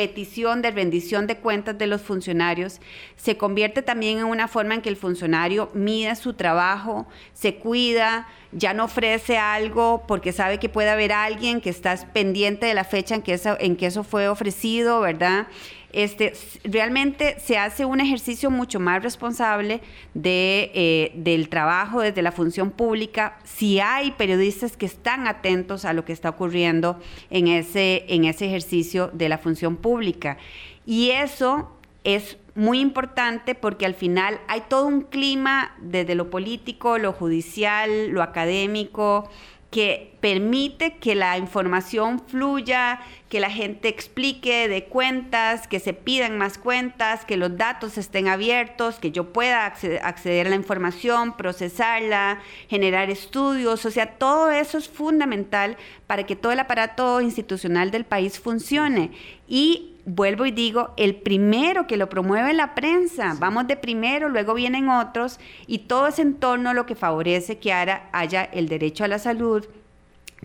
petición 0.00 0.62
de 0.62 0.70
rendición 0.70 1.26
de 1.26 1.36
cuentas 1.36 1.76
de 1.76 1.86
los 1.86 2.00
funcionarios 2.00 2.80
se 3.16 3.36
convierte 3.36 3.82
también 3.82 4.18
en 4.18 4.24
una 4.24 4.48
forma 4.48 4.74
en 4.74 4.80
que 4.80 4.88
el 4.88 4.96
funcionario 4.96 5.70
mide 5.74 6.14
su 6.16 6.32
trabajo, 6.32 7.06
se 7.34 7.56
cuida, 7.56 8.26
ya 8.52 8.72
no 8.72 8.84
ofrece 8.84 9.36
algo 9.36 10.04
porque 10.08 10.32
sabe 10.32 10.58
que 10.58 10.70
puede 10.70 10.88
haber 10.88 11.12
alguien 11.12 11.60
que 11.60 11.68
está 11.68 11.96
pendiente 12.14 12.64
de 12.64 12.72
la 12.72 12.84
fecha 12.84 13.14
en 13.14 13.20
que 13.20 13.34
eso, 13.34 13.58
en 13.60 13.76
que 13.76 13.86
eso 13.86 14.02
fue 14.02 14.28
ofrecido, 14.28 15.00
¿verdad? 15.00 15.48
Este, 15.92 16.32
realmente 16.64 17.38
se 17.40 17.58
hace 17.58 17.84
un 17.84 18.00
ejercicio 18.00 18.50
mucho 18.50 18.78
más 18.78 19.02
responsable 19.02 19.80
de, 20.14 20.70
eh, 20.74 21.12
del 21.14 21.48
trabajo 21.48 22.00
desde 22.00 22.22
la 22.22 22.32
función 22.32 22.70
pública, 22.70 23.38
si 23.44 23.80
hay 23.80 24.12
periodistas 24.12 24.76
que 24.76 24.86
están 24.86 25.26
atentos 25.26 25.84
a 25.84 25.92
lo 25.92 26.04
que 26.04 26.12
está 26.12 26.28
ocurriendo 26.30 27.00
en 27.30 27.48
ese, 27.48 28.04
en 28.08 28.24
ese 28.24 28.46
ejercicio 28.46 29.10
de 29.12 29.28
la 29.28 29.38
función 29.38 29.76
pública. 29.76 30.38
Y 30.86 31.10
eso 31.10 31.76
es 32.04 32.38
muy 32.54 32.80
importante 32.80 33.54
porque 33.54 33.86
al 33.86 33.94
final 33.94 34.40
hay 34.48 34.62
todo 34.68 34.86
un 34.86 35.02
clima 35.02 35.74
desde 35.80 36.14
lo 36.14 36.30
político, 36.30 36.98
lo 36.98 37.12
judicial, 37.12 38.08
lo 38.08 38.22
académico, 38.22 39.30
que 39.70 40.16
permite 40.20 40.96
que 40.96 41.14
la 41.14 41.38
información 41.38 42.20
fluya, 42.26 43.00
que 43.28 43.38
la 43.38 43.50
gente 43.50 43.88
explique 43.88 44.68
de 44.68 44.84
cuentas, 44.84 45.68
que 45.68 45.78
se 45.78 45.92
pidan 45.92 46.36
más 46.36 46.58
cuentas, 46.58 47.24
que 47.24 47.36
los 47.36 47.56
datos 47.56 47.96
estén 47.96 48.26
abiertos, 48.26 48.98
que 48.98 49.12
yo 49.12 49.32
pueda 49.32 49.64
acceder, 49.66 50.46
a 50.46 50.50
la 50.50 50.56
información, 50.56 51.36
procesarla, 51.36 52.40
generar 52.68 53.10
estudios, 53.10 53.86
o 53.86 53.90
sea, 53.92 54.18
todo 54.18 54.50
eso 54.50 54.76
es 54.76 54.88
fundamental 54.88 55.76
para 56.08 56.24
que 56.26 56.34
todo 56.34 56.50
el 56.50 56.58
aparato 56.58 57.20
institucional 57.20 57.92
del 57.92 58.04
país 58.04 58.40
funcione. 58.40 59.12
Y 59.46 59.94
vuelvo 60.14 60.44
y 60.46 60.50
digo, 60.50 60.92
el 60.96 61.14
primero 61.16 61.86
que 61.86 61.96
lo 61.96 62.08
promueve 62.08 62.52
la 62.52 62.74
prensa, 62.74 63.36
vamos 63.38 63.66
de 63.66 63.76
primero, 63.76 64.28
luego 64.28 64.54
vienen 64.54 64.88
otros, 64.88 65.38
y 65.66 65.80
todo 65.80 66.08
ese 66.08 66.22
entorno 66.22 66.74
lo 66.74 66.86
que 66.86 66.94
favorece 66.94 67.58
que 67.58 67.72
haya 67.72 68.44
el 68.52 68.68
derecho 68.68 69.04
a 69.04 69.08
la 69.08 69.18
salud, 69.18 69.66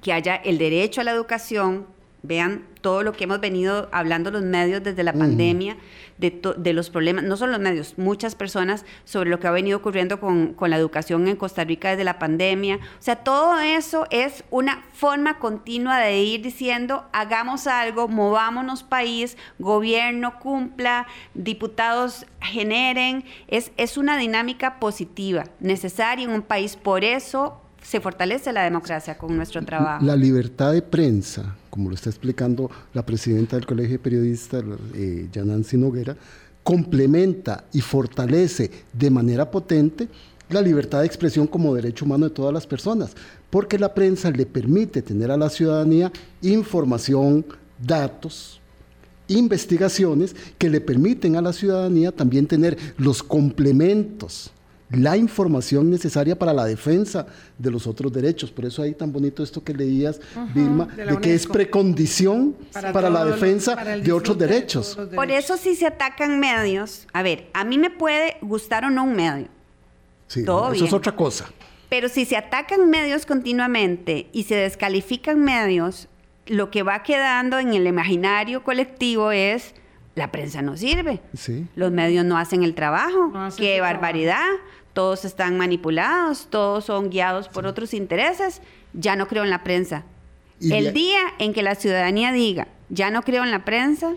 que 0.01 0.13
haya 0.13 0.35
el 0.35 0.57
derecho 0.57 1.01
a 1.01 1.03
la 1.03 1.11
educación, 1.11 1.87
vean 2.27 2.65
todo 2.81 3.01
lo 3.01 3.13
que 3.13 3.23
hemos 3.23 3.39
venido 3.39 3.89
hablando 3.91 4.29
los 4.29 4.43
medios 4.43 4.83
desde 4.83 5.03
la 5.03 5.13
pandemia, 5.13 5.75
de, 6.17 6.73
los 6.73 6.89
problemas, 6.89 7.23
no 7.23 7.35
solo 7.35 7.53
los 7.53 7.61
medios, 7.61 7.97
muchas 7.97 8.35
personas 8.35 8.85
sobre 9.03 9.29
lo 9.29 9.39
que 9.39 9.47
ha 9.47 9.51
venido 9.51 9.77
ocurriendo 9.77 10.19
con, 10.19 10.53
con, 10.53 10.69
la 10.69 10.77
educación 10.77 11.27
en 11.27 11.35
Costa 11.35 11.63
Rica 11.63 11.89
desde 11.89 12.03
la 12.03 12.19
pandemia. 12.19 12.75
O 12.77 13.01
sea, 13.01 13.17
todo 13.17 13.59
eso 13.59 14.05
es 14.11 14.43
una 14.51 14.85
forma 14.93 15.39
continua 15.39 15.99
de 15.99 16.21
ir 16.21 16.41
diciendo, 16.41 17.05
hagamos 17.11 17.67
algo, 17.67 18.07
movámonos 18.07 18.83
país, 18.83 19.35
gobierno 19.57 20.39
cumpla, 20.39 21.07
diputados 21.33 22.25
generen. 22.39 23.25
Es, 23.47 23.71
es 23.77 23.97
una 23.97 24.17
dinámica 24.17 24.79
positiva, 24.79 25.45
necesaria 25.59 26.23
en 26.23 26.31
un 26.31 26.43
país. 26.43 26.75
Por 26.75 27.03
eso 27.03 27.64
se 27.85 28.01
fortalece 28.01 28.51
la 28.51 28.63
democracia 28.63 29.17
con 29.17 29.35
nuestro 29.35 29.63
trabajo. 29.63 30.03
La 30.03 30.15
libertad 30.15 30.73
de 30.73 30.81
prensa, 30.81 31.55
como 31.69 31.89
lo 31.89 31.95
está 31.95 32.09
explicando 32.09 32.69
la 32.93 33.05
presidenta 33.05 33.55
del 33.55 33.65
Colegio 33.65 33.93
de 33.93 33.99
Periodistas, 33.99 34.63
eh, 34.95 35.27
Yanancy 35.31 35.77
Noguera, 35.77 36.15
complementa 36.63 37.65
y 37.73 37.81
fortalece 37.81 38.71
de 38.91 39.09
manera 39.11 39.49
potente 39.49 40.07
la 40.49 40.61
libertad 40.61 41.01
de 41.01 41.05
expresión 41.05 41.45
como 41.45 41.75
derecho 41.75 42.05
humano 42.05 42.25
de 42.25 42.33
todas 42.33 42.53
las 42.53 42.65
personas, 42.65 43.15
porque 43.49 43.77
la 43.77 43.93
prensa 43.93 44.31
le 44.31 44.45
permite 44.45 45.01
tener 45.01 45.29
a 45.29 45.37
la 45.37 45.49
ciudadanía 45.49 46.11
información, 46.41 47.45
datos, 47.79 48.59
investigaciones 49.27 50.35
que 50.57 50.69
le 50.69 50.81
permiten 50.81 51.35
a 51.35 51.41
la 51.41 51.53
ciudadanía 51.53 52.11
también 52.11 52.47
tener 52.47 52.77
los 52.97 53.21
complementos 53.21 54.51
la 54.91 55.17
información 55.17 55.89
necesaria 55.89 56.37
para 56.37 56.53
la 56.53 56.65
defensa 56.65 57.25
de 57.57 57.71
los 57.71 57.87
otros 57.87 58.11
derechos. 58.13 58.51
Por 58.51 58.65
eso 58.65 58.81
ahí 58.81 58.93
tan 58.93 59.11
bonito 59.11 59.43
esto 59.43 59.63
que 59.63 59.73
leías, 59.73 60.19
Vilma, 60.53 60.85
de, 60.85 61.17
que 61.19 61.33
es 61.33 61.47
precondición 61.47 62.55
para, 62.71 63.09
la 63.09 63.25
defensa 63.25 63.75
de 63.75 64.11
otros 64.11 64.37
derechos. 64.37 64.97
Por 65.13 65.31
eso 65.31 65.57
si 65.57 65.75
se 65.75 65.87
atacan 65.87 66.39
medios, 66.39 67.07
a 67.13 67.23
ver, 67.23 67.49
a 67.53 67.63
mí 67.63 67.77
me 67.77 67.89
puede 67.89 68.37
gustar 68.41 68.85
o 68.85 68.89
no 68.89 69.03
un 69.03 69.15
medio. 69.15 69.47
Sí, 70.27 70.41
eso 70.41 70.85
es 70.85 70.93
otra 70.93 71.15
cosa. 71.15 71.49
Pero 71.89 72.09
si 72.09 72.25
se 72.25 72.35
atacan 72.35 72.89
medios 72.89 73.25
continuamente 73.25 74.27
y 74.31 74.43
se 74.43 74.55
descalifican 74.55 75.39
medios, 75.39 76.07
lo 76.47 76.69
que 76.71 76.83
va 76.83 77.03
quedando 77.03 77.59
en 77.59 77.73
el 77.73 77.87
imaginario 77.87 78.63
colectivo 78.63 79.31
es 79.31 79.73
la 80.15 80.31
prensa 80.31 80.61
no 80.61 80.77
sirve. 80.77 81.19
Los 81.75 81.91
medios 81.91 82.25
no 82.25 82.37
hacen 82.37 82.63
el 82.63 82.73
trabajo. 82.73 83.33
Qué 83.57 83.81
barbaridad. 83.81 84.47
Todos 84.95 85.25
están 85.25 85.57
manipulados, 85.57 86.47
todos 86.49 86.85
son 86.85 87.09
guiados 87.09 87.49
por 87.49 87.67
otros 87.67 87.93
intereses. 87.93 88.61
Ya 88.93 89.15
no 89.15 89.27
creo 89.27 89.43
en 89.43 89.51
la 89.51 89.61
prensa. 89.61 90.05
El 90.61 90.93
día 90.93 91.19
en 91.37 91.53
que 91.53 91.61
la 91.61 91.75
ciudadanía 91.75 92.31
diga, 92.31 92.69
ya 92.89 93.11
no 93.11 93.21
creo 93.21 93.43
en 93.43 93.51
la 93.51 93.65
prensa, 93.65 94.15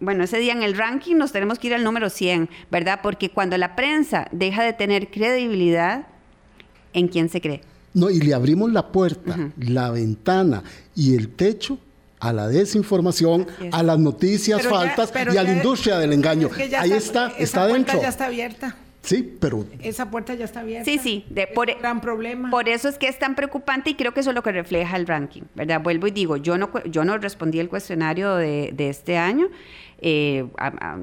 bueno, 0.00 0.24
ese 0.24 0.38
día 0.38 0.52
en 0.52 0.64
el 0.64 0.76
ranking 0.76 1.14
nos 1.14 1.30
tenemos 1.30 1.60
que 1.60 1.68
ir 1.68 1.74
al 1.74 1.84
número 1.84 2.10
100, 2.10 2.50
¿verdad? 2.68 2.98
Porque 3.00 3.30
cuando 3.30 3.56
la 3.56 3.76
prensa 3.76 4.26
deja 4.32 4.64
de 4.64 4.72
tener 4.72 5.08
credibilidad, 5.12 6.08
¿en 6.92 7.06
quién 7.06 7.28
se 7.28 7.40
cree? 7.40 7.60
No, 7.94 8.10
y 8.10 8.20
le 8.20 8.34
abrimos 8.34 8.72
la 8.72 8.88
puerta, 8.88 9.52
la 9.56 9.92
ventana 9.92 10.64
y 10.96 11.14
el 11.14 11.28
techo 11.28 11.78
a 12.18 12.32
la 12.32 12.48
desinformación, 12.48 13.46
a 13.70 13.84
las 13.84 14.00
noticias 14.00 14.66
faltas 14.66 15.12
y 15.32 15.36
a 15.36 15.42
la 15.44 15.52
industria 15.52 15.98
del 15.98 16.12
engaño. 16.12 16.50
Ahí 16.78 16.90
está, 16.90 17.32
está 17.38 17.68
dentro. 17.68 18.02
ya 18.02 18.08
está 18.08 18.26
abierta. 18.26 18.74
Sí, 19.02 19.36
pero... 19.40 19.64
Esa 19.80 20.10
puerta 20.10 20.34
ya 20.34 20.44
está 20.44 20.60
abierta. 20.60 20.84
Sí, 20.84 20.98
sí. 20.98 21.24
De, 21.28 21.48
por, 21.48 21.68
un 21.68 21.76
e- 21.76 21.78
gran 21.80 22.00
problema. 22.00 22.50
Por 22.50 22.68
eso 22.68 22.88
es 22.88 22.98
que 22.98 23.08
es 23.08 23.18
tan 23.18 23.34
preocupante 23.34 23.90
y 23.90 23.94
creo 23.94 24.14
que 24.14 24.20
eso 24.20 24.30
es 24.30 24.34
lo 24.34 24.42
que 24.42 24.52
refleja 24.52 24.96
el 24.96 25.06
ranking, 25.06 25.42
¿verdad? 25.54 25.80
Vuelvo 25.82 26.06
y 26.06 26.12
digo, 26.12 26.36
yo 26.36 26.56
no, 26.56 26.70
yo 26.84 27.04
no 27.04 27.18
respondí 27.18 27.58
el 27.58 27.68
cuestionario 27.68 28.36
de, 28.36 28.70
de 28.72 28.88
este 28.88 29.18
año 29.18 29.48
eh, 30.04 30.44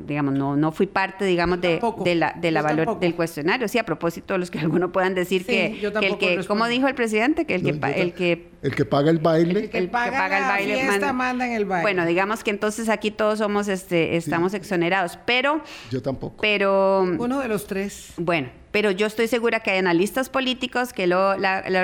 digamos, 0.06 0.34
no, 0.34 0.58
no 0.58 0.74
fui 0.74 0.86
parte, 0.86 1.24
digamos, 1.24 1.62
de, 1.62 1.80
de 2.04 2.16
la, 2.16 2.36
de 2.39 2.52
la 2.52 2.62
valor 2.62 3.00
del 3.00 3.16
cuestionario. 3.16 3.68
Sí, 3.70 3.78
a 3.78 3.86
propósito 3.86 4.34
de 4.34 4.39
los 4.39 4.52
que 4.52 4.60
algunos 4.60 4.91
puedan 4.91 5.16
decir 5.16 5.45
que, 5.45 5.80
el 6.02 6.18
que, 6.18 6.43
como 6.45 6.68
dijo 6.68 6.88
el 6.88 6.95
presidente, 6.95 7.45
que 7.45 7.56
el 7.56 7.64
que, 7.64 7.70
el 7.70 8.14
que 8.14 8.50
el 8.62 8.76
que 8.76 8.84
paga 8.84 9.10
el 9.10 9.20
baile, 9.20 9.62
el 9.62 9.70
que, 9.70 9.88
paga, 9.88 10.38
el 10.38 10.43
baile 10.43 11.14
manda, 11.14 11.45
en 11.47 11.54
el 11.54 11.64
baile. 11.64 11.82
Bueno, 11.82 12.06
digamos 12.06 12.43
que 12.43 12.52
entonces 12.52 12.89
aquí 12.89 13.10
todos 13.10 13.39
somos, 13.39 13.70
este, 13.70 14.18
estamos 14.18 14.54
exonerados, 14.54 15.18
pero 15.26 15.62
yo 15.89 16.02
tampoco. 16.02 16.38
Pero 16.41 17.04
uno 17.18 17.39
de 17.39 17.47
los 17.47 17.68
tres. 17.68 18.12
Bueno, 18.18 18.50
pero 18.72 18.91
yo 18.91 19.07
estoy 19.07 19.28
segura 19.28 19.61
que 19.61 19.72
hay 19.72 19.80
analistas 19.80 20.30
políticos 20.30 20.93
que 20.93 21.07
lo, 21.07 21.36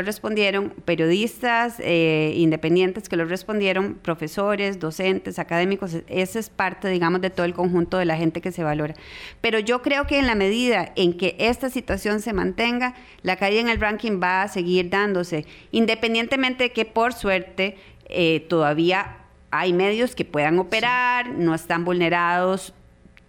respondieron, 0.03 0.69
periodistas 0.86 1.79
eh, 1.79 2.33
independientes 2.36 3.09
que 3.09 3.17
lo 3.17 3.25
respondieron, 3.25 3.95
profesores, 3.95 4.79
docentes, 4.79 5.39
académicos, 5.39 5.97
ese 6.07 6.39
es 6.39 6.49
parte, 6.49 6.89
digamos, 6.89 7.21
de 7.21 7.31
todo 7.31 7.45
el 7.45 7.53
conjunto 7.53 7.97
de 7.97 8.05
la 8.05 8.17
gente 8.17 8.39
que 8.41 8.51
se 8.51 8.63
valora. 8.63 8.93
Pero 9.41 9.57
yo 9.59 9.81
creo 9.81 10.05
que 10.05 10.19
en 10.19 10.27
la 10.27 10.36
medida 10.36 10.91
en 10.95 11.17
que 11.17 11.36
esta 11.39 11.69
situación 11.69 12.21
se 12.21 12.33
mantenga, 12.33 12.93
la 13.23 13.36
caída 13.38 13.61
en 13.61 13.69
el 13.69 13.79
ranking 13.79 14.19
va 14.21 14.43
a 14.43 14.47
seguir 14.47 14.89
dándose, 14.89 15.45
independientemente 15.71 16.65
de 16.65 16.71
que 16.71 16.86
por 16.86 17.13
suerte 17.13 17.77
eh, 18.09 18.45
todavía 18.47 19.17
hay 19.49 19.73
medios 19.73 20.15
que 20.15 20.25
puedan 20.25 20.59
operar, 20.59 21.29
no 21.29 21.55
están 21.55 21.86
vulnerados 21.86 22.73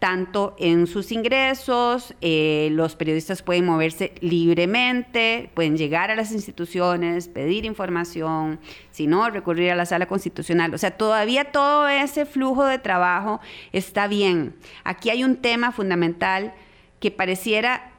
tanto 0.07 0.55
en 0.61 0.87
sus 0.87 1.11
ingresos, 1.11 2.15
eh, 2.21 2.69
los 2.71 2.95
periodistas 2.95 3.43
pueden 3.43 3.65
moverse 3.65 4.15
libremente, 4.21 5.51
pueden 5.53 5.77
llegar 5.77 6.13
a 6.13 6.15
las 6.15 6.31
instituciones, 6.31 7.27
pedir 7.27 7.65
información, 7.65 8.61
si 8.93 9.09
no, 9.09 9.29
recurrir 9.31 9.73
a 9.73 9.75
la 9.75 9.85
sala 9.85 10.07
constitucional. 10.07 10.73
O 10.75 10.79
sea, 10.79 10.93
todavía 10.93 11.51
todo 11.51 11.89
ese 11.89 12.25
flujo 12.25 12.65
de 12.65 12.79
trabajo 12.79 13.41
está 13.73 14.07
bien. 14.07 14.55
Aquí 14.85 15.11
hay 15.11 15.25
un 15.25 15.39
tema 15.39 15.73
fundamental 15.73 16.55
que 17.01 17.11
pareciera 17.11 17.91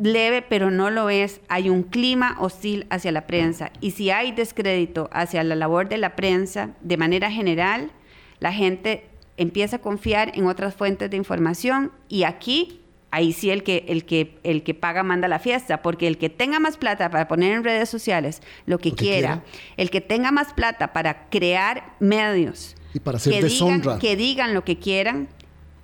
leve, 0.00 0.40
pero 0.40 0.70
no 0.70 0.90
lo 0.90 1.10
es. 1.10 1.40
Hay 1.48 1.68
un 1.68 1.82
clima 1.82 2.36
hostil 2.38 2.86
hacia 2.90 3.10
la 3.10 3.26
prensa. 3.26 3.72
Y 3.80 3.90
si 3.90 4.10
hay 4.10 4.30
descrédito 4.30 5.08
hacia 5.10 5.42
la 5.42 5.56
labor 5.56 5.88
de 5.88 5.98
la 5.98 6.14
prensa, 6.14 6.76
de 6.80 6.96
manera 6.96 7.28
general, 7.28 7.90
la 8.38 8.52
gente 8.52 9.08
empieza 9.36 9.76
a 9.76 9.78
confiar 9.80 10.32
en 10.34 10.46
otras 10.46 10.74
fuentes 10.74 11.10
de 11.10 11.16
información 11.16 11.92
y 12.08 12.24
aquí 12.24 12.80
ahí 13.10 13.32
sí 13.32 13.50
el 13.50 13.62
que, 13.62 13.84
el 13.88 14.04
que, 14.04 14.38
el 14.42 14.62
que 14.62 14.74
paga 14.74 15.02
manda 15.02 15.28
la 15.28 15.38
fiesta, 15.38 15.80
porque 15.80 16.06
el 16.06 16.18
que 16.18 16.28
tenga 16.28 16.60
más 16.60 16.76
plata 16.76 17.10
para 17.10 17.28
poner 17.28 17.52
en 17.52 17.64
redes 17.64 17.88
sociales 17.88 18.42
lo 18.66 18.78
que, 18.78 18.92
quiera, 18.92 19.42
el 19.76 19.90
que 19.90 20.00
tenga 20.00 20.32
más 20.32 20.52
plata 20.52 20.92
para 20.92 21.28
crear 21.30 21.94
medios 21.98 22.76
y 22.92 23.00
para 23.00 23.16
hacer 23.16 23.32
que, 23.32 23.46
digan, 23.46 23.98
que 23.98 24.16
digan 24.16 24.54
lo 24.54 24.64
que 24.64 24.78
quieran, 24.78 25.28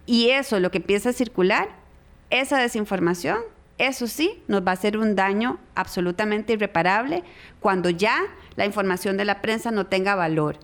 y 0.06 0.30
eso 0.30 0.60
lo 0.60 0.70
que 0.70 0.78
empieza 0.78 1.10
a 1.10 1.12
circular, 1.12 1.68
esa 2.30 2.58
desinformación, 2.58 3.38
eso 3.78 4.06
sí, 4.06 4.42
nos 4.48 4.64
va 4.64 4.72
a 4.72 4.74
hacer 4.74 4.96
un 4.96 5.14
daño 5.14 5.58
absolutamente 5.74 6.52
irreparable 6.52 7.22
cuando 7.60 7.90
ya 7.90 8.18
la 8.56 8.66
información 8.66 9.16
de 9.16 9.24
la 9.24 9.40
prensa 9.40 9.70
no 9.70 9.86
tenga 9.86 10.14
valor. 10.14 10.58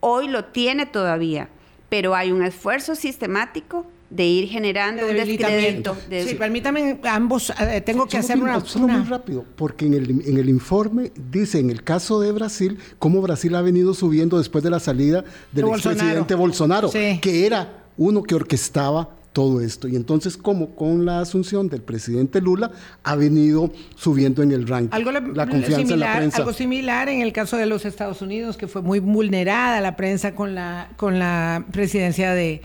Hoy 0.00 0.28
lo 0.28 0.46
tiene 0.46 0.86
todavía, 0.86 1.48
pero 1.92 2.14
hay 2.14 2.32
un 2.32 2.42
esfuerzo 2.42 2.94
sistemático 2.94 3.84
de 4.08 4.24
ir 4.24 4.48
generando 4.48 5.06
un 5.06 5.14
descrédito. 5.14 5.94
sí, 6.26 6.34
permítame, 6.36 6.98
ambos, 7.04 7.52
eh, 7.60 7.82
tengo 7.82 8.06
que 8.06 8.16
hacer 8.16 8.38
una, 8.38 8.64
solo 8.64 8.88
muy 8.88 9.04
rápido, 9.04 9.44
porque 9.56 9.84
en 9.84 9.92
el, 9.92 10.10
en 10.26 10.38
el 10.38 10.48
informe 10.48 11.12
dice, 11.30 11.58
en 11.58 11.68
el 11.68 11.84
caso 11.84 12.18
de 12.18 12.32
Brasil, 12.32 12.78
cómo 12.98 13.20
Brasil 13.20 13.54
ha 13.56 13.60
venido 13.60 13.92
subiendo 13.92 14.38
después 14.38 14.64
de 14.64 14.70
la 14.70 14.80
salida 14.80 15.22
del 15.52 15.68
expresidente 15.68 16.34
Bolsonaro, 16.34 16.90
que 16.90 17.44
era 17.44 17.84
uno 17.98 18.22
que 18.22 18.36
orquestaba 18.36 19.10
todo 19.32 19.60
esto. 19.60 19.88
Y 19.88 19.96
entonces, 19.96 20.36
como 20.36 20.74
con 20.74 21.04
la 21.04 21.20
asunción 21.20 21.68
del 21.68 21.82
presidente 21.82 22.40
Lula, 22.40 22.70
ha 23.02 23.16
venido 23.16 23.72
subiendo 23.96 24.42
en 24.42 24.52
el 24.52 24.68
ranking 24.68 24.94
algo 24.94 25.10
la 25.10 25.46
confianza 25.46 25.94
en 25.94 26.00
la 26.00 26.16
prensa. 26.16 26.38
Algo 26.38 26.52
similar 26.52 27.08
en 27.08 27.20
el 27.20 27.32
caso 27.32 27.56
de 27.56 27.66
los 27.66 27.84
Estados 27.84 28.22
Unidos, 28.22 28.56
que 28.56 28.68
fue 28.68 28.82
muy 28.82 29.00
vulnerada 29.00 29.80
la 29.80 29.96
prensa 29.96 30.34
con 30.34 30.54
la, 30.54 30.90
con 30.96 31.18
la 31.18 31.64
presidencia 31.72 32.32
de, 32.32 32.62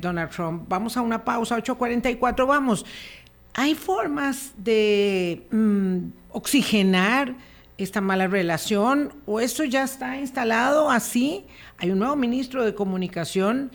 Donald 0.00 0.30
Trump. 0.30 0.64
Vamos 0.68 0.96
a 0.96 1.02
una 1.02 1.24
pausa, 1.24 1.56
8.44, 1.58 2.46
vamos. 2.46 2.86
¿Hay 3.54 3.74
formas 3.74 4.52
de 4.56 5.46
mm, 5.50 5.98
oxigenar 6.30 7.34
esta 7.78 8.00
mala 8.00 8.26
relación 8.26 9.12
o 9.26 9.40
esto 9.40 9.64
ya 9.64 9.84
está 9.84 10.18
instalado 10.18 10.90
así? 10.90 11.44
Hay 11.78 11.90
un 11.90 11.98
nuevo 11.98 12.16
ministro 12.16 12.64
de 12.64 12.74
comunicación 12.74 13.70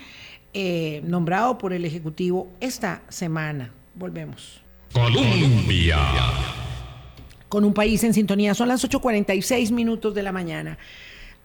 eh, 0.54 1.02
nombrado 1.06 1.58
por 1.58 1.74
el 1.74 1.86
Ejecutivo 1.86 2.50
esta 2.60 3.04
semana. 3.10 3.72
Volvemos. 3.96 4.62
Colombia. 4.94 5.98
Con 7.48 7.64
un 7.64 7.74
país 7.74 8.04
en 8.04 8.14
sintonía. 8.14 8.54
Son 8.54 8.68
las 8.68 8.84
8.46 8.84 9.72
minutos 9.72 10.14
de 10.14 10.24
la 10.24 10.32
mañana. 10.32 10.78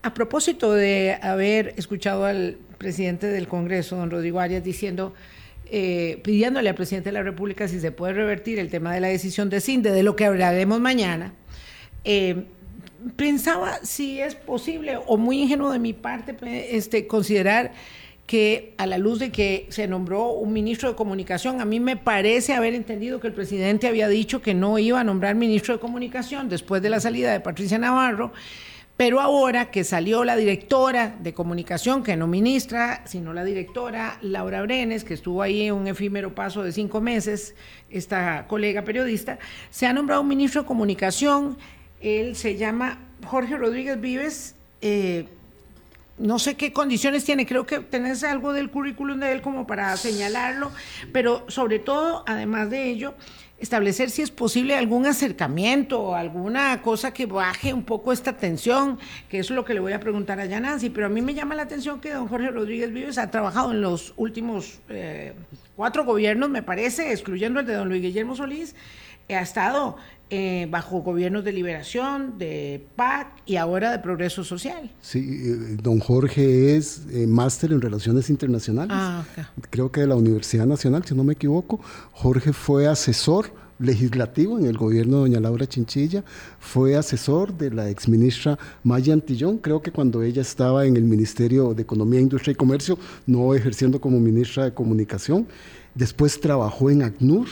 A 0.02 0.14
propósito 0.14 0.72
de 0.72 1.18
haber 1.22 1.74
escuchado 1.76 2.24
al 2.24 2.59
presidente 2.78 3.26
del 3.26 3.48
Congreso, 3.48 3.96
don 3.96 4.11
Rodrigo 4.11 4.40
Arias, 4.40 4.62
diciendo, 4.62 5.14
eh, 5.70 6.20
pidiéndole 6.22 6.68
al 6.68 6.74
presidente 6.74 7.09
de 7.09 7.14
la 7.14 7.22
República 7.22 7.66
si 7.66 7.80
se 7.80 7.90
puede 7.90 8.12
revertir 8.12 8.59
el 8.59 8.70
tema 8.70 8.94
de 8.94 9.00
la 9.00 9.09
decisión 9.09 9.50
de 9.50 9.61
CINDE, 9.61 9.90
de 9.90 10.02
lo 10.02 10.14
que 10.14 10.24
hablaremos 10.24 10.80
mañana, 10.80 11.32
eh, 12.04 12.44
pensaba 13.16 13.78
si 13.82 14.20
es 14.20 14.34
posible 14.34 14.98
o 15.07 15.16
muy 15.16 15.42
ingenuo 15.42 15.72
de 15.72 15.78
mi 15.78 15.92
parte 15.92 16.76
este, 16.76 17.07
considerar 17.07 17.72
que 18.27 18.74
a 18.77 18.87
la 18.87 18.99
luz 18.99 19.20
de 19.20 19.31
que 19.31 19.66
se 19.70 19.87
nombró 19.87 20.31
un 20.31 20.53
ministro 20.53 20.89
de 20.91 20.97
comunicación, 20.97 21.61
a 21.61 21.64
mí 21.64 21.79
me 21.79 21.97
parece 21.97 22.55
haber 22.55 22.74
entendido 22.74 23.20
que 23.20 23.29
el 23.29 23.33
presidente 23.33 23.87
había 23.87 24.09
dicho 24.09 24.43
que 24.43 24.53
no 24.53 24.79
iba 24.79 25.01
a 25.01 25.05
nombrar 25.05 25.37
ministro 25.37 25.74
de 25.74 25.81
comunicación 25.81 26.49
después 26.49 26.83
de 26.83 26.91
la 26.91 26.99
salida 26.99 27.33
de 27.33 27.41
Patricia 27.41 27.79
Navarro, 27.79 28.33
pero 28.97 29.20
ahora 29.20 29.70
que 29.70 29.85
salió 29.85 30.24
la 30.24 30.37
directora 30.37 31.16
de 31.20 31.35
comunicación, 31.35 32.03
que 32.03 32.16
no 32.16 32.27
ministra, 32.27 33.03
sino 33.05 33.33
la 33.33 33.45
directora 33.45 34.18
Laura 34.22 34.62
Brenes, 34.62 35.05
que 35.05 35.14
estuvo 35.14 35.43
ahí 35.43 35.62
en 35.62 35.74
un 35.74 35.87
efímero 35.87 36.35
paso 36.35 36.62
de 36.62 36.72
cinco 36.72 37.01
meses, 37.01 37.55
esta 37.91 38.47
colega 38.49 38.83
periodista, 38.83 39.39
se 39.70 39.87
ha 39.87 39.93
nombrado 39.93 40.22
un 40.22 40.29
ministro 40.29 40.62
de 40.62 40.66
comunicación, 40.66 41.59
él 42.01 42.35
se 42.35 42.57
llama 42.57 42.99
Jorge 43.24 43.57
Rodríguez 43.57 44.01
Vives, 44.01 44.57
eh, 44.81 45.29
no 46.19 46.39
sé 46.39 46.55
qué 46.55 46.73
condiciones 46.73 47.25
tiene, 47.25 47.47
creo 47.47 47.67
que 47.67 47.81
tenés 47.81 48.25
algo 48.25 48.53
del 48.53 48.71
currículum 48.71 49.21
de 49.21 49.33
él 49.33 49.43
como 49.43 49.67
para 49.67 49.97
señalarlo, 49.97 50.73
pero 51.12 51.45
sobre 51.49 51.79
todo, 51.79 52.25
además 52.27 52.71
de 52.71 52.89
ello, 52.89 53.14
establecer 53.59 54.11
si 54.11 54.23
es 54.23 54.31
posible 54.31 54.75
algún 54.75 55.07
acercamiento 55.07 56.01
o 56.01 56.14
alguna 56.14 56.83
cosa 56.83 57.12
que 57.12 57.27
baje 57.27 57.73
un 57.73 57.85
poco 57.85 58.12
esta 58.12 58.37
tensión, 58.37 58.99
que 59.29 59.39
es 59.39 59.51
lo 59.51 59.64
que 59.64 59.75
le 59.75 59.81
voy 59.81 59.93
a 59.93 60.01
preguntar 60.01 60.41
a 60.41 60.47
Yanansi, 60.47 60.91
pero 60.91 61.07
a 61.07 61.11
mí 61.11 61.23
me 61.23 61.35
llama 61.35 61.55
la 61.55 61.62
atención 61.62 62.01
que 62.01 62.12
don 62.12 62.29
Jorge 62.29 62.51
Rodríguez 62.51 62.93
Vives 62.93 63.19
ha 63.19 63.31
trabajado 63.31 63.71
en 63.71 63.81
los 63.81 64.12
últimos 64.17 64.81
eh, 64.89 65.33
cuatro 65.75 66.05
gobiernos, 66.05 66.51
me 66.51 66.62
parece, 66.62 67.12
excluyendo 67.12 67.61
el 67.61 67.67
de 67.67 67.75
don 67.75 67.89
Luis 67.89 68.03
Guillermo 68.03 68.37
Solís, 68.37 68.75
ha 69.35 69.41
estado 69.41 69.97
eh, 70.29 70.66
bajo 70.70 71.03
gobiernos 71.03 71.45
de 71.45 71.53
liberación, 71.53 72.37
de 72.37 72.85
PAC 72.97 73.29
y 73.47 73.57
ahora 73.57 73.93
de 73.93 74.01
Progreso 74.01 74.43
Social. 74.43 74.91
Sí, 75.01 75.20
eh, 75.20 75.77
don 75.81 76.01
Jorge 76.01 76.77
es 76.77 77.03
eh, 77.12 77.29
máster 77.29 77.70
en 77.72 77.81
Relaciones 77.81 78.29
Internacionales, 78.29 78.97
ah, 78.99 79.24
creo 79.70 79.93
que 79.93 80.01
de 80.01 80.09
la 80.09 80.16
Universidad 80.16 80.66
Nacional, 80.66 81.05
si 81.05 81.14
no 81.14 81.22
me 81.22 81.35
equivoco. 81.35 81.81
Jorge 82.11 82.53
fue 82.53 82.89
asesor 82.89 83.53
legislativo 83.79 84.59
en 84.59 84.66
el 84.66 84.77
gobierno 84.77 85.18
de 85.18 85.22
doña 85.22 85.41
Laura 85.41 85.66
Chinchilla, 85.66 86.24
fue 86.59 86.97
asesor 86.97 87.57
de 87.57 87.70
la 87.70 87.89
exministra 87.89 88.59
Maya 88.83 89.12
Antillón, 89.12 89.59
creo 89.59 89.81
que 89.81 89.93
cuando 89.93 90.22
ella 90.22 90.43
estaba 90.43 90.87
en 90.87 90.97
el 90.97 91.05
Ministerio 91.05 91.74
de 91.74 91.83
Economía, 91.83 92.20
Industria 92.20 92.53
y 92.53 92.57
Comercio, 92.57 92.99
no 93.27 93.55
ejerciendo 93.55 94.01
como 94.01 94.18
ministra 94.18 94.64
de 94.64 94.74
Comunicación. 94.74 95.47
Después 95.95 96.41
trabajó 96.41 96.91
en 96.91 97.03
ACNUR, 97.03 97.47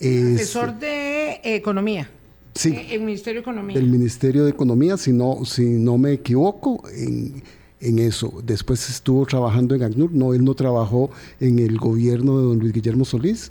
Asesor 0.00 0.78
de 0.78 1.40
Economía. 1.42 2.10
Sí. 2.54 2.70
Eh, 2.70 2.94
el 2.94 3.00
Ministerio 3.00 3.40
de 3.40 3.42
Economía. 3.42 3.78
El 3.78 3.88
Ministerio 3.88 4.44
de 4.44 4.50
Economía, 4.50 4.96
si 4.96 5.12
no, 5.12 5.44
si 5.44 5.64
no 5.64 5.98
me 5.98 6.12
equivoco, 6.12 6.82
en, 6.90 7.42
en 7.80 7.98
eso. 7.98 8.40
Después 8.44 8.88
estuvo 8.88 9.26
trabajando 9.26 9.74
en 9.74 9.82
ACNUR. 9.82 10.12
No, 10.12 10.34
él 10.34 10.44
no 10.44 10.54
trabajó 10.54 11.10
en 11.40 11.58
el 11.58 11.78
gobierno 11.78 12.38
de 12.38 12.44
don 12.44 12.58
Luis 12.58 12.72
Guillermo 12.72 13.04
Solís. 13.04 13.50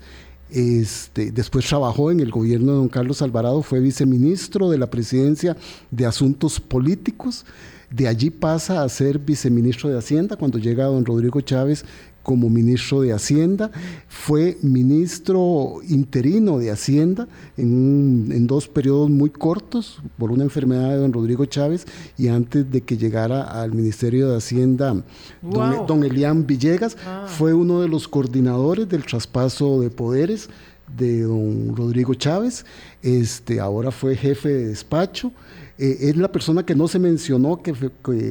Este, 0.50 1.32
después 1.32 1.66
trabajó 1.66 2.12
en 2.12 2.20
el 2.20 2.30
gobierno 2.30 2.74
de 2.74 2.78
don 2.78 2.88
Carlos 2.88 3.24
Alvarado, 3.24 3.64
fue 3.64 3.80
viceministro 3.80 4.70
de 4.70 4.78
la 4.78 4.88
presidencia 4.88 5.58
de 5.90 6.06
Asuntos 6.06 6.60
Políticos. 6.60 7.44
De 7.90 8.08
allí 8.08 8.30
pasa 8.30 8.84
a 8.84 8.90
ser 8.90 9.18
viceministro 9.18 9.90
de 9.90 9.98
Hacienda 9.98 10.36
cuando 10.36 10.60
llega 10.60 10.86
don 10.86 11.06
Rodrigo 11.06 11.42
Chávez 11.42 11.86
como 12.24 12.50
ministro 12.50 13.02
de 13.02 13.12
Hacienda, 13.12 13.70
fue 14.08 14.58
ministro 14.62 15.82
interino 15.88 16.58
de 16.58 16.72
Hacienda 16.72 17.28
en, 17.58 18.48
dos 18.48 18.68
periodos 18.68 19.10
muy 19.10 19.30
cortos 19.30 20.02
por 20.18 20.32
una 20.32 20.44
enfermedad 20.44 20.90
de 20.92 20.98
don 20.98 21.14
Rodrigo 21.14 21.46
Chávez 21.46 21.86
y 22.18 22.30
antes 22.30 22.70
de 22.72 22.82
que 22.82 22.98
llegara 22.98 23.44
al 23.44 23.74
Ministerio 23.74 24.30
de 24.30 24.38
Hacienda 24.38 25.04
don, 25.42 26.04
Elian 26.04 26.48
Villegas, 26.48 26.98
ah. 27.06 27.26
fue 27.28 27.54
uno 27.54 27.82
de 27.82 27.90
los 27.90 28.08
coordinadores 28.08 28.88
del 28.88 29.06
traspaso 29.06 29.82
de 29.82 29.90
poderes 29.90 30.50
de 30.96 31.24
don 31.24 31.76
Rodrigo 31.76 32.14
Chávez, 32.14 32.66
este, 33.02 33.60
ahora 33.60 33.92
fue 33.92 34.16
jefe 34.16 34.50
de 34.50 34.68
despacho. 34.68 35.32
Eh, 35.78 35.98
es 36.02 36.18
la 36.18 36.32
persona 36.32 36.64
que 36.64 36.76
no 36.76 36.88
se 36.88 37.00
mencionó, 37.00 37.62
que, 37.64 37.74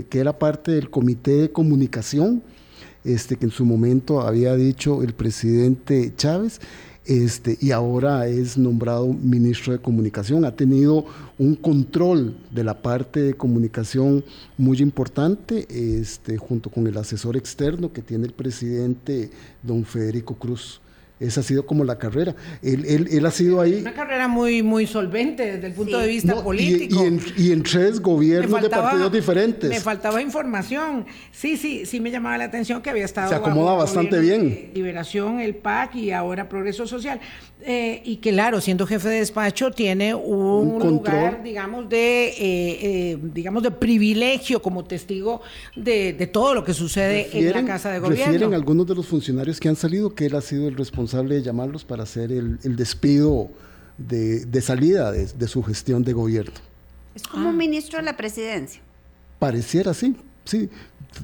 que 0.09 0.19
era 0.19 0.39
parte 0.39 0.71
del 0.73 0.89
comité 0.91 1.33
de 1.33 1.53
comunicación 1.53 2.43
este, 3.05 3.37
que 3.37 3.47
en 3.47 3.51
su 3.51 3.65
momento 3.65 4.21
había 4.21 4.55
dicho 4.55 5.03
el 5.03 5.15
presidente 5.15 6.13
Chávez. 6.17 6.61
Este, 7.05 7.59
y 7.61 7.73
ahora 7.73 8.29
es 8.29 8.57
nombrado 8.57 9.09
ministro 9.09 9.73
de 9.73 9.81
Comunicación. 9.81 10.45
Ha 10.45 10.55
tenido 10.55 11.05
un 11.37 11.57
control 11.57 12.37
de 12.53 12.63
la 12.63 12.81
parte 12.81 13.21
de 13.21 13.35
comunicación 13.35 14.25
muy 14.57 14.79
importante, 14.79 15.67
este, 15.69 16.37
junto 16.37 16.71
con 16.71 16.87
el 16.87 16.97
asesor 16.97 17.37
externo 17.37 17.93
que 17.93 18.03
tiene 18.03 18.27
el 18.27 18.33
presidente 18.33 19.31
don 19.65 19.85
Federico 19.85 20.37
Cruz. 20.37 20.82
Esa 21.23 21.41
ha 21.41 21.45
sido 21.45 21.65
como 21.65 21.85
la 21.85 21.99
carrera. 21.99 22.35
Él, 22.63 22.85
él, 22.85 23.09
él 23.11 23.25
ha 23.27 23.31
sido 23.31 23.61
ahí. 23.61 23.75
Una 23.81 23.95
carrera 23.95 24.27
muy, 24.27 24.63
muy 24.63 24.89
solvente 24.89 25.53
desde 25.53 25.69
el 25.69 25.73
punto 25.73 25.99
de 25.99 26.09
vista 26.09 26.43
político. 26.43 27.05
Y, 27.05 27.07
en, 27.07 27.21
y, 27.37 27.53
en, 27.53 27.63
tres 27.63 28.01
gobiernos 28.01 28.61
de 28.61 28.69
partidos 28.69 29.13
diferentes. 29.13 29.71
Me 29.71 29.79
faltaba 29.79 30.21
información. 30.21 31.07
Sí, 31.31 31.57
sí, 31.57 31.87
sí 31.87 32.01
me 32.01 32.11
llamaba 32.11 32.39
la 32.39 32.45
atención 32.45 32.83
que 32.83 32.91
había 32.91 33.05
estado. 33.05 33.29
Se 33.29 33.37
acomoda 33.37 33.75
bastante 33.75 34.19
bien. 34.19 34.73
Liberación, 34.75 35.39
el 35.39 35.55
PAC 35.55 35.95
y 35.95 36.11
ahora 36.11 36.49
Progreso 36.49 36.89
Social. 36.89 37.21
Eh, 37.65 38.03
y 38.05 38.17
que, 38.17 38.33
claro, 38.33 38.61
siendo 38.61 38.85
jefe 38.89 39.09
de 39.09 39.19
despacho, 39.21 39.71
tiene 39.71 40.17
un, 40.17 40.81
lugar, 40.81 41.45
digamos, 41.45 41.89
de, 41.89 42.31
eh, 42.31 42.35
eh, 42.41 43.19
digamos, 43.23 43.63
de 43.63 43.71
privilegio 43.71 44.61
como 44.61 44.83
testigo 44.83 45.43
de, 45.77 46.13
de 46.13 46.27
todo 46.27 46.55
lo 46.55 46.65
que 46.65 46.75
sucede 46.75 47.29
en 47.33 47.53
la 47.53 47.65
Casa 47.65 47.93
de 47.93 48.01
Gobierno. 48.01 48.25
Refieren 48.25 48.55
algunos 48.55 48.89
de 48.89 48.97
los 48.97 49.07
funcionarios 49.07 49.61
que 49.61 49.69
han 49.69 49.77
salido 49.77 50.13
que 50.13 50.27
él 50.27 50.35
ha 50.35 50.41
sido 50.41 50.67
el 50.67 50.77
responsable 50.77 51.12
de 51.13 51.43
llamarlos 51.43 51.85
para 51.85 52.05
hacer 52.05 52.33
el, 52.33 52.59
despido 52.77 53.51
de, 53.99 54.63
salida 54.63 55.13
de, 55.13 55.49
su 55.49 55.63
gestión 55.63 56.03
de 56.03 56.13
gobierno. 56.13 56.55
Es 57.15 57.27
como 57.27 57.49
un 57.49 57.55
ah. 57.55 57.59
ministro 57.59 57.99
de 57.99 58.05
la 58.05 58.17
presidencia. 58.17 58.81
Pareciera, 59.39 59.93
sí, 59.93 60.17
sí. 60.45 60.71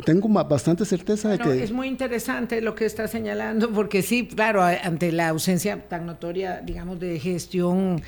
Tengo 0.04 0.28
bastante 0.28 0.84
certeza 0.84 1.30
de 1.30 1.38
que... 1.38 1.62
Es 1.62 1.72
muy 1.72 1.88
interesante 1.88 2.60
lo 2.60 2.74
que 2.74 2.84
está 2.84 3.08
señalando, 3.08 3.72
porque 3.72 4.02
sí, 4.02 4.26
claro, 4.26 4.62
ante 4.62 5.12
la 5.12 5.28
ausencia 5.28 5.88
tan 5.88 6.04
notoria, 6.04 6.60
digamos, 6.60 7.00
de 7.00 7.18
gestión 7.18 8.02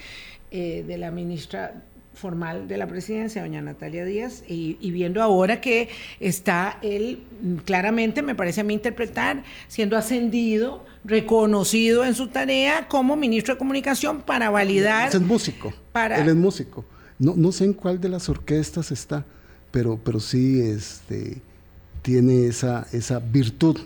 eh, 0.50 0.84
de 0.86 0.98
la 0.98 1.10
ministra 1.10 1.82
formal 2.20 2.68
de 2.68 2.76
la 2.76 2.86
presidencia, 2.86 3.42
doña 3.42 3.60
Natalia 3.62 4.04
Díaz, 4.04 4.44
y, 4.46 4.74
viendo 4.92 5.22
ahora 5.22 5.60
que 5.60 5.88
está 6.20 6.78
él 6.82 7.24
mm, 7.42 7.56
claramente, 7.64 8.22
me 8.22 8.34
parece 8.34 8.60
a 8.60 8.64
mí 8.64 8.74
interpretar, 8.74 9.42
siendo 9.66 9.96
ascendido, 9.96 10.84
reconocido 11.04 12.04
en 12.04 12.14
su 12.14 12.28
tarea 12.28 12.86
como 12.86 13.16
ministro 13.16 13.54
de 13.54 13.58
Comunicación 13.58 14.22
para 14.22 14.50
validar... 14.50 15.08
Él 15.08 15.22
es 15.22 15.26
músico, 15.26 15.72
para, 15.92 16.20
él 16.20 16.28
es 16.28 16.36
músico. 16.36 16.84
No, 17.18 17.34
no 17.36 17.50
sé 17.50 17.64
en 17.64 17.72
cuál 17.72 18.00
de 18.00 18.08
las 18.08 18.28
orquestas 18.28 18.92
está, 18.92 19.24
pero, 19.70 19.98
pero 20.02 20.20
sí 20.20 20.60
este, 20.60 21.40
tiene 22.02 22.46
esa, 22.46 22.86
esa 22.92 23.18
virtud 23.18 23.78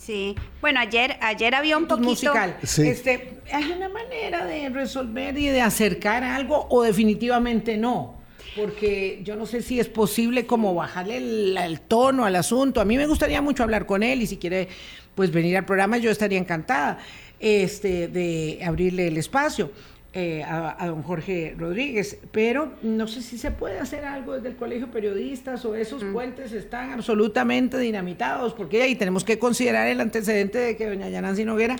Sí, 0.00 0.34
bueno, 0.62 0.80
ayer, 0.80 1.18
ayer 1.20 1.54
había 1.54 1.76
un 1.76 1.86
poquito... 1.86 2.08
Musical. 2.08 2.56
Este, 2.62 3.38
¿Hay 3.52 3.70
una 3.70 3.90
manera 3.90 4.46
de 4.46 4.70
resolver 4.70 5.36
y 5.36 5.48
de 5.48 5.60
acercar 5.60 6.24
algo 6.24 6.66
o 6.70 6.82
definitivamente 6.82 7.76
no? 7.76 8.18
Porque 8.56 9.20
yo 9.22 9.36
no 9.36 9.44
sé 9.44 9.60
si 9.60 9.78
es 9.78 9.88
posible 9.88 10.46
como 10.46 10.74
bajarle 10.74 11.18
el, 11.18 11.80
tono 11.82 12.24
al 12.24 12.34
asunto. 12.36 12.80
A 12.80 12.86
mí 12.86 12.96
me 12.96 13.06
gustaría 13.06 13.42
mucho 13.42 13.62
hablar 13.62 13.84
con 13.84 14.02
él 14.02 14.22
y 14.22 14.26
si 14.26 14.38
quiere 14.38 14.68
pues 15.14 15.30
venir 15.30 15.58
al 15.58 15.66
programa 15.66 15.98
yo 15.98 16.10
estaría 16.10 16.38
encantada 16.38 16.98
este, 17.38 18.08
de 18.08 18.58
abrirle 18.64 19.08
el 19.08 19.18
espacio. 19.18 19.70
Eh, 20.12 20.42
a, 20.42 20.86
don 20.88 21.04
Jorge 21.04 21.54
Rodríguez, 21.56 22.18
pero 22.32 22.72
no 22.82 23.06
sé 23.06 23.22
si 23.22 23.38
se 23.38 23.52
puede 23.52 23.78
hacer 23.78 24.04
algo 24.04 24.34
desde 24.34 24.48
el 24.48 24.56
Colegio 24.56 24.88
de 24.88 24.92
Periodistas 24.92 25.64
o 25.64 25.76
esos 25.76 26.02
mm. 26.02 26.12
puentes 26.12 26.50
están 26.50 26.90
absolutamente 26.90 27.78
dinamitados, 27.78 28.52
porque 28.52 28.82
ahí 28.82 28.96
tenemos 28.96 29.22
que 29.22 29.38
considerar 29.38 29.86
el 29.86 30.00
antecedente 30.00 30.58
de 30.58 30.76
que 30.76 30.88
doña 30.88 31.08
Yanancy 31.08 31.44
Noguera 31.44 31.76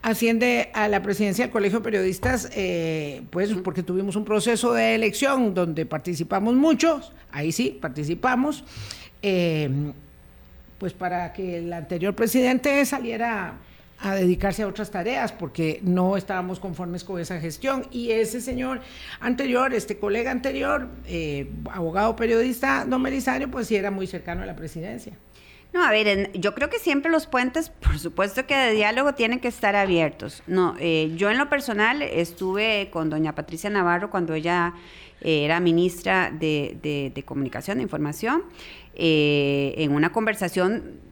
asciende 0.00 0.70
a 0.72 0.88
la 0.88 1.02
presidencia 1.02 1.44
del 1.44 1.52
Colegio 1.52 1.80
de 1.80 1.84
Periodistas, 1.84 2.48
eh, 2.54 3.20
pues 3.28 3.54
mm. 3.54 3.60
porque 3.60 3.82
tuvimos 3.82 4.16
un 4.16 4.24
proceso 4.24 4.72
de 4.72 4.94
elección 4.94 5.52
donde 5.52 5.84
participamos 5.84 6.54
muchos, 6.54 7.12
ahí 7.32 7.52
sí, 7.52 7.76
participamos, 7.78 8.64
eh, 9.20 9.68
pues 10.78 10.94
para 10.94 11.34
que 11.34 11.58
el 11.58 11.70
anterior 11.70 12.14
presidente 12.14 12.82
saliera 12.86 13.58
a 14.00 14.14
dedicarse 14.14 14.62
a 14.62 14.68
otras 14.68 14.90
tareas 14.90 15.32
porque 15.32 15.80
no 15.82 16.16
estábamos 16.16 16.60
conformes 16.60 17.04
con 17.04 17.20
esa 17.20 17.40
gestión. 17.40 17.86
Y 17.90 18.12
ese 18.12 18.40
señor 18.40 18.80
anterior, 19.20 19.74
este 19.74 19.98
colega 19.98 20.30
anterior, 20.30 20.88
eh, 21.06 21.50
abogado 21.72 22.14
periodista 22.14 22.84
don 22.84 23.02
Melisario, 23.02 23.50
pues 23.50 23.66
sí 23.66 23.76
era 23.76 23.90
muy 23.90 24.06
cercano 24.06 24.42
a 24.42 24.46
la 24.46 24.54
presidencia. 24.54 25.14
No, 25.72 25.84
a 25.84 25.90
ver, 25.90 26.32
yo 26.32 26.54
creo 26.54 26.70
que 26.70 26.78
siempre 26.78 27.10
los 27.10 27.26
puentes, 27.26 27.70
por 27.80 27.98
supuesto 27.98 28.46
que 28.46 28.56
de 28.56 28.72
diálogo 28.72 29.14
tienen 29.14 29.40
que 29.40 29.48
estar 29.48 29.74
abiertos. 29.74 30.42
No, 30.46 30.76
eh, 30.78 31.12
yo 31.16 31.30
en 31.30 31.38
lo 31.38 31.48
personal 31.48 32.02
estuve 32.02 32.88
con 32.92 33.10
doña 33.10 33.34
Patricia 33.34 33.68
Navarro 33.68 34.10
cuando 34.10 34.34
ella 34.34 34.74
eh, 35.20 35.44
era 35.44 35.58
ministra 35.58 36.30
de, 36.30 37.10
de, 37.14 37.22
Comunicación, 37.24 37.78
de 37.78 37.82
Información, 37.82 38.44
en 39.00 39.92
una 39.92 40.10
conversación 40.10 41.07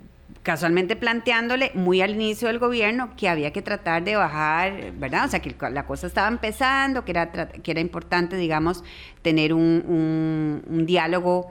casualmente 0.47 0.95
planteándole 0.95 1.73
muy 1.75 2.03
al 2.03 2.13
inicio 2.13 2.47
del 2.47 2.61
gobierno 2.61 3.11
que 3.17 3.29
había 3.29 3.53
que 3.53 3.63
tratar 3.63 4.05
de 4.05 4.15
bajar, 4.15 4.93
¿verdad? 4.93 5.25
O 5.25 5.29
sea, 5.29 5.41
que 5.41 5.53
la 5.73 5.85
cosa 5.87 6.07
estaba 6.07 6.29
empezando, 6.29 7.05
que 7.05 7.11
era, 7.11 7.33
que 7.33 7.69
era 7.69 7.81
importante, 7.81 8.37
digamos, 8.37 8.85
tener 9.23 9.53
un, 9.53 10.63
un 10.65 10.87
diálogo 10.87 11.51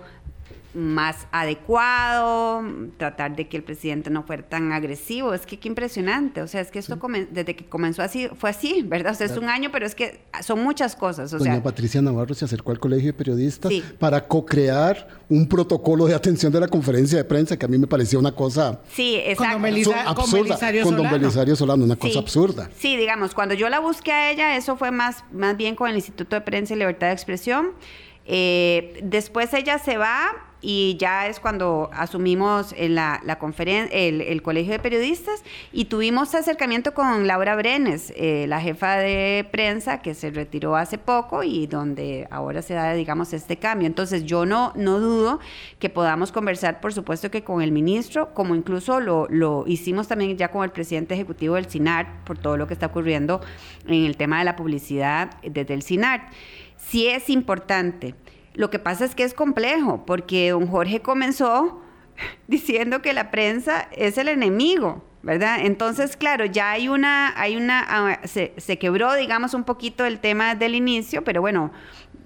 más 0.75 1.27
adecuado, 1.31 2.63
tratar 2.97 3.35
de 3.35 3.47
que 3.47 3.57
el 3.57 3.63
presidente 3.63 4.09
no 4.09 4.23
fuera 4.23 4.43
tan 4.43 4.71
agresivo. 4.73 5.33
Es 5.33 5.45
que 5.45 5.57
qué 5.57 5.69
impresionante. 5.69 6.41
O 6.41 6.47
sea, 6.47 6.61
es 6.61 6.69
que 6.69 6.79
esto 6.79 6.99
desde 7.31 7.55
que 7.55 7.65
comenzó 7.65 8.01
así, 8.01 8.27
fue 8.37 8.49
así, 8.49 8.83
¿verdad? 8.87 9.13
O 9.13 9.15
sea, 9.15 9.25
es 9.27 9.37
un 9.37 9.49
año, 9.49 9.69
pero 9.71 9.85
es 9.85 9.95
que 9.95 10.21
son 10.41 10.61
muchas 10.61 10.95
cosas. 10.95 11.33
O 11.33 11.39
Doña 11.39 11.63
Patricia 11.63 12.01
Navarro 12.01 12.33
se 12.33 12.45
acercó 12.45 12.71
al 12.71 12.79
Colegio 12.79 13.07
de 13.07 13.13
Periodistas 13.13 13.71
para 13.97 14.27
co-crear 14.27 15.07
un 15.29 15.47
protocolo 15.47 16.05
de 16.05 16.13
atención 16.13 16.51
de 16.51 16.59
la 16.59 16.67
conferencia 16.67 17.17
de 17.17 17.23
prensa 17.23 17.57
que 17.57 17.65
a 17.65 17.69
mí 17.69 17.77
me 17.77 17.87
parecía 17.87 18.19
una 18.19 18.33
cosa 18.33 18.81
sí, 18.91 19.15
exacto. 19.15 19.59
Con, 19.59 19.97
absurda, 20.05 20.83
con 20.83 20.95
don 20.95 21.09
Belisario 21.09 21.55
Solano, 21.55 21.85
una 21.85 21.95
cosa 21.95 22.19
absurda. 22.19 22.69
Sí, 22.77 22.97
digamos, 22.97 23.33
cuando 23.33 23.55
yo 23.55 23.69
la 23.69 23.79
busqué 23.79 24.11
a 24.11 24.31
ella, 24.31 24.55
eso 24.55 24.75
fue 24.75 24.91
más, 24.91 25.23
más 25.31 25.57
bien 25.57 25.75
con 25.75 25.89
el 25.89 25.95
Instituto 25.95 26.35
de 26.35 26.41
Prensa 26.41 26.73
y 26.73 26.77
Libertad 26.77 27.07
de 27.07 27.13
Expresión. 27.13 27.71
Eh, 28.25 28.99
después 29.03 29.53
ella 29.53 29.77
se 29.77 29.97
va 29.97 30.31
y 30.67 30.97
ya 30.97 31.27
es 31.27 31.39
cuando 31.39 31.91
asumimos 31.93 32.73
en 32.75 32.95
la, 32.95 33.21
la 33.23 33.37
el, 33.91 34.41
Colegio 34.41 34.71
de 34.71 34.79
Periodistas 34.79 35.43
y 35.71 35.85
tuvimos 35.85 36.33
acercamiento 36.33 36.95
con 36.95 37.27
Laura 37.27 37.55
Brenes, 37.55 38.11
eh, 38.15 38.47
la 38.47 38.59
jefa 38.59 38.97
de 38.97 39.47
prensa 39.51 40.01
que 40.01 40.15
se 40.15 40.31
retiró 40.31 40.75
hace 40.75 40.97
poco 40.97 41.43
y 41.43 41.67
donde 41.67 42.27
ahora 42.31 42.63
se 42.63 42.73
da, 42.73 42.93
digamos, 42.93 43.31
este 43.33 43.57
cambio. 43.57 43.85
Entonces 43.85 44.25
yo 44.25 44.47
no, 44.47 44.73
no 44.75 44.99
dudo 44.99 45.39
que 45.77 45.91
podamos 45.91 46.31
conversar, 46.31 46.81
por 46.81 46.93
supuesto 46.93 47.29
que 47.29 47.43
con 47.43 47.61
el 47.61 47.71
ministro, 47.71 48.33
como 48.33 48.55
incluso 48.55 48.99
lo, 48.99 49.27
lo 49.29 49.65
hicimos 49.67 50.07
también 50.07 50.35
ya 50.35 50.49
con 50.49 50.63
el 50.63 50.71
presidente 50.71 51.13
ejecutivo 51.13 51.55
del 51.55 51.69
SINAR, 51.69 52.23
por 52.23 52.39
todo 52.39 52.57
lo 52.57 52.65
que 52.65 52.73
está 52.73 52.87
ocurriendo 52.87 53.39
en 53.85 54.03
el 54.05 54.17
tema 54.17 54.39
de 54.39 54.45
la 54.45 54.55
publicidad 54.55 55.29
desde 55.43 55.75
el 55.75 55.83
SINAR. 55.83 56.27
Sí 56.75 57.07
es 57.07 57.29
importante 57.29 58.15
lo 58.55 58.69
que 58.69 58.79
pasa 58.79 59.05
es 59.05 59.15
que 59.15 59.23
es 59.23 59.33
complejo, 59.33 60.05
porque 60.05 60.51
don 60.51 60.67
Jorge 60.67 61.01
comenzó 61.01 61.81
diciendo 62.47 63.01
que 63.01 63.13
la 63.13 63.31
prensa 63.31 63.87
es 63.91 64.17
el 64.17 64.27
enemigo, 64.27 65.03
¿verdad? 65.21 65.59
Entonces, 65.61 66.15
claro, 66.15 66.45
ya 66.45 66.71
hay 66.71 66.87
una, 66.87 67.39
hay 67.39 67.57
una, 67.57 67.85
ah, 67.87 68.19
se, 68.25 68.77
quebró, 68.77 69.13
digamos, 69.15 69.53
un 69.53 69.63
poquito 69.63 70.05
el 70.05 70.19
tema 70.19 70.55
del 70.55 70.75
inicio, 70.75 71.23
pero 71.23 71.41
bueno, 71.41 71.71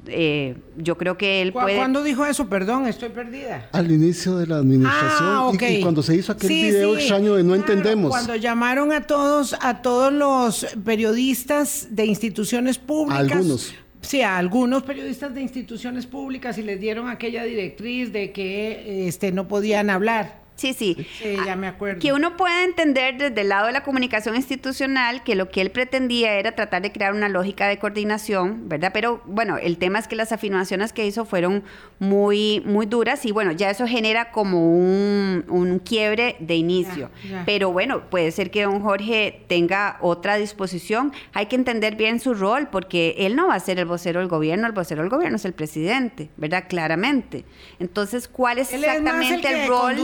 eh, 0.05 0.57
yo 0.77 0.97
creo 0.97 1.17
que 1.17 1.41
él 1.41 1.51
puede... 1.51 1.77
¿Cuándo 1.77 2.03
dijo 2.03 2.25
eso? 2.25 2.47
Perdón, 2.47 2.87
estoy 2.87 3.09
perdida. 3.09 3.69
Al 3.71 3.91
inicio 3.91 4.37
de 4.37 4.47
la 4.47 4.57
administración 4.57 5.57
ah, 5.59 5.69
y, 5.69 5.81
cuando 5.81 6.03
se 6.03 6.15
hizo 6.15 6.31
aquel 6.31 6.49
video 6.49 6.95
extraño 6.95 7.35
de 7.35 7.43
no 7.43 7.55
entendemos. 7.55 8.09
Cuando 8.09 8.35
llamaron 8.35 8.91
a 8.91 9.01
todos, 9.07 9.55
a 9.61 9.81
todos 9.81 10.13
los 10.13 10.65
periodistas 10.83 11.87
de 11.91 12.05
instituciones 12.05 12.77
públicas. 12.77 13.31
Algunos 13.31 13.73
Sí, 14.09 14.23
a 14.23 14.39
algunos 14.39 14.81
periodistas 14.81 15.35
de 15.35 15.41
instituciones 15.41 16.07
públicas 16.07 16.57
y 16.57 16.63
les 16.63 16.79
dieron 16.79 17.09
aquella 17.09 17.43
directriz 17.43 18.11
de 18.11 18.31
que 18.31 19.07
este, 19.07 19.31
no 19.31 19.47
podían 19.47 19.91
hablar. 19.91 20.41
Sí, 20.59 20.73
sí. 20.73 21.07
ya 21.45 21.55
me 21.55 21.67
acuerdo. 21.67 21.99
Que 21.99 22.11
uno 22.11 22.35
pueda 22.35 22.63
entender 22.63 23.17
desde 23.17 23.41
el 23.41 23.49
lado 23.49 23.67
de 23.67 23.73
la 23.73 23.83
comunicación 23.83 24.35
institucional 24.35 25.23
que 25.23 25.35
lo 25.35 25.49
que 25.49 25.61
él 25.61 25.71
pretendía 25.71 26.33
era 26.33 26.53
tratar 26.53 26.81
de 26.81 26.91
crear 26.91 27.13
una 27.13 27.29
lógica 27.29 27.67
de 27.67 27.79
coordinación, 27.79 28.67
¿verdad? 28.67 28.91
Pero 28.93 29.21
bueno, 29.25 29.57
el 29.57 29.77
tema 29.77 29.99
es 29.99 30.07
que 30.07 30.15
las 30.15 30.31
afirmaciones 30.31 30.91
que 30.91 31.05
hizo 31.05 31.23
fueron 31.25 31.63
muy, 31.99 32.61
muy 32.65 32.85
duras 32.85 33.25
y 33.25 33.31
bueno, 33.31 33.51
ya 33.51 33.69
eso 33.69 33.87
genera 33.87 34.31
como 34.31 34.73
un, 34.73 35.45
un 35.47 35.79
quiebre 35.79 36.35
de 36.39 36.55
inicio. 36.55 37.09
Pero 37.45 37.71
bueno, 37.71 38.09
puede 38.09 38.31
ser 38.31 38.51
que 38.51 38.63
don 38.63 38.81
Jorge 38.81 39.45
tenga 39.47 39.97
otra 40.01 40.35
disposición. 40.35 41.13
Hay 41.33 41.45
que 41.45 41.55
entender 41.55 41.95
bien 41.95 42.19
su 42.19 42.33
rol 42.33 42.67
porque 42.69 43.15
él 43.19 43.35
no 43.35 43.47
va 43.47 43.55
a 43.55 43.59
ser 43.59 43.79
el 43.79 43.85
vocero 43.85 44.19
del 44.19 44.29
gobierno, 44.29 44.67
el 44.67 44.73
vocero 44.73 45.01
del 45.01 45.09
gobierno 45.09 45.37
es 45.37 45.45
el 45.45 45.53
presidente, 45.53 46.29
¿verdad? 46.37 46.65
Claramente. 46.67 47.45
Entonces, 47.79 48.27
¿cuál 48.27 48.59
es 48.59 48.73
exactamente 48.73 49.63
el, 49.63 49.67
rol? 49.67 49.95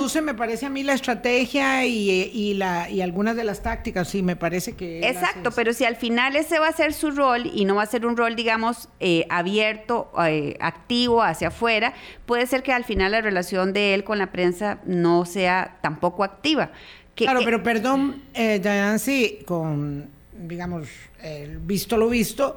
Parece 0.45 0.67
a 0.67 0.69
mí 0.69 0.83
la 0.83 0.93
estrategia 0.93 1.85
y, 1.85 2.53
la, 2.53 2.87
y 2.87 3.01
algunas 3.01 3.35
de 3.35 3.43
las 3.43 3.63
tácticas, 3.63 4.07
sí, 4.07 4.21
me 4.21 4.35
parece 4.35 4.73
que... 4.73 4.99
Exacto, 4.99 5.49
pero 5.51 5.73
si 5.73 5.85
al 5.85 5.95
final 5.95 6.35
ese 6.35 6.59
va 6.59 6.67
a 6.67 6.71
ser 6.71 6.93
su 6.93 7.09
rol 7.09 7.49
y 7.51 7.65
no 7.65 7.75
va 7.75 7.81
a 7.81 7.87
ser 7.87 8.05
un 8.05 8.15
rol, 8.15 8.35
digamos, 8.35 8.89
eh, 8.99 9.25
abierto, 9.29 10.11
eh, 10.23 10.55
activo 10.59 11.23
hacia 11.23 11.47
afuera, 11.47 11.95
puede 12.27 12.45
ser 12.45 12.61
que 12.61 12.71
al 12.71 12.83
final 12.83 13.13
la 13.13 13.21
relación 13.21 13.73
de 13.73 13.95
él 13.95 14.03
con 14.03 14.19
la 14.19 14.31
prensa 14.31 14.77
no 14.85 15.25
sea 15.25 15.77
tampoco 15.81 16.23
activa. 16.23 16.71
claro, 17.15 17.39
pero 17.43 17.63
perdón, 17.63 18.21
eh, 18.35 18.61
sí, 18.99 19.39
con, 19.47 20.09
digamos, 20.47 20.87
visto 21.61 21.97
lo 21.97 22.07
visto, 22.07 22.55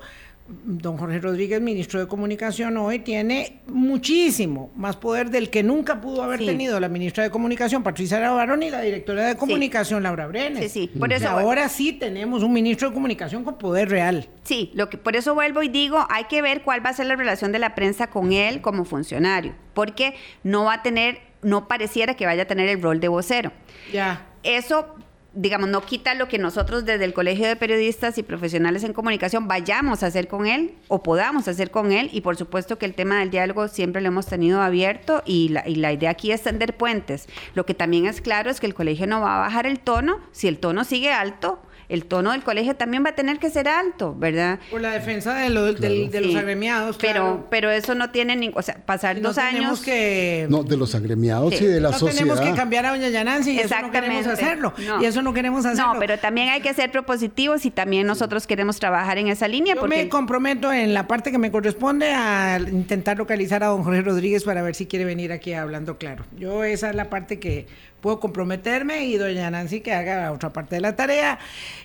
don 0.48 0.96
Jorge 0.96 1.18
Rodríguez, 1.18 1.60
ministro 1.60 2.00
de 2.00 2.06
Comunicación, 2.06 2.76
hoy 2.78 3.00
tiene 3.00 3.60
muchísimo 3.66 4.70
más 4.74 4.96
poder 4.96 5.30
del 5.30 5.50
que 5.50 5.62
nunca 5.62 6.00
pudo 6.00 6.22
haber 6.22 6.40
tenido 6.40 6.80
la 6.80 6.88
ministra 6.88 7.22
de 7.24 7.30
Comunicación, 7.30 7.82
Patricia 7.82 8.18
Navarro, 8.18 8.60
y 8.60 8.70
la 8.70 8.80
directora 8.80 9.26
de 9.26 9.36
Comunicación, 9.36 10.02
Laura 10.02 10.26
Brenes. 10.26 10.72
Sí, 10.72 10.88
sí. 10.88 10.98
Por 10.98 11.12
eso, 11.12 11.28
ahora 11.28 11.68
sí 11.68 11.92
tenemos 11.92 12.42
un 12.42 12.52
ministro 12.52 12.88
de 12.88 12.94
Comunicación 12.94 13.44
con 13.44 13.58
poder 13.58 13.90
real. 13.90 14.28
Sí, 14.42 14.70
lo 14.74 14.88
que, 14.88 14.96
por 14.96 15.16
eso 15.16 15.34
vuelvo 15.34 15.62
y 15.62 15.68
digo, 15.68 16.06
hay 16.08 16.24
que 16.24 16.40
ver 16.40 16.62
cuál 16.62 16.84
va 16.84 16.90
a 16.90 16.94
ser 16.94 17.06
la 17.06 17.16
relación 17.16 17.52
de 17.52 17.58
la 17.58 17.74
prensa 17.74 18.08
con 18.08 18.32
él 18.32 18.62
como 18.62 18.84
funcionario, 18.84 19.54
porque 19.74 20.14
no 20.42 20.64
va 20.64 20.74
a 20.74 20.82
tener, 20.82 21.18
no 21.42 21.68
pareciera 21.68 22.14
que 22.14 22.24
vaya 22.24 22.44
a 22.44 22.46
tener 22.46 22.68
el 22.68 22.80
rol 22.80 23.00
de 23.00 23.08
vocero. 23.08 23.52
Ya. 23.92 24.26
Eso 24.42 24.94
digamos, 25.34 25.68
no 25.68 25.82
quita 25.82 26.14
lo 26.14 26.26
que 26.26 26.38
nosotros 26.38 26.84
desde 26.84 27.04
el 27.04 27.12
Colegio 27.12 27.46
de 27.46 27.56
Periodistas 27.56 28.16
y 28.18 28.22
Profesionales 28.22 28.82
en 28.82 28.92
Comunicación 28.92 29.46
vayamos 29.46 30.02
a 30.02 30.06
hacer 30.06 30.26
con 30.26 30.46
él 30.46 30.74
o 30.88 31.02
podamos 31.02 31.48
hacer 31.48 31.70
con 31.70 31.92
él 31.92 32.08
y 32.12 32.22
por 32.22 32.36
supuesto 32.36 32.78
que 32.78 32.86
el 32.86 32.94
tema 32.94 33.20
del 33.20 33.30
diálogo 33.30 33.68
siempre 33.68 34.00
lo 34.00 34.08
hemos 34.08 34.26
tenido 34.26 34.62
abierto 34.62 35.22
y 35.26 35.50
la, 35.50 35.68
y 35.68 35.76
la 35.76 35.92
idea 35.92 36.10
aquí 36.10 36.32
es 36.32 36.42
tender 36.42 36.76
puentes. 36.76 37.28
Lo 37.54 37.66
que 37.66 37.74
también 37.74 38.06
es 38.06 38.20
claro 38.20 38.50
es 38.50 38.58
que 38.58 38.66
el 38.66 38.74
colegio 38.74 39.06
no 39.06 39.20
va 39.20 39.36
a 39.36 39.40
bajar 39.40 39.66
el 39.66 39.80
tono, 39.80 40.18
si 40.32 40.48
el 40.48 40.58
tono 40.58 40.84
sigue 40.84 41.12
alto, 41.12 41.60
el 41.88 42.04
tono 42.04 42.32
del 42.32 42.42
colegio 42.42 42.76
también 42.76 43.04
va 43.04 43.10
a 43.10 43.14
tener 43.14 43.38
que 43.38 43.48
ser 43.50 43.66
alto, 43.68 44.14
¿verdad? 44.16 44.58
Por 44.70 44.80
la 44.80 44.90
defensa 44.90 45.34
de, 45.34 45.50
de 45.50 46.20
los 46.20 46.34
agremiados. 46.34 46.98
Pero, 46.98 47.46
pero 47.50 47.70
eso 47.70 47.94
no 47.94 48.10
tiene 48.10 48.36
ni, 48.36 48.50
o 48.54 48.62
sea, 48.62 48.76
pasar 48.84 49.20
dos 49.20 49.38
años. 49.38 49.80
que. 49.80 50.46
No, 50.50 50.62
de 50.62 50.76
los 50.76 50.94
agremiados 50.94 51.60
y 51.60 51.64
de 51.64 51.80
la 51.80 51.90
no 51.90 51.98
sociedad. 51.98 52.26
tenemos 52.26 52.40
que 52.40 52.54
cambiar 52.54 52.86
a 52.86 52.90
doña 52.90 53.08
Yanansi 53.08 53.52
y 53.52 53.60
eso 53.60 53.74
no 53.80 53.90
queremos 53.90 54.26
hacerlo. 54.26 54.74
Y 55.00 55.04
eso 55.04 55.22
no 55.22 55.32
queremos 55.32 55.64
hacerlo. 55.64 55.94
No, 55.94 56.00
pero 56.00 56.18
también 56.18 56.48
hay 56.48 56.60
que 56.60 56.74
ser 56.74 56.90
propositivos 56.90 57.64
y 57.64 57.70
también 57.70 58.06
nosotros 58.06 58.46
queremos 58.46 58.78
trabajar 58.78 59.18
en 59.18 59.28
esa 59.28 59.48
línea. 59.48 59.74
Yo 59.74 59.80
porque... 59.80 59.96
me 59.96 60.08
comprometo 60.08 60.72
en 60.72 60.92
la 60.92 61.06
parte 61.06 61.30
que 61.30 61.38
me 61.38 61.50
corresponde 61.50 62.12
a 62.12 62.58
intentar 62.58 63.18
localizar 63.18 63.62
a 63.62 63.68
don 63.68 63.82
Jorge 63.82 64.02
Rodríguez 64.02 64.44
para 64.44 64.62
ver 64.62 64.74
si 64.74 64.86
quiere 64.86 65.04
venir 65.04 65.32
aquí 65.32 65.52
hablando 65.54 65.96
claro. 65.96 66.24
Yo 66.36 66.64
esa 66.64 66.90
es 66.90 66.96
la 66.96 67.08
parte 67.08 67.38
que 67.38 67.66
puedo 68.00 68.20
comprometerme 68.20 69.04
y 69.06 69.16
doña 69.16 69.50
Nancy 69.50 69.80
que 69.80 69.92
haga 69.92 70.32
otra 70.32 70.52
parte 70.52 70.76
de 70.76 70.80
la 70.80 70.96
tarea 70.96 71.38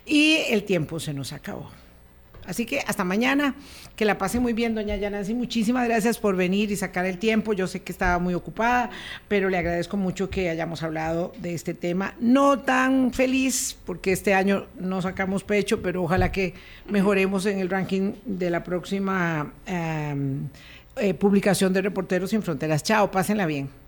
y 0.06 0.38
el 0.50 0.64
tiempo 0.64 1.00
se 1.00 1.14
nos 1.14 1.34
acabó. 1.34 1.70
Así 2.46 2.66
que 2.66 2.80
hasta 2.80 3.04
mañana, 3.04 3.56
que 3.96 4.06
la 4.06 4.18
pase 4.18 4.40
muy 4.40 4.54
bien, 4.54 4.76
doña 4.76 4.96
Yanancy. 4.96 5.34
Muchísimas 5.34 5.88
gracias 5.88 6.18
por 6.18 6.36
venir 6.36 6.72
y 6.72 6.76
sacar 6.76 7.06
el 7.06 7.18
tiempo. 7.18 7.54
Yo 7.54 7.68
sé 7.68 7.82
que 7.82 7.92
estaba 7.92 8.20
muy 8.20 8.34
ocupada, 8.34 8.90
pero 9.28 9.50
le 9.50 9.58
agradezco 9.58 9.98
mucho 9.98 10.30
que 10.30 10.50
hayamos 10.50 10.84
hablado 10.84 11.34
de 11.40 11.54
este 11.54 11.74
tema. 11.74 12.16
No 12.20 12.60
tan 12.60 13.14
feliz, 13.14 13.78
porque 13.86 14.12
este 14.12 14.34
año 14.34 14.66
no 14.80 15.02
sacamos 15.02 15.44
pecho, 15.44 15.82
pero 15.82 16.04
ojalá 16.04 16.32
que 16.32 16.54
mejoremos 16.90 17.46
en 17.46 17.60
el 17.60 17.70
ranking 17.70 18.14
de 18.26 18.50
la 18.50 18.64
próxima 18.64 19.54
eh, 19.66 21.14
publicación 21.14 21.72
de 21.72 21.82
Reporteros 21.82 22.32
Sin 22.32 22.44
Fronteras. 22.44 22.84
Chao, 22.84 23.10
pásenla 23.10 23.46
bien. 23.46 23.83